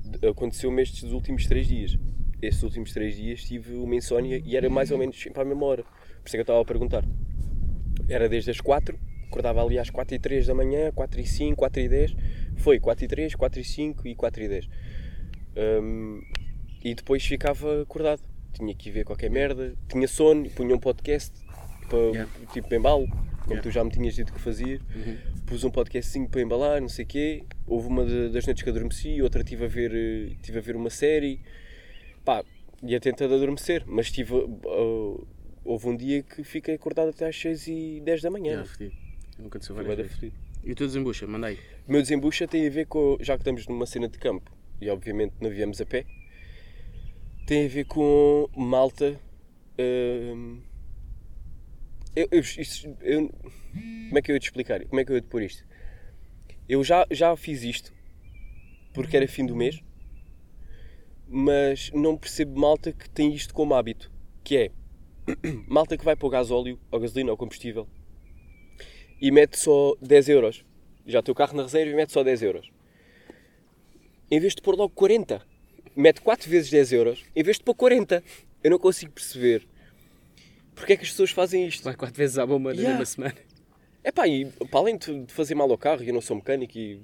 De- 0.03 0.27
Aconteceu-me 0.27 0.81
estes 0.81 1.03
últimos 1.11 1.45
três 1.47 1.67
dias. 1.67 1.97
Estes 2.41 2.63
últimos 2.63 2.91
três 2.91 3.15
dias 3.15 3.43
tive 3.43 3.75
uma 3.75 3.95
insónia 3.95 4.41
e 4.43 4.57
era 4.57 4.69
mais 4.69 4.91
ou 4.91 4.97
menos 4.97 5.19
sempre 5.19 5.41
à 5.41 5.45
mesma 5.45 5.65
hora. 5.65 5.83
Por 5.83 6.27
isso 6.27 6.29
é 6.29 6.31
que 6.31 6.37
eu 6.39 6.41
estava 6.41 6.61
a 6.61 6.65
perguntar. 6.65 7.05
Era 8.09 8.27
desde 8.27 8.51
as 8.51 8.59
4, 8.59 8.99
acordava 9.31 9.63
ali 9.63 9.79
às 9.79 9.89
4 9.89 10.13
e 10.15 10.19
3 10.19 10.45
da 10.47 10.53
manhã, 10.53 10.91
4 10.91 11.21
e 11.21 11.25
5, 11.25 11.55
4 11.55 11.81
e 11.81 11.87
10. 11.89 12.15
Foi 12.57 12.79
4 12.79 13.05
e 13.05 13.07
3, 13.07 13.33
4 13.35 13.59
e 13.61 13.63
5 13.63 14.07
e 14.07 14.13
4 14.13 14.43
e 14.43 14.47
10. 14.49 14.69
Hum, 15.55 16.21
e 16.83 16.93
depois 16.93 17.25
ficava 17.25 17.81
acordado. 17.81 18.21
Tinha 18.53 18.75
que 18.75 18.89
ir 18.89 18.91
ver 18.91 19.05
qualquer 19.05 19.29
merda. 19.31 19.73
Tinha 19.87 20.07
sono, 20.07 20.49
punha 20.49 20.75
um 20.75 20.79
podcast, 20.79 21.31
para, 21.89 21.97
Yeah. 21.99 22.31
tipo 22.51 22.73
embalo, 22.75 23.07
como 23.07 23.51
Yeah. 23.53 23.61
tu 23.61 23.71
já 23.71 23.83
me 23.83 23.89
tinhas 23.89 24.13
dito 24.15 24.33
que 24.33 24.39
fazias. 24.41 24.81
Pus 25.45 25.63
um 25.63 25.71
podcastzinho 25.71 26.27
para 26.29 26.41
embalar, 26.41 26.81
não 26.81 26.89
sei 26.89 27.05
o 27.05 27.07
quê. 27.07 27.43
Houve 27.65 27.87
uma 27.87 28.05
de- 28.05 28.29
das 28.29 28.45
noites 28.45 28.63
que 28.63 28.69
adormeci, 28.69 29.21
outra 29.21 29.41
estive 29.41 29.65
a 29.65 29.67
ver, 29.67 29.91
eh, 29.93 30.35
tive 30.41 30.57
a 30.59 30.61
ver 30.61 30.75
uma 30.75 30.89
série. 30.89 31.39
Pá, 32.25 32.43
ia 32.83 32.99
tentando 32.99 33.33
adormecer, 33.35 33.83
mas 33.87 34.11
tive, 34.11 34.33
uh, 34.33 35.27
houve 35.63 35.87
um 35.87 35.95
dia 35.95 36.21
que 36.23 36.43
fiquei 36.43 36.75
acordado 36.75 37.09
até 37.09 37.27
às 37.27 37.35
6 37.39 37.67
e 37.67 38.01
10 38.03 38.21
da 38.21 38.29
manhã. 38.29 38.57
Não 38.57 38.65
aconteceu 39.47 39.75
várias 39.75 39.95
vezes. 39.95 40.33
E 40.63 40.71
o 40.71 40.75
teu 40.75 40.87
desembucha, 40.87 41.25
manda 41.27 41.47
aí. 41.47 41.57
O 41.87 41.91
meu 41.91 42.01
desembucha 42.01 42.47
tem 42.47 42.67
a 42.67 42.69
ver 42.69 42.85
com, 42.85 43.17
já 43.19 43.35
que 43.35 43.41
estamos 43.41 43.67
numa 43.67 43.85
cena 43.85 44.07
de 44.07 44.17
campo 44.17 44.51
e 44.79 44.89
obviamente 44.89 45.33
não 45.41 45.49
viemos 45.49 45.79
a 45.81 45.85
pé, 45.85 46.05
tem 47.47 47.65
a 47.65 47.69
ver 47.69 47.85
com 47.85 48.47
malta. 48.55 49.19
hum, 49.79 50.61
eu, 52.15 52.27
eu- 52.31 52.39
isto- 52.41 52.95
eu- 53.01 53.29
como 54.09 54.17
é 54.17 54.21
que 54.21 54.31
eu 54.31 54.35
ia 54.35 54.39
te 54.39 54.43
explicar? 54.45 54.85
Como 54.85 54.99
é 54.99 55.05
que 55.05 55.11
eu 55.11 55.15
ia 55.15 55.21
te 55.21 55.27
pôr 55.27 55.41
isto? 55.41 55.65
Eu 56.67 56.83
já, 56.83 57.05
já 57.09 57.35
fiz 57.35 57.63
isto 57.63 57.91
porque 58.93 59.15
era 59.17 59.27
fim 59.27 59.45
do 59.45 59.55
mês, 59.55 59.81
mas 61.27 61.89
não 61.93 62.17
percebo 62.17 62.59
malta 62.59 62.91
que 62.91 63.09
tem 63.09 63.33
isto 63.33 63.53
como 63.53 63.73
hábito, 63.73 64.11
que 64.43 64.57
é 64.57 64.71
malta 65.67 65.97
que 65.97 66.03
vai 66.03 66.15
para 66.15 66.27
o 66.27 66.29
gasóleo, 66.29 66.79
ou 66.91 66.99
gasolina, 66.99 67.31
ou 67.31 67.37
combustível 67.37 67.87
e 69.21 69.31
mete 69.31 69.57
só 69.57 69.95
10 70.01 70.29
euros. 70.29 70.65
Já 71.05 71.21
tem 71.21 71.31
o 71.31 71.35
carro 71.35 71.55
na 71.55 71.63
reserva 71.63 71.91
e 71.91 71.95
mete 71.95 72.11
só 72.11 72.23
10 72.23 72.41
euros. 72.41 72.71
Em 74.29 74.39
vez 74.39 74.55
de 74.55 74.61
pôr 74.61 74.75
logo 74.75 74.93
40, 74.95 75.41
mete 75.95 76.21
4 76.21 76.49
vezes 76.49 76.71
10 76.71 76.93
euros, 76.93 77.23
em 77.35 77.43
vez 77.43 77.57
de 77.57 77.63
pôr 77.63 77.75
40. 77.75 78.23
Eu 78.63 78.71
não 78.71 78.79
consigo 78.79 79.11
perceber 79.11 79.67
porque 80.75 80.93
é 80.93 80.97
que 80.97 81.03
as 81.03 81.09
pessoas 81.09 81.31
fazem 81.31 81.67
isto. 81.67 81.83
Vai 81.83 81.95
quatro 81.95 82.17
vezes 82.17 82.37
à 82.37 82.45
bomba 82.45 82.69
na 82.73 82.79
Yeah. 82.81 82.97
mesma 82.97 83.05
semana. 83.05 83.35
É 84.03 84.11
pá, 84.11 84.27
e 84.27 84.45
para 84.45 84.79
além 84.79 84.97
de 84.97 85.25
fazer 85.27 85.53
mal 85.53 85.69
ao 85.69 85.77
carro, 85.77 86.03
e 86.03 86.07
eu 86.07 86.13
não 86.13 86.21
sou 86.21 86.35
mecânico 86.35 86.77
e. 86.77 86.99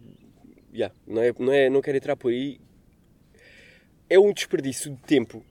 Yeah, 0.73 0.93
não, 1.06 1.21
é, 1.21 1.34
não, 1.38 1.53
é, 1.53 1.69
não 1.69 1.82
quero 1.82 1.97
entrar 1.97 2.15
por 2.15 2.32
aí. 2.32 2.60
É 4.10 4.17
um 4.17 4.34
desperdício 4.34 4.91
de 4.91 5.01
tempo 5.03 5.43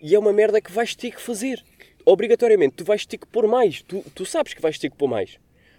e 0.00 0.14
é 0.14 0.18
uma 0.18 0.32
merda 0.32 0.60
que 0.60 0.72
vais 0.72 0.94
ter 0.94 1.10
que 1.10 1.20
fazer. 1.20 1.62
Obrigatoriamente, 2.04 2.76
tu 2.76 2.84
vais 2.84 3.04
ter 3.04 3.18
que 3.18 3.26
pôr 3.26 3.46
mais. 3.48 3.82
Tu, 3.82 4.02
tu 4.14 4.24
sabes 4.24 4.54
que 4.54 4.62
vais 4.62 4.78
ter 4.78 4.90
que 4.90 4.96
pôr 4.96 5.08
mais. 5.08 5.38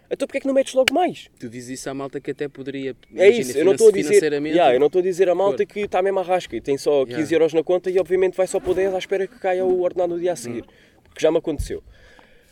Então 0.10 0.26
porquê 0.28 0.38
é 0.38 0.42
que 0.42 0.48
não 0.48 0.54
metes 0.54 0.74
logo 0.74 0.94
mais? 0.94 1.30
Tu 1.40 1.50
dizes 1.50 1.80
isso 1.80 1.90
à 1.90 1.94
malta 1.94 2.20
que 2.22 2.32
até 2.32 2.48
poderia. 2.48 2.96
É 3.16 3.26
imagina, 3.28 3.40
isso, 3.42 3.58
eu 3.58 3.66
não 3.66 3.74
estou 3.74 3.90
a 3.90 3.92
dizer. 3.92 4.32
Yeah, 4.34 4.74
eu 4.74 4.80
não 4.80 4.88
estou 4.88 5.00
a 5.00 5.04
dizer 5.04 5.30
a 5.30 5.36
malta 5.36 5.66
que 5.66 5.82
está 5.82 6.02
mesmo 6.02 6.20
à 6.20 6.24
rasca 6.24 6.56
e 6.56 6.62
tem 6.62 6.78
só 6.78 7.06
15 7.06 7.18
Yeah. 7.18 7.36
euros 7.36 7.54
na 7.54 7.64
conta 7.64 7.90
e 7.90 8.00
obviamente 8.00 8.36
vai 8.36 8.48
só 8.48 8.60
pôr 8.60 8.74
10 8.76 8.94
à 8.94 8.98
espera 8.98 9.28
que 9.28 9.38
caia 9.40 9.66
o 9.66 9.82
ordenado 9.82 10.14
no 10.14 10.20
dia 10.20 10.32
a 10.34 10.36
seguir. 10.36 10.64
Hum. 10.64 11.02
Porque 11.04 11.22
já 11.22 11.30
me 11.32 11.38
aconteceu. 11.40 11.84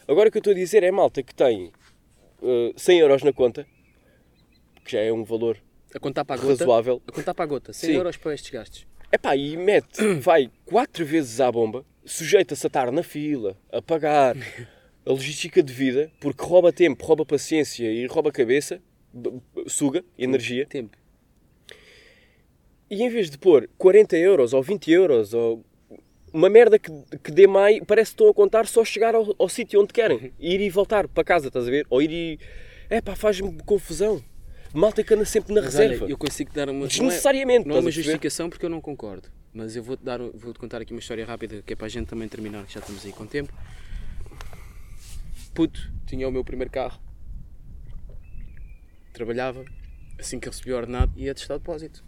Agora 0.07 0.27
o 0.29 0.31
que 0.31 0.37
eu 0.37 0.39
estou 0.39 0.51
a 0.51 0.55
dizer 0.55 0.83
é 0.83 0.91
malta 0.91 1.23
que 1.23 1.33
tem 1.33 1.71
uh, 2.41 2.73
100 2.75 2.99
euros 2.99 3.23
na 3.23 3.31
conta, 3.31 3.65
que 4.83 4.91
já 4.91 4.99
é 4.99 5.11
um 5.13 5.23
valor 5.23 5.57
A 5.93 5.99
contar 5.99 6.25
para 6.25 6.35
a 6.35 6.37
gota. 6.43 6.59
razoável. 6.59 7.01
A 7.07 7.11
contar 7.11 7.33
para 7.33 7.43
a 7.45 7.47
gota. 7.47 7.73
100 7.73 7.89
Sim. 7.89 7.95
euros 7.95 8.17
para 8.17 8.33
estes 8.33 8.51
gastos. 8.51 8.85
Epá, 9.11 9.35
e 9.35 9.55
mete, 9.55 10.03
vai 10.19 10.51
4 10.65 11.05
vezes 11.05 11.39
à 11.39 11.49
bomba, 11.51 11.85
sujeita-se 12.03 12.65
a 12.65 12.67
estar 12.67 12.91
na 12.91 13.01
fila, 13.01 13.55
a 13.71 13.81
pagar 13.81 14.35
a 15.05 15.11
logística 15.11 15.61
de 15.61 15.71
vida, 15.71 16.11
porque 16.19 16.43
rouba 16.43 16.71
tempo, 16.71 17.05
rouba 17.05 17.25
paciência 17.25 17.91
e 17.91 18.05
rouba 18.07 18.31
cabeça, 18.31 18.81
suga 19.67 20.03
energia. 20.17 20.65
Tempo. 20.65 20.97
E 22.89 23.03
em 23.03 23.09
vez 23.09 23.29
de 23.29 23.37
pôr 23.37 23.69
40 23.77 24.17
euros 24.17 24.53
ou 24.53 24.61
20 24.61 24.91
euros 24.91 25.33
ou 25.33 25.63
uma 26.33 26.49
merda 26.49 26.77
que, 26.77 26.91
que 27.23 27.31
dê 27.31 27.47
mais, 27.47 27.79
parece 27.87 28.11
que 28.11 28.15
estão 28.15 28.29
a 28.29 28.33
contar 28.33 28.67
só 28.67 28.83
chegar 28.83 29.15
ao, 29.15 29.33
ao 29.39 29.47
sítio 29.47 29.81
onde 29.81 29.93
querem. 29.93 30.33
Ir 30.39 30.59
e 30.59 30.69
voltar 30.69 31.07
para 31.07 31.23
casa, 31.23 31.47
estás 31.47 31.67
a 31.67 31.71
ver? 31.71 31.85
Ou 31.89 32.01
ir 32.01 32.11
e. 32.11 32.39
É 32.89 33.01
pá, 33.01 33.15
faz-me 33.15 33.57
confusão. 33.63 34.21
Malta 34.73 35.03
que 35.03 35.13
anda 35.13 35.23
sempre 35.23 35.53
na 35.53 35.61
Mas 35.61 35.73
reserva. 35.73 36.03
olha, 36.03 36.11
eu 36.11 36.17
consigo 36.17 36.51
dar 36.53 36.69
uma. 36.69 36.87
Desnecessariamente, 36.87 37.65
Não 37.65 37.75
é, 37.75 37.75
não 37.75 37.77
é 37.77 37.79
uma 37.85 37.91
justificação 37.91 38.49
porque 38.49 38.65
eu 38.65 38.69
não 38.69 38.81
concordo. 38.81 39.29
Mas 39.53 39.75
eu 39.75 39.81
vou-te 39.81 40.03
dar, 40.03 40.19
vou-te 40.19 40.59
contar 40.59 40.81
aqui 40.81 40.91
uma 40.91 40.99
história 40.99 41.25
rápida 41.25 41.63
que 41.65 41.71
é 41.71 41.75
para 41.75 41.85
a 41.85 41.89
gente 41.89 42.07
também 42.07 42.27
terminar, 42.27 42.65
que 42.65 42.73
já 42.73 42.81
estamos 42.81 43.05
aí 43.05 43.13
com 43.13 43.25
tempo. 43.25 43.53
Puto, 45.55 45.89
tinha 46.05 46.27
o 46.27 46.31
meu 46.31 46.43
primeiro 46.43 46.69
carro. 46.69 46.99
Trabalhava, 49.13 49.63
assim 50.19 50.37
que 50.39 50.49
recebi 50.49 50.73
o 50.73 50.75
ordenado, 50.75 51.13
ia 51.15 51.33
testar 51.33 51.55
o 51.55 51.59
depósito. 51.59 52.03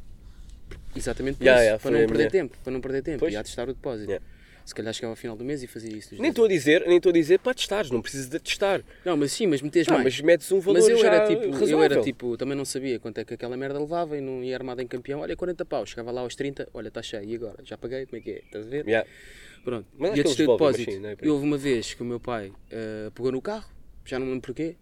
Exatamente 0.95 1.37
por 1.37 1.45
Yeah, 1.45 1.61
isso, 1.61 1.65
yeah, 1.67 1.81
para 1.81 1.91
não 2.01 2.07
perder 2.07 2.29
tempo, 2.31 2.57
para 2.61 2.73
não 2.73 2.81
perder 2.81 3.01
tempo, 3.01 3.19
Pois. 3.19 3.33
ia 3.33 3.41
testar 3.43 3.69
o 3.69 3.73
depósito. 3.73 4.09
Yeah. 4.11 4.25
Se 4.65 4.75
calhar 4.75 4.93
chegava 4.93 5.13
ao 5.13 5.15
final 5.15 5.37
do 5.37 5.45
mês 5.45 5.63
e 5.63 5.67
fazia 5.67 5.95
isso. 5.95 6.13
Nem 6.19 6.29
estou 6.29 6.43
a 6.43 6.47
dizer, 6.49 6.85
nem 6.85 6.97
estou 6.97 7.09
a 7.11 7.13
dizer 7.13 7.39
para 7.39 7.53
testares, 7.53 7.89
não 7.89 8.01
precisas 8.01 8.27
de 8.27 8.37
testar. 8.37 8.83
Não, 9.05 9.15
mas 9.15 9.31
sim, 9.31 9.47
mas 9.47 9.61
metes 9.61 9.87
Ah, 9.87 9.93
mais. 9.93 10.03
mas 10.03 10.19
metes 10.19 10.51
um 10.51 10.59
valor 10.59 10.79
Mas 10.81 10.89
eu 10.89 11.05
era 11.05 11.25
tipo, 11.25 11.65
eu 11.65 11.81
era 11.83 12.01
tipo, 12.01 12.35
também 12.35 12.57
não 12.57 12.65
sabia 12.65 12.99
quanto 12.99 13.17
é 13.19 13.23
que 13.23 13.33
aquela 13.33 13.55
merda 13.55 13.79
levava 13.79 14.17
e 14.17 14.21
não 14.21 14.43
ia 14.43 14.53
armado 14.57 14.81
em 14.81 14.87
campeão. 14.87 15.21
Olha, 15.21 15.37
40 15.37 15.63
pau, 15.63 15.85
chegava 15.85 16.11
lá 16.11 16.19
aos 16.19 16.35
30, 16.35 16.67
olha, 16.73 16.89
está 16.89 17.01
cheio, 17.01 17.23
e 17.23 17.35
agora? 17.35 17.63
Já 17.63 17.77
paguei, 17.77 18.05
como 18.07 18.17
é 18.17 18.21
que 18.21 18.29
é? 18.31 18.37
Estás 18.39 18.65
a 18.67 18.69
ver? 18.69 18.83
Pronto. 19.63 19.87
Mas 19.97 20.17
e 20.17 20.23
do 20.23 20.35
devolvem, 20.35 20.67
mas 20.67 20.77
depósito, 20.77 20.91
sim, 20.91 21.05
é 21.05 21.17
e 21.21 21.29
houve 21.29 21.45
uma 21.45 21.57
vez 21.57 21.93
que 21.93 22.01
o 22.01 22.05
meu 22.05 22.19
pai 22.19 22.53
eh, 22.71 23.11
pegou 23.13 23.31
no 23.31 23.41
carro, 23.41 23.69
já 24.05 24.17
não 24.17 24.25
me 24.25 24.33
lembro 24.33 24.47
porquê. 24.47 24.75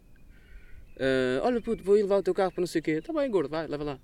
Eh, 0.97 1.39
olha, 1.43 1.61
puto, 1.61 1.83
vou 1.83 1.97
ir 1.97 2.03
levar 2.03 2.17
o 2.17 2.23
teu 2.23 2.33
carro 2.33 2.51
para 2.51 2.61
não 2.61 2.67
sei 2.67 2.79
o 2.79 2.83
quê. 2.83 2.91
Está 2.91 3.11
bem, 3.11 3.29
gordo, 3.29 3.49
vai, 3.49 3.67
leva 3.67 3.83
lá. 3.83 3.99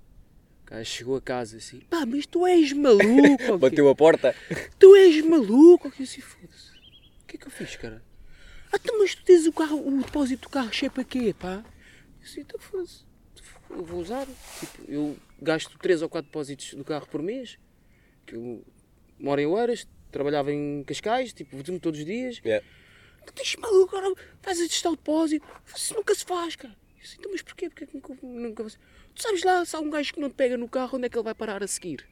O 0.62 0.66
cara 0.66 0.84
chegou 0.84 1.16
a 1.16 1.20
casa 1.20 1.56
assim, 1.56 1.80
pá, 1.80 2.04
mas 2.06 2.26
tu 2.26 2.46
és 2.46 2.72
maluco? 2.72 3.58
Bateu 3.58 3.88
a 3.88 3.94
porta. 3.94 4.34
Tu 4.78 4.96
és 4.96 5.24
maluco? 5.24 5.88
Eu 5.98 6.04
assim, 6.04 6.20
foda-se. 6.20 6.72
O 7.22 7.26
que 7.26 7.36
é 7.36 7.38
que 7.38 7.46
eu 7.46 7.50
fiz, 7.50 7.76
cara? 7.76 8.02
Ah, 8.72 8.78
tu, 8.78 8.96
mas 8.98 9.14
tu 9.14 9.24
tens 9.24 9.46
o, 9.46 9.52
carro, 9.52 9.86
o 9.86 10.02
depósito 10.02 10.48
do 10.48 10.48
carro 10.48 10.72
cheio 10.72 10.90
para 10.90 11.04
quê, 11.04 11.34
pá? 11.38 11.64
Eu 12.20 12.24
assim, 12.24 12.40
então 12.40 12.58
foda-se. 12.58 13.04
Eu 13.68 13.84
vou 13.84 14.00
usar. 14.00 14.26
Tipo, 14.60 14.90
eu 14.90 15.16
gasto 15.40 15.78
3 15.78 16.02
ou 16.02 16.08
4 16.08 16.28
depósitos 16.28 16.74
do 16.74 16.84
carro 16.84 17.06
por 17.06 17.22
mês. 17.22 17.58
Que 18.24 18.36
eu 18.36 18.64
moro 19.18 19.40
em 19.40 19.46
Oeiras, 19.46 19.86
trabalhava 20.12 20.52
em 20.52 20.84
Cascais, 20.84 21.32
tipo, 21.32 21.56
vou 21.56 21.78
todos 21.80 22.00
os 22.00 22.06
dias. 22.06 22.40
Yeah. 22.44 22.64
Tu 23.26 23.32
tens 23.32 23.56
maluco, 23.56 23.96
agora 23.96 24.14
vais 24.42 24.60
a 24.60 24.68
testar 24.68 24.90
o 24.90 24.96
depósito. 24.96 25.46
Isso 25.74 25.94
nunca 25.94 26.14
se 26.14 26.24
faz, 26.24 26.56
cara. 26.56 26.74
Eu 26.96 27.02
assim, 27.04 27.16
então, 27.18 27.32
mas 27.32 27.42
porquê? 27.42 27.68
Porquê 27.68 27.86
que 27.86 27.94
nunca, 27.94 28.14
nunca. 28.22 28.64
Tu 29.14 29.22
sabes 29.22 29.42
lá, 29.42 29.64
se 29.64 29.74
há 29.74 29.80
um 29.80 29.90
gajo 29.90 30.14
que 30.14 30.20
não 30.20 30.30
te 30.30 30.34
pega 30.34 30.56
no 30.56 30.68
carro, 30.68 30.96
onde 30.96 31.06
é 31.06 31.08
que 31.08 31.16
ele 31.16 31.24
vai 31.24 31.34
parar 31.34 31.62
a 31.62 31.66
seguir? 31.66 32.06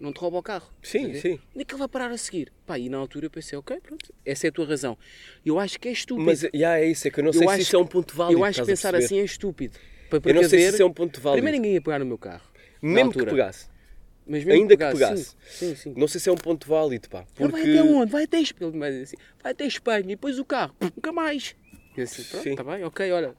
Não 0.00 0.12
te 0.12 0.20
rouba 0.20 0.38
o 0.38 0.42
carro. 0.42 0.70
Sim, 0.80 1.12
sim. 1.14 1.40
Onde 1.54 1.62
é 1.62 1.64
que 1.64 1.74
ele 1.74 1.78
vai 1.78 1.88
parar 1.88 2.10
a 2.10 2.16
seguir? 2.16 2.52
Pá, 2.64 2.78
e 2.78 2.88
na 2.88 2.98
altura 2.98 3.26
eu 3.26 3.30
pensei, 3.30 3.58
ok, 3.58 3.80
pronto, 3.80 4.14
essa 4.24 4.46
é 4.46 4.50
a 4.50 4.52
tua 4.52 4.64
razão. 4.64 4.96
Eu 5.44 5.58
acho 5.58 5.78
que 5.80 5.88
é 5.88 5.92
estúpido. 5.92 6.24
Mas 6.24 6.42
yeah, 6.54 6.78
é 6.78 6.86
isso, 6.86 7.08
é 7.08 7.10
que 7.10 7.18
eu 7.18 7.24
não 7.24 7.30
Eu 7.30 7.32
sei 7.32 7.42
se 7.42 7.54
acho 7.54 7.62
isso 7.62 7.76
é 7.76 7.78
um 7.80 7.86
ponto 7.86 8.14
válido. 8.14 8.40
eu 8.40 8.44
acho 8.44 8.60
que 8.60 8.66
pensar 8.66 8.94
assim 8.94 9.18
é 9.18 9.24
estúpido. 9.24 9.76
Para 10.08 10.20
Eu 10.24 10.34
não 10.34 10.44
sei 10.44 10.60
se 10.60 10.68
isso 10.74 10.82
é 10.82 10.84
um 10.84 10.92
ponto 10.92 11.20
válido. 11.20 11.42
Primeiro 11.42 11.56
ninguém 11.56 11.74
ia 11.74 11.82
pegar 11.82 11.98
no 11.98 12.06
meu 12.06 12.16
carro. 12.16 12.44
Mesmo 12.80 13.12
que 13.12 13.24
pegasse. 13.24 13.68
Mas 14.28 14.44
mesmo 14.44 14.60
Ainda 14.60 14.76
que 14.76 14.84
pegasse. 14.92 15.24
Sim, 15.24 15.34
sim. 15.70 15.74
sim. 15.74 15.94
Não 15.96 16.06
sei 16.06 16.20
se 16.20 16.28
é 16.28 16.32
um 16.32 16.36
ponto 16.36 16.68
válido, 16.68 17.08
pá. 17.08 17.24
Porque... 17.34 17.50
vai 17.50 17.62
até 17.62 17.82
onde? 17.82 18.12
Vai 18.12 18.24
até 18.24 18.40
Espanha. 18.40 18.72
Ele 18.86 19.02
assim, 19.02 19.16
vai 19.42 19.52
até 19.52 19.66
Espanha 19.66 20.00
e 20.04 20.08
depois 20.08 20.38
o 20.38 20.44
carro, 20.44 20.74
nunca 20.80 21.10
mais. 21.12 21.56
E 21.96 22.00
eu 22.00 22.04
assim, 22.04 22.22
pronto, 22.24 22.42
Sim. 22.42 22.50
está 22.50 22.62
bem, 22.62 22.84
ok, 22.84 23.10
olha. 23.10 23.34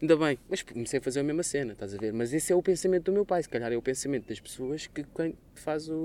Ainda 0.00 0.16
bem. 0.16 0.38
Mas 0.48 0.62
comecei 0.62 0.98
a 0.98 1.02
fazer 1.02 1.20
a 1.20 1.22
mesma 1.22 1.42
cena, 1.42 1.74
estás 1.74 1.94
a 1.94 1.98
ver? 1.98 2.12
Mas 2.12 2.32
esse 2.32 2.52
é 2.52 2.56
o 2.56 2.62
pensamento 2.62 3.04
do 3.04 3.12
meu 3.12 3.24
pai. 3.24 3.42
Se 3.42 3.48
calhar 3.48 3.70
é 3.72 3.76
o 3.76 3.82
pensamento 3.82 4.26
das 4.26 4.40
pessoas 4.40 4.86
que 4.86 5.04
quem 5.14 5.34
faz 5.54 5.88
o. 5.88 6.04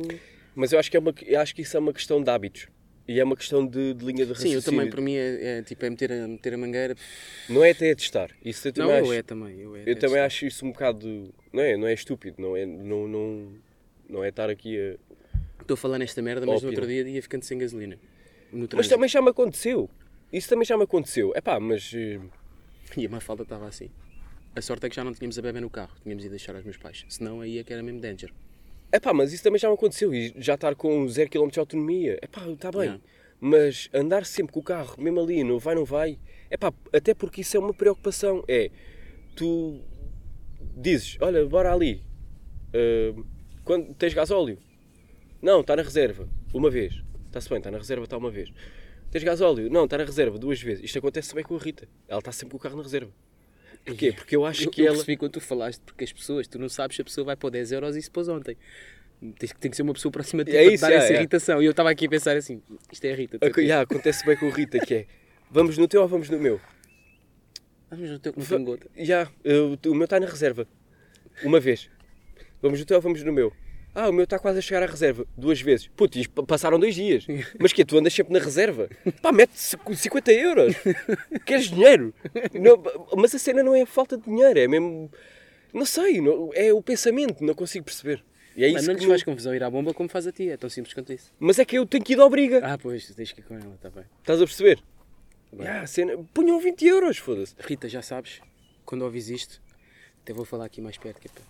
Mas 0.54 0.72
eu 0.72 0.80
acho 0.80 0.92
que, 0.92 0.98
é 0.98 1.00
uma, 1.00 1.14
eu 1.26 1.40
acho 1.40 1.56
que 1.56 1.62
isso 1.62 1.76
é 1.78 1.80
uma 1.80 1.94
questão 1.94 2.22
de 2.22 2.30
hábitos. 2.30 2.68
E 3.08 3.20
é 3.20 3.24
uma 3.24 3.38
questão 3.38 3.66
de, 3.66 3.94
de 3.94 4.06
linha 4.06 4.26
de 4.26 4.36
Sim, 4.38 4.50
raciocínio. 4.54 4.58
eu 4.58 4.62
também, 4.64 4.90
para 4.90 5.02
mim, 5.02 5.16
é, 5.16 5.60
é, 5.60 5.62
tipo, 5.64 5.86
é 5.86 5.90
meter 5.90 6.12
a, 6.12 6.28
meter 6.28 6.54
a 6.54 6.58
mangueira. 6.58 6.96
Não 7.48 7.64
é 7.64 7.72
até 7.72 7.90
a 7.92 7.96
testar. 7.96 8.32
Isso 8.44 8.68
eu 8.68 8.74
Não, 8.76 8.86
também 8.88 8.98
eu 9.00 9.04
acho. 9.06 9.14
é 9.14 9.24
também. 9.24 9.60
Eu, 9.62 9.76
é 9.78 9.80
Eu 9.80 9.86
também 9.86 9.96
testar. 9.96 10.26
acho 10.26 10.46
isso 10.46 10.66
um 10.66 10.72
bocado. 10.72 11.34
Não 11.54 11.64
é, 11.64 11.78
não 11.78 11.88
é 11.88 11.94
estúpido, 11.94 12.36
não 12.42 12.58
é, 12.58 12.66
não, 12.66 13.08
não, 13.08 13.54
não 14.10 14.24
é 14.24 14.30
estar 14.30 14.50
aqui 14.50 14.78
a. 14.78 14.98
Estou 15.62 15.74
a 15.76 15.78
falar 15.78 15.98
nesta 16.00 16.22
merda, 16.22 16.46
mas 16.46 16.62
no 16.62 16.70
Ópimo. 16.70 16.72
outro 16.82 16.88
dia 16.88 17.08
ia 17.08 17.22
ficando 17.22 17.44
sem 17.44 17.58
gasolina. 17.58 17.98
No 18.52 18.68
Mas 18.74 18.88
também 18.88 19.10
já 19.10 19.22
me 19.22 19.30
aconteceu. 19.30 19.90
Isso 20.32 20.48
também 20.50 20.66
já 20.66 20.78
me 20.78 20.84
aconteceu. 20.84 21.34
É 21.36 21.42
pá, 21.42 21.60
mas. 21.60 21.92
eh, 21.94 22.20
E 22.96 23.06
a 23.06 23.10
Mafalda 23.10 23.44
estava 23.44 23.68
assim. 23.68 23.90
A 24.56 24.62
sorte 24.62 24.86
é 24.86 24.90
que 24.90 24.96
já 24.96 25.04
não 25.04 25.14
tínhamos 25.14 25.38
a 25.38 25.42
bebê 25.42 25.60
no 25.60 25.70
carro. 25.70 25.92
Tínhamos 26.02 26.24
ido 26.24 26.32
deixar 26.32 26.56
aos 26.56 26.64
meus 26.64 26.78
pais. 26.78 27.06
Senão 27.10 27.42
aí 27.42 27.60
é 27.60 27.64
que 27.64 27.72
era 27.74 27.84
mesmo 27.84 28.00
danger. 28.00 28.32
É 28.92 29.00
pá, 29.00 29.14
mas 29.14 29.34
isso 29.34 29.44
também 29.44 29.60
já 29.60 29.68
me 29.68 29.74
aconteceu. 29.76 30.14
E 30.14 30.34
já 30.38 30.54
estar 30.56 30.74
com 30.76 31.06
0 31.08 31.30
km 31.30 31.50
de 31.50 31.60
autonomia. 31.60 32.18
É 32.22 32.28
pá, 32.28 32.48
está 32.48 32.72
bem. 32.72 32.82
Yeah. 32.82 33.02
Mas 33.40 33.90
andar 33.94 34.26
sempre 34.26 34.54
com 34.54 34.62
o 34.62 34.64
carro, 34.64 34.96
mesmo 34.98 35.20
ali, 35.20 35.44
não 35.44 35.60
vai, 35.60 35.76
não 35.76 35.86
vai. 35.86 36.18
É 36.50 36.56
pá, 36.58 36.74
até 36.94 37.14
porque 37.14 37.42
isso 37.42 37.56
é 37.58 37.60
uma 37.60 37.74
preocupação. 37.74 38.44
É. 38.48 38.72
Tu 39.36 39.80
dizes, 40.76 41.18
olha, 41.22 41.46
bora 41.46 41.72
ali. 41.74 42.02
eh, 42.74 43.14
quando 43.68 43.94
tens 43.94 44.14
gasóleo? 44.14 44.58
Não, 45.42 45.62
está 45.62 45.76
na 45.76 45.84
reserva. 45.84 46.28
Uma 46.54 46.70
vez. 46.70 46.94
Está-se 47.28 47.50
bem, 47.50 47.58
está 47.60 47.70
na 47.70 47.78
reserva, 47.78 48.06
está 48.06 48.18
uma 48.18 48.32
vez. 48.32 48.52
Tens 49.12 49.24
gasóleo? 49.24 49.70
Não, 49.70 49.84
está 49.86 49.98
na 49.98 50.06
reserva 50.06 50.38
duas 50.40 50.60
vezes. 50.62 50.84
Isto 50.84 50.98
acontece 51.00 51.30
também 51.30 51.44
com 51.46 51.56
a 51.56 51.60
Rita. 51.60 51.88
Ela 52.08 52.20
está 52.20 52.32
sempre 52.32 52.52
com 52.52 52.58
o 52.58 52.60
carro 52.60 52.78
na 52.78 52.84
reserva. 52.84 53.12
Porquê? 53.86 54.12
Porque 54.12 54.36
eu 54.36 54.46
acho 54.46 54.64
Eu, 54.66 54.72
que 54.72 54.82
eu 54.82 54.86
ela. 54.88 54.96
percebi 54.96 55.16
quando 55.18 55.34
tu 55.34 55.42
falaste, 55.42 55.82
porque 55.86 56.04
as 56.04 56.12
pessoas, 56.12 56.48
tu 56.48 56.58
não 56.60 56.68
sabes 56.68 56.96
se 56.96 57.02
a 57.02 57.06
pessoa 57.06 57.24
vai 57.26 57.36
pôr 57.36 57.52
10 57.52 57.72
euros 57.72 57.96
e 57.96 58.02
se 58.02 58.10
pôs 58.12 58.28
ontem. 58.28 58.58
Tens 59.40 59.54
Tem 59.60 59.72
que 59.72 59.78
ser 59.78 59.84
uma 59.84 59.94
pessoa 59.94 60.12
próxima 60.12 60.44
de 60.44 60.52
ti 60.52 60.58
É 60.58 60.64
para 60.64 60.74
isso, 60.74 60.82
dar 60.82 60.92
é, 60.92 60.96
essa 60.96 61.14
é. 61.14 61.16
irritação. 61.18 61.62
E 61.62 61.66
eu 61.66 61.72
estava 61.72 61.90
aqui 61.90 62.06
a 62.06 62.10
pensar 62.10 62.36
assim: 62.36 62.62
isto 62.92 63.06
é 63.06 63.14
a 63.14 63.16
Rita. 63.16 63.38
certeza. 63.40 63.62
yeah, 63.62 63.82
acontece 63.84 64.26
bem 64.26 64.36
com 64.38 64.48
a 64.48 64.52
Rita, 64.52 64.80
que 64.80 64.94
é. 64.94 65.06
Vamos 65.50 65.78
no 65.78 65.88
teu 65.88 66.02
ou 66.02 66.08
vamos 66.08 66.30
no 66.30 66.38
meu? 66.40 66.60
Vamos 67.90 68.10
no 68.10 68.20
teu 68.20 68.34
não 68.36 68.46
tem 68.46 68.64
gota. 68.64 68.88
Já, 68.98 69.30
eu- 69.44 69.78
o 69.88 69.94
meu 69.96 70.04
está 70.04 70.20
na 70.20 70.26
reserva. 70.28 70.68
Uma 71.44 71.60
vez. 71.60 71.90
Vamos 72.62 72.80
no 72.80 72.86
teu 72.86 72.96
ou 72.98 73.02
vamos 73.02 73.24
no 73.24 73.32
meu? 73.32 73.52
Ah, 73.96 74.10
o 74.10 74.14
meu 74.14 74.26
está 74.26 74.38
quase 74.38 74.60
a 74.60 74.62
chegar 74.62 74.84
à 74.84 74.86
reserva. 74.86 75.26
Duas 75.36 75.60
vezes. 75.60 75.88
Putz, 75.88 76.28
passaram 76.48 76.80
dois 76.80 76.94
dias. 76.94 77.26
Mas 77.60 77.74
que 77.74 77.84
Tu 77.84 77.98
andas 77.98 78.14
sempre 78.14 78.34
na 78.34 78.40
reserva? 78.40 78.90
Pá, 79.22 79.32
mete 79.32 79.52
50 79.58 80.32
euros. 80.34 80.76
Queres 81.46 81.70
dinheiro? 81.70 82.14
Não, 82.54 82.82
mas 83.16 83.34
a 83.34 83.40
cena 83.40 83.64
não 83.64 83.74
é 83.74 83.82
a 83.82 83.86
falta 83.88 84.16
de 84.18 84.24
dinheiro, 84.26 84.60
é 84.60 84.68
mesmo. 84.68 85.10
Não 85.74 85.86
sei, 85.86 86.22
não- 86.22 86.52
é 86.54 86.72
o 86.72 86.82
pensamento, 86.82 87.44
não 87.44 87.54
consigo 87.56 87.86
perceber. 87.86 88.24
E 88.56 88.64
é 88.66 88.72
Mas 88.72 88.82
isso 88.84 88.90
não 88.92 88.96
que 88.96 89.00
lhes 89.02 89.08
me- 89.08 89.14
faz 89.14 89.24
confusão 89.24 89.54
ir 89.56 89.64
à 89.64 89.70
bomba 89.70 89.94
como 89.94 90.10
faz 90.10 90.26
a 90.28 90.32
ti. 90.32 90.50
É 90.50 90.58
tão 90.58 90.70
simples 90.70 90.94
quanto 90.94 91.12
isso. 91.14 91.32
Mas 91.40 91.58
é 91.60 91.66
que 91.66 91.78
eu 91.78 91.86
tenho 91.86 92.04
que 92.04 92.14
ir 92.14 92.22
à 92.22 92.30
briga. 92.30 92.62
Ah, 92.64 92.78
pois, 92.78 93.08
tens 93.16 93.32
que 93.32 93.42
ir 93.42 93.44
com 93.44 93.56
ela, 93.56 93.74
está 93.76 93.90
bem. 93.90 94.04
Estás 94.20 94.42
a 94.42 94.46
perceber? 94.46 94.80
Bem. 95.52 95.66
Já, 95.66 95.82
a 95.82 95.88
cena... 95.88 96.18
Punham 96.34 96.60
20 96.60 96.86
euros, 96.86 97.18
foda-se. 97.18 97.56
Rita, 97.60 97.88
já 97.90 98.02
sabes, 98.02 98.42
quando 98.86 99.04
ouvis 99.04 99.30
isto, 99.30 99.62
até 100.24 100.34
vou 100.34 100.46
falar 100.46 100.66
aqui 100.66 100.82
mais 100.82 100.98
perto. 100.98 101.20
Que 101.22 101.28
é 101.28 101.32
para... 101.32 101.44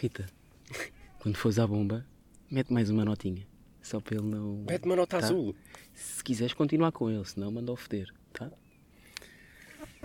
Rita, 0.00 0.26
quando 1.20 1.36
fores 1.36 1.58
à 1.58 1.66
bomba, 1.66 2.06
mete 2.50 2.72
mais 2.72 2.90
uma 2.90 3.04
notinha. 3.04 3.46
Só 3.82 3.98
para 4.00 4.16
ele 4.18 4.26
não. 4.26 4.64
Mete 4.68 4.84
uma 4.84 4.96
nota 4.96 5.18
Tá. 5.18 5.24
azul. 5.26 5.54
Se 5.94 6.22
quiseres 6.22 6.52
continuar 6.54 6.92
com 6.92 7.10
ele, 7.10 7.24
senão 7.24 7.50
manda-o 7.50 7.76
foder, 7.76 8.08
tá? 8.32 8.50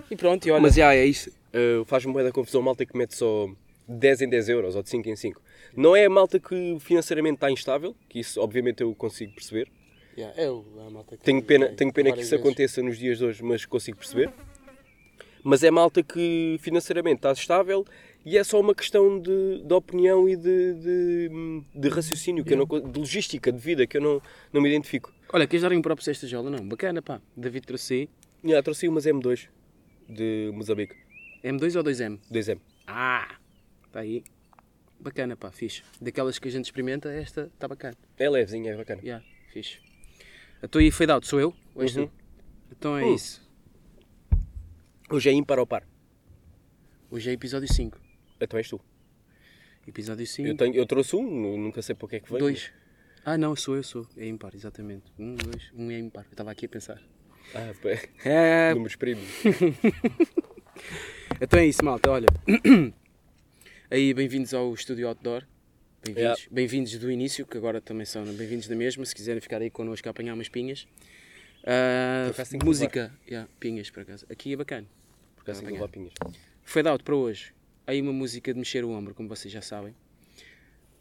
E 0.10 0.15
pronto, 0.15 0.45
e 0.47 0.51
olha. 0.51 0.62
Mas 0.62 0.75
já, 0.75 0.93
é 0.93 1.06
isso. 1.06 1.30
Uh, 1.54 1.86
Faz-me 1.86 2.13
bem 2.13 2.23
da 2.23 2.32
confusão 2.32 2.62
malta 2.62 2.86
que 2.86 2.97
mete 2.97 3.15
só 3.15 3.49
10 3.88 4.21
em 4.21 4.30
10 4.30 4.49
euros 4.49 4.75
ou 4.75 4.84
de 4.84 4.89
5 4.89 5.08
em 5.10 5.15
5. 5.15 5.41
Não 5.75 5.95
é 5.95 6.06
a 6.06 6.10
malta 6.10 6.39
que 6.39 6.78
financeiramente 6.80 7.36
está 7.36 7.51
instável, 7.51 7.95
que 8.10 8.19
isso 8.19 8.41
obviamente 8.41 8.82
eu 8.82 8.93
consigo 8.95 9.34
perceber. 9.34 9.69
Yeah, 10.17 10.41
é 10.41 10.49
o- 10.49 10.65
a 10.86 10.89
malta 10.89 11.17
que 11.17 11.23
Tenho 11.23 11.41
pena, 11.43 11.67
tenho 11.69 11.91
pena 11.91 12.12
que 12.13 12.21
isso 12.21 12.32
vezes. 12.32 12.45
aconteça 12.45 12.82
nos 12.82 12.97
dias 12.97 13.17
de 13.17 13.25
hoje, 13.25 13.43
mas 13.43 13.65
consigo 13.65 13.97
perceber. 13.97 14.32
Mas 15.43 15.63
é 15.63 15.69
malta 15.69 16.01
que 16.01 16.58
financeiramente 16.62 17.17
está 17.17 17.32
estável 17.32 17.86
e 18.25 18.38
é 18.38 18.43
só 18.43 18.59
uma 18.59 18.73
questão 18.73 19.19
de, 19.19 19.61
de 19.63 19.73
opinião 19.73 20.27
e 20.27 20.35
de, 20.35 20.73
de, 20.73 21.61
de 21.75 21.89
raciocínio, 21.89 22.43
que 22.43 22.53
eu 22.53 22.57
não, 22.57 22.65
de 22.91 22.99
logística, 22.99 23.51
de 23.51 23.59
vida, 23.59 23.85
que 23.85 23.97
eu 23.97 24.01
não, 24.01 24.21
não 24.51 24.61
me 24.61 24.67
identifico. 24.69 25.13
Olha, 25.31 25.45
queres 25.45 25.61
dar 25.61 25.71
um 25.71 25.81
próprio 25.81 26.09
esta 26.09 26.25
jola? 26.27 26.49
Não, 26.49 26.67
bacana, 26.67 27.01
pá. 27.01 27.21
David 27.38 27.67
trouxe 27.67 28.09
Já, 28.43 28.63
trouxe 28.63 28.88
umas 28.88 29.05
M2 29.05 29.47
de 30.09 30.51
Moçambique, 30.53 30.95
M2 31.43 31.75
ou 31.77 31.83
2M? 31.83 32.19
2M. 32.31 32.59
Ah! 32.88 33.38
Está 33.85 33.99
aí. 33.99 34.23
Bacana, 34.99 35.35
pá, 35.38 35.51
fixe. 35.51 35.83
Daquelas 36.01 36.39
que 36.39 36.47
a 36.47 36.51
gente 36.51 36.65
experimenta, 36.65 37.09
esta 37.11 37.49
está 37.53 37.67
bacana. 37.67 37.95
É 38.17 38.29
levezinha, 38.29 38.71
é 38.71 38.75
bacana. 38.77 39.01
Yeah, 39.01 39.23
fixe. 39.53 39.77
Então 40.63 40.81
aí 40.81 40.89
fade 40.89 41.11
out, 41.11 41.27
sou 41.27 41.39
eu? 41.39 41.53
És 41.77 41.95
Uhum. 41.95 42.09
Então 42.71 42.97
é 42.97 43.05
Hum. 43.05 43.13
isso. 43.13 43.47
Hoje 45.11 45.29
é 45.29 45.33
ímpar 45.33 45.59
ou 45.59 45.67
par. 45.67 45.88
Hoje 47.11 47.29
é 47.29 47.33
episódio 47.33 47.71
5. 47.71 48.04
Então 48.39 48.58
és 48.58 48.67
tu. 48.69 48.80
Episódio 49.88 50.26
5. 50.26 50.48
Eu, 50.48 50.58
tenho, 50.58 50.76
eu 50.76 50.86
trouxe 50.86 51.15
um, 51.15 51.24
nu- 51.24 51.58
nunca 51.58 51.82
sei 51.82 51.95
para 51.95 52.06
o 52.06 52.10
que 52.10 52.15
é 52.17 52.19
que 52.19 52.30
veio. 52.30 52.39
Dois. 52.39 52.71
Ah, 53.24 53.38
não, 53.38 53.56
sou 53.56 53.76
eu, 53.76 53.84
sou. 53.84 54.08
É 54.17 54.26
ímpar, 54.28 54.54
exatamente. 54.56 55.04
Um, 55.17 55.36
dois, 55.36 55.71
um 55.74 55.89
é 55.91 56.00
ímpar. 56.00 56.26
Eu 56.26 56.32
estava 56.32 56.52
aqui 56.52 56.65
a 56.65 56.69
pensar. 56.69 57.02
Ah, 57.54 57.74
pá, 57.82 57.89
É, 58.30 58.74
números 58.74 58.95
primos. 58.95 59.26
Então 61.41 61.60
é 61.60 61.65
isso, 61.65 61.84
malta, 61.84 62.10
olha. 62.12 62.28
Aí, 63.91 64.13
bem-vindos 64.13 64.54
ao 64.54 64.74
Estúdio 64.74 65.08
Outdoor. 65.08 65.43
Bem-vindos 66.04 66.21
Yeah. 66.39 66.41
bem-vindos 66.52 66.98
do 66.98 67.10
início, 67.12 67.45
que 67.45 67.58
agora 67.58 67.82
também 67.82 68.06
são 68.06 68.24
bem-vindos 68.26 68.67
da 68.67 68.76
mesma. 68.76 69.04
Se 69.06 69.13
quiserem 69.15 69.41
ficar 69.41 69.62
aí 69.62 69.69
connosco 69.69 70.08
a 70.08 70.12
apanhar 70.12 70.34
umas 70.34 70.48
pinhas. 70.50 70.88
Que 71.63 72.63
música. 72.65 73.12
Yeah, 73.28 73.50
pinhas, 73.60 73.89
por 73.89 74.02
acaso. 74.04 74.26
Aqui 74.30 74.54
é 74.54 74.56
bacana. 74.56 74.88
Por 75.36 75.41
acaso 75.41 75.63
pinhas. 75.89 76.13
Fade 76.63 76.88
out 76.88 77.04
para 77.04 77.15
hoje. 77.15 77.54
Aí 77.88 78.02
uma 78.02 78.13
música 78.13 78.52
de 78.54 78.60
mexer 78.60 78.84
o 78.84 78.89
ombro, 78.89 79.13
como 79.13 79.30
vocês 79.30 79.54
já 79.54 79.62
sabem. 79.62 79.95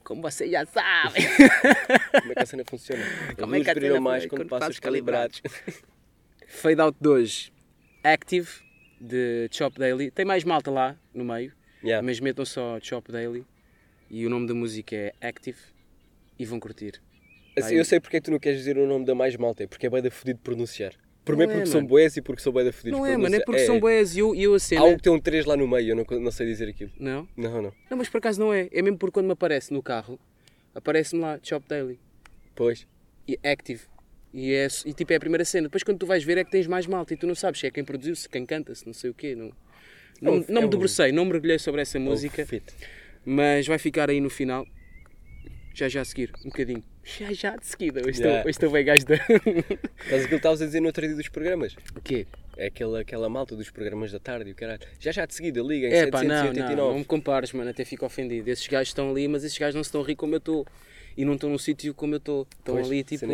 Como 0.02 0.20
vocês 0.20 0.50
já 0.50 0.66
sabem. 0.66 1.22
Como 2.20 2.32
é 2.32 2.34
que 2.34 2.42
a 2.42 2.46
cena 2.46 2.64
funciona? 2.68 3.02
Como 3.38 3.54
é 3.54 3.64
que 3.64 3.70
a 3.70 3.74
cena 3.74 4.00
mais 4.00 4.26
quando, 4.26 4.40
quando 4.40 4.48
passas 4.50 4.66
passos 4.66 4.80
calibrados. 4.80 5.40
Fade 6.46 6.80
out 6.80 6.96
de 7.00 7.08
hoje. 7.08 7.52
Active, 8.02 8.48
de 9.00 9.48
Chop 9.50 9.78
Daily. 9.78 10.10
Tem 10.10 10.26
mais 10.26 10.44
malta 10.44 10.70
lá 10.70 10.94
no 11.14 11.24
meio. 11.24 11.54
Yeah. 11.82 12.04
Mas 12.04 12.20
metam 12.20 12.44
só 12.44 12.78
Chop 12.80 13.10
Daily 13.10 13.46
e 14.10 14.26
o 14.26 14.30
nome 14.30 14.46
da 14.46 14.54
música 14.54 14.94
é 14.94 15.14
Active 15.20 15.58
e 16.38 16.44
vão 16.44 16.60
curtir. 16.60 17.00
Assim, 17.56 17.74
eu 17.74 17.84
sei 17.84 18.00
porque 18.00 18.16
é 18.16 18.20
que 18.20 18.24
tu 18.24 18.30
não 18.30 18.38
queres 18.38 18.58
dizer 18.58 18.76
o 18.76 18.86
nome 18.86 19.04
da 19.04 19.14
mais 19.14 19.36
malta, 19.36 19.64
é 19.64 19.66
porque 19.66 19.86
é 19.86 19.90
bué 19.90 20.02
da 20.02 20.10
fodido 20.10 20.38
de 20.38 20.44
pronunciar. 20.44 20.92
Primeiro 21.24 21.52
Não 21.52 21.58
é, 21.58 21.62
porque 21.62 21.70
são 21.72 21.86
boés 21.86 22.16
e 22.16 22.22
porque 22.22 22.42
são 22.42 22.52
bué 22.52 22.64
da 22.64 22.72
fodidos 22.72 22.98
Não 22.98 23.06
é, 23.06 23.16
mano, 23.16 23.34
é 23.34 23.40
porque 23.40 23.64
são 23.64 23.80
boés 23.80 24.14
e 24.14 24.18
eu, 24.18 24.34
eu 24.34 24.54
a 24.54 24.58
cena. 24.58 24.82
Há 24.82 24.84
um 24.84 24.96
que 24.96 25.02
tem 25.04 25.12
um 25.12 25.18
3 25.18 25.46
lá 25.46 25.56
no 25.56 25.66
meio, 25.66 25.90
eu 25.90 25.96
não, 25.96 26.04
não 26.20 26.30
sei 26.30 26.46
dizer 26.46 26.68
aquilo. 26.68 26.90
Não? 26.98 27.26
Não, 27.36 27.62
não. 27.62 27.72
Não, 27.90 27.96
mas 27.96 28.08
por 28.10 28.18
acaso 28.18 28.38
não 28.38 28.52
é. 28.52 28.68
É 28.70 28.82
mesmo 28.82 28.98
porque 28.98 29.14
quando 29.14 29.26
me 29.26 29.32
aparece 29.32 29.72
no 29.72 29.82
carro, 29.82 30.18
aparece-me 30.74 31.22
lá 31.22 31.38
Chop 31.42 31.66
Daily 31.66 31.98
Pois. 32.54 32.86
e 33.26 33.38
Active. 33.42 33.82
E, 34.34 34.52
é, 34.52 34.66
e 34.84 34.92
tipo 34.92 35.12
é 35.12 35.16
a 35.16 35.20
primeira 35.20 35.44
cena. 35.44 35.68
Depois 35.68 35.82
quando 35.82 35.98
tu 35.98 36.06
vais 36.06 36.22
ver 36.22 36.36
é 36.38 36.44
que 36.44 36.50
tens 36.50 36.66
mais 36.66 36.86
malta 36.86 37.14
e 37.14 37.16
tu 37.16 37.26
não 37.26 37.34
sabes 37.34 37.60
se 37.60 37.66
é 37.66 37.70
quem 37.70 37.84
produziu, 37.84 38.14
se 38.16 38.28
quem 38.28 38.44
canta, 38.44 38.74
se 38.74 38.84
não 38.84 38.92
sei 38.92 39.08
o 39.10 39.14
quê. 39.14 39.34
Não, 39.34 39.50
não, 40.20 40.32
É 40.34 40.36
um- 40.36 40.44
não 40.48 40.56
é 40.58 40.60
me 40.60 40.66
um- 40.66 40.70
debrucei, 40.70 41.10
não 41.12 41.24
mergulhei 41.24 41.58
sobre 41.58 41.80
essa 41.80 41.98
música, 41.98 42.46
Oh, 42.52 42.58
mas 43.24 43.66
vai 43.66 43.78
ficar 43.78 44.10
aí 44.10 44.20
no 44.20 44.28
final. 44.28 44.66
Já 45.74 45.88
já 45.88 46.02
a 46.02 46.04
seguir, 46.04 46.30
um 46.44 46.50
bocadinho. 46.50 46.84
Já 47.02 47.32
já 47.32 47.56
de 47.56 47.66
seguida. 47.66 48.00
Hoje 48.00 48.10
estou, 48.10 48.26
Yeah. 48.26 48.42
hoje 48.48 48.50
estou 48.50 48.70
bem 48.70 48.84
gajo 48.84 49.04
da. 49.06 49.14
Estás 49.16 49.26
aquilo 50.22 50.28
que 50.28 50.34
estavas 50.36 50.62
a 50.62 50.66
dizer 50.66 50.78
no 50.80 50.86
outro 50.86 51.04
dia 51.04 51.16
dos 51.16 51.28
programas? 51.28 51.74
o 51.96 52.00
quê? 52.00 52.26
É 52.56 52.66
aquela, 52.66 53.00
aquela 53.00 53.28
malta 53.28 53.56
dos 53.56 53.68
programas 53.70 54.12
da 54.12 54.20
tarde 54.20 54.48
e 54.48 54.52
o 54.52 54.54
caralho. 54.54 54.78
Já 55.00 55.10
já 55.10 55.26
de 55.26 55.34
seguida, 55.34 55.60
liga 55.60 55.88
em 55.88 55.92
É 55.92 56.06
pá, 56.06 56.22
não, 56.22 56.28
não, 56.28 56.36
789. 56.54 56.76
não 56.92 56.98
me 57.00 57.04
compares, 57.04 57.52
mano, 57.52 57.70
até 57.70 57.84
fico 57.84 58.06
ofendido. 58.06 58.48
Esses 58.48 58.68
gajos 58.68 58.90
estão 58.90 59.10
ali, 59.10 59.26
mas 59.26 59.42
esses 59.42 59.58
gajos 59.58 59.74
não 59.74 59.82
se 59.82 59.88
estão 59.88 60.00
a 60.00 60.06
rir 60.06 60.14
como 60.14 60.34
eu 60.34 60.38
estou. 60.38 60.64
E 61.16 61.24
não 61.24 61.34
estão 61.34 61.50
num 61.50 61.58
sítio 61.58 61.92
como 61.92 62.14
eu 62.14 62.18
estou. 62.18 62.46
Estão 62.56 62.76
ali 62.76 63.00
a 63.00 63.04
tipo. 63.04 63.26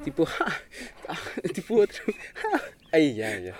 É. 0.00 0.04
Tipo. 0.04 0.26
tipo 1.52 1.74
outro. 1.74 2.14
Ai, 2.92 3.22
ai, 3.22 3.50
ai. 3.50 3.54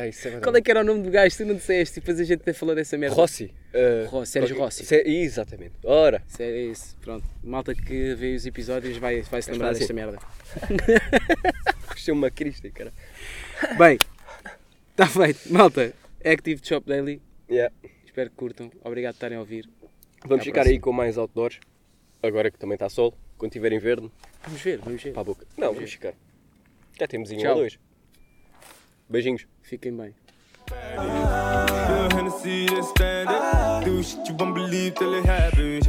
ai 0.00 0.08
isso 0.08 0.26
é. 0.26 0.40
Qual 0.40 0.56
é 0.56 0.62
que 0.62 0.70
era 0.70 0.80
o 0.80 0.84
nome 0.84 1.02
do 1.02 1.10
gajo? 1.10 1.36
Tu 1.36 1.44
não 1.44 1.54
disseste. 1.54 1.98
E 1.98 2.00
depois 2.00 2.18
a 2.18 2.24
gente 2.24 2.40
até 2.40 2.54
falou 2.54 2.74
dessa 2.74 2.96
merda. 2.96 3.14
Rossi. 3.14 3.52
Uh, 3.74 4.08
Rossi, 4.08 4.32
Sérgio 4.32 4.56
Rossi. 4.56 4.86
Sé- 4.86 5.02
Exatamente. 5.06 5.74
Ora. 5.84 6.22
É 6.38 6.62
isso, 6.62 6.96
pronto. 7.02 7.26
Malta 7.42 7.74
que 7.74 8.14
vê 8.14 8.34
os 8.34 8.46
episódios 8.46 8.96
vai, 8.96 9.20
vai 9.20 9.42
se 9.42 9.50
lembrar 9.50 9.68
assim. 9.68 9.80
desta 9.80 9.92
merda. 9.92 10.18
Isto 11.94 12.10
é 12.10 12.14
uma 12.14 12.30
crista, 12.30 12.70
cara. 12.70 12.90
Bem, 13.76 13.98
está 14.92 15.06
feito. 15.06 15.52
Malta, 15.52 15.92
Active 16.24 16.60
Shop 16.64 16.88
Daily. 16.88 17.20
Yeah. 17.50 17.74
Espero 18.06 18.30
que 18.30 18.36
curtam. 18.36 18.72
Obrigado 18.82 19.12
por 19.12 19.16
estarem 19.18 19.36
a 19.36 19.40
ouvir. 19.40 19.68
Vamos 20.24 20.42
ficar 20.42 20.62
próxima. 20.62 20.74
aí 20.74 20.80
com 20.80 20.90
mais 20.90 21.18
outdoors. 21.18 21.60
Agora 22.22 22.50
que 22.50 22.58
também 22.58 22.76
está 22.76 22.88
sol. 22.88 23.14
Quando 23.44 23.52
tiver 23.52 23.74
inverno, 23.74 24.10
Vamos 24.42 24.62
ver, 24.62 24.78
vamos 24.78 25.02
ver. 25.02 25.12
para 25.12 25.20
a 25.20 25.24
boca. 25.24 25.46
Não, 25.58 25.74
vamos 25.74 25.92
ficar. 25.92 26.14
Já 26.98 27.06
temos 27.06 27.30
um 27.30 27.36
Tchau. 27.36 27.50
ou 27.50 27.56
dois. 27.58 27.78
Beijinhos. 29.06 29.46
Fiquem 29.60 29.94
bem. 29.94 30.14
Real 30.96 32.08
Hennessy, 32.18 32.64
that's 32.74 32.88
standard. 32.88 33.84
Do 33.84 34.02
shit 34.02 34.26
you 34.30 34.34
won't 34.40 34.54
believe 34.54 34.94
till 34.94 35.12
it 35.12 35.26
happens. 35.26 35.84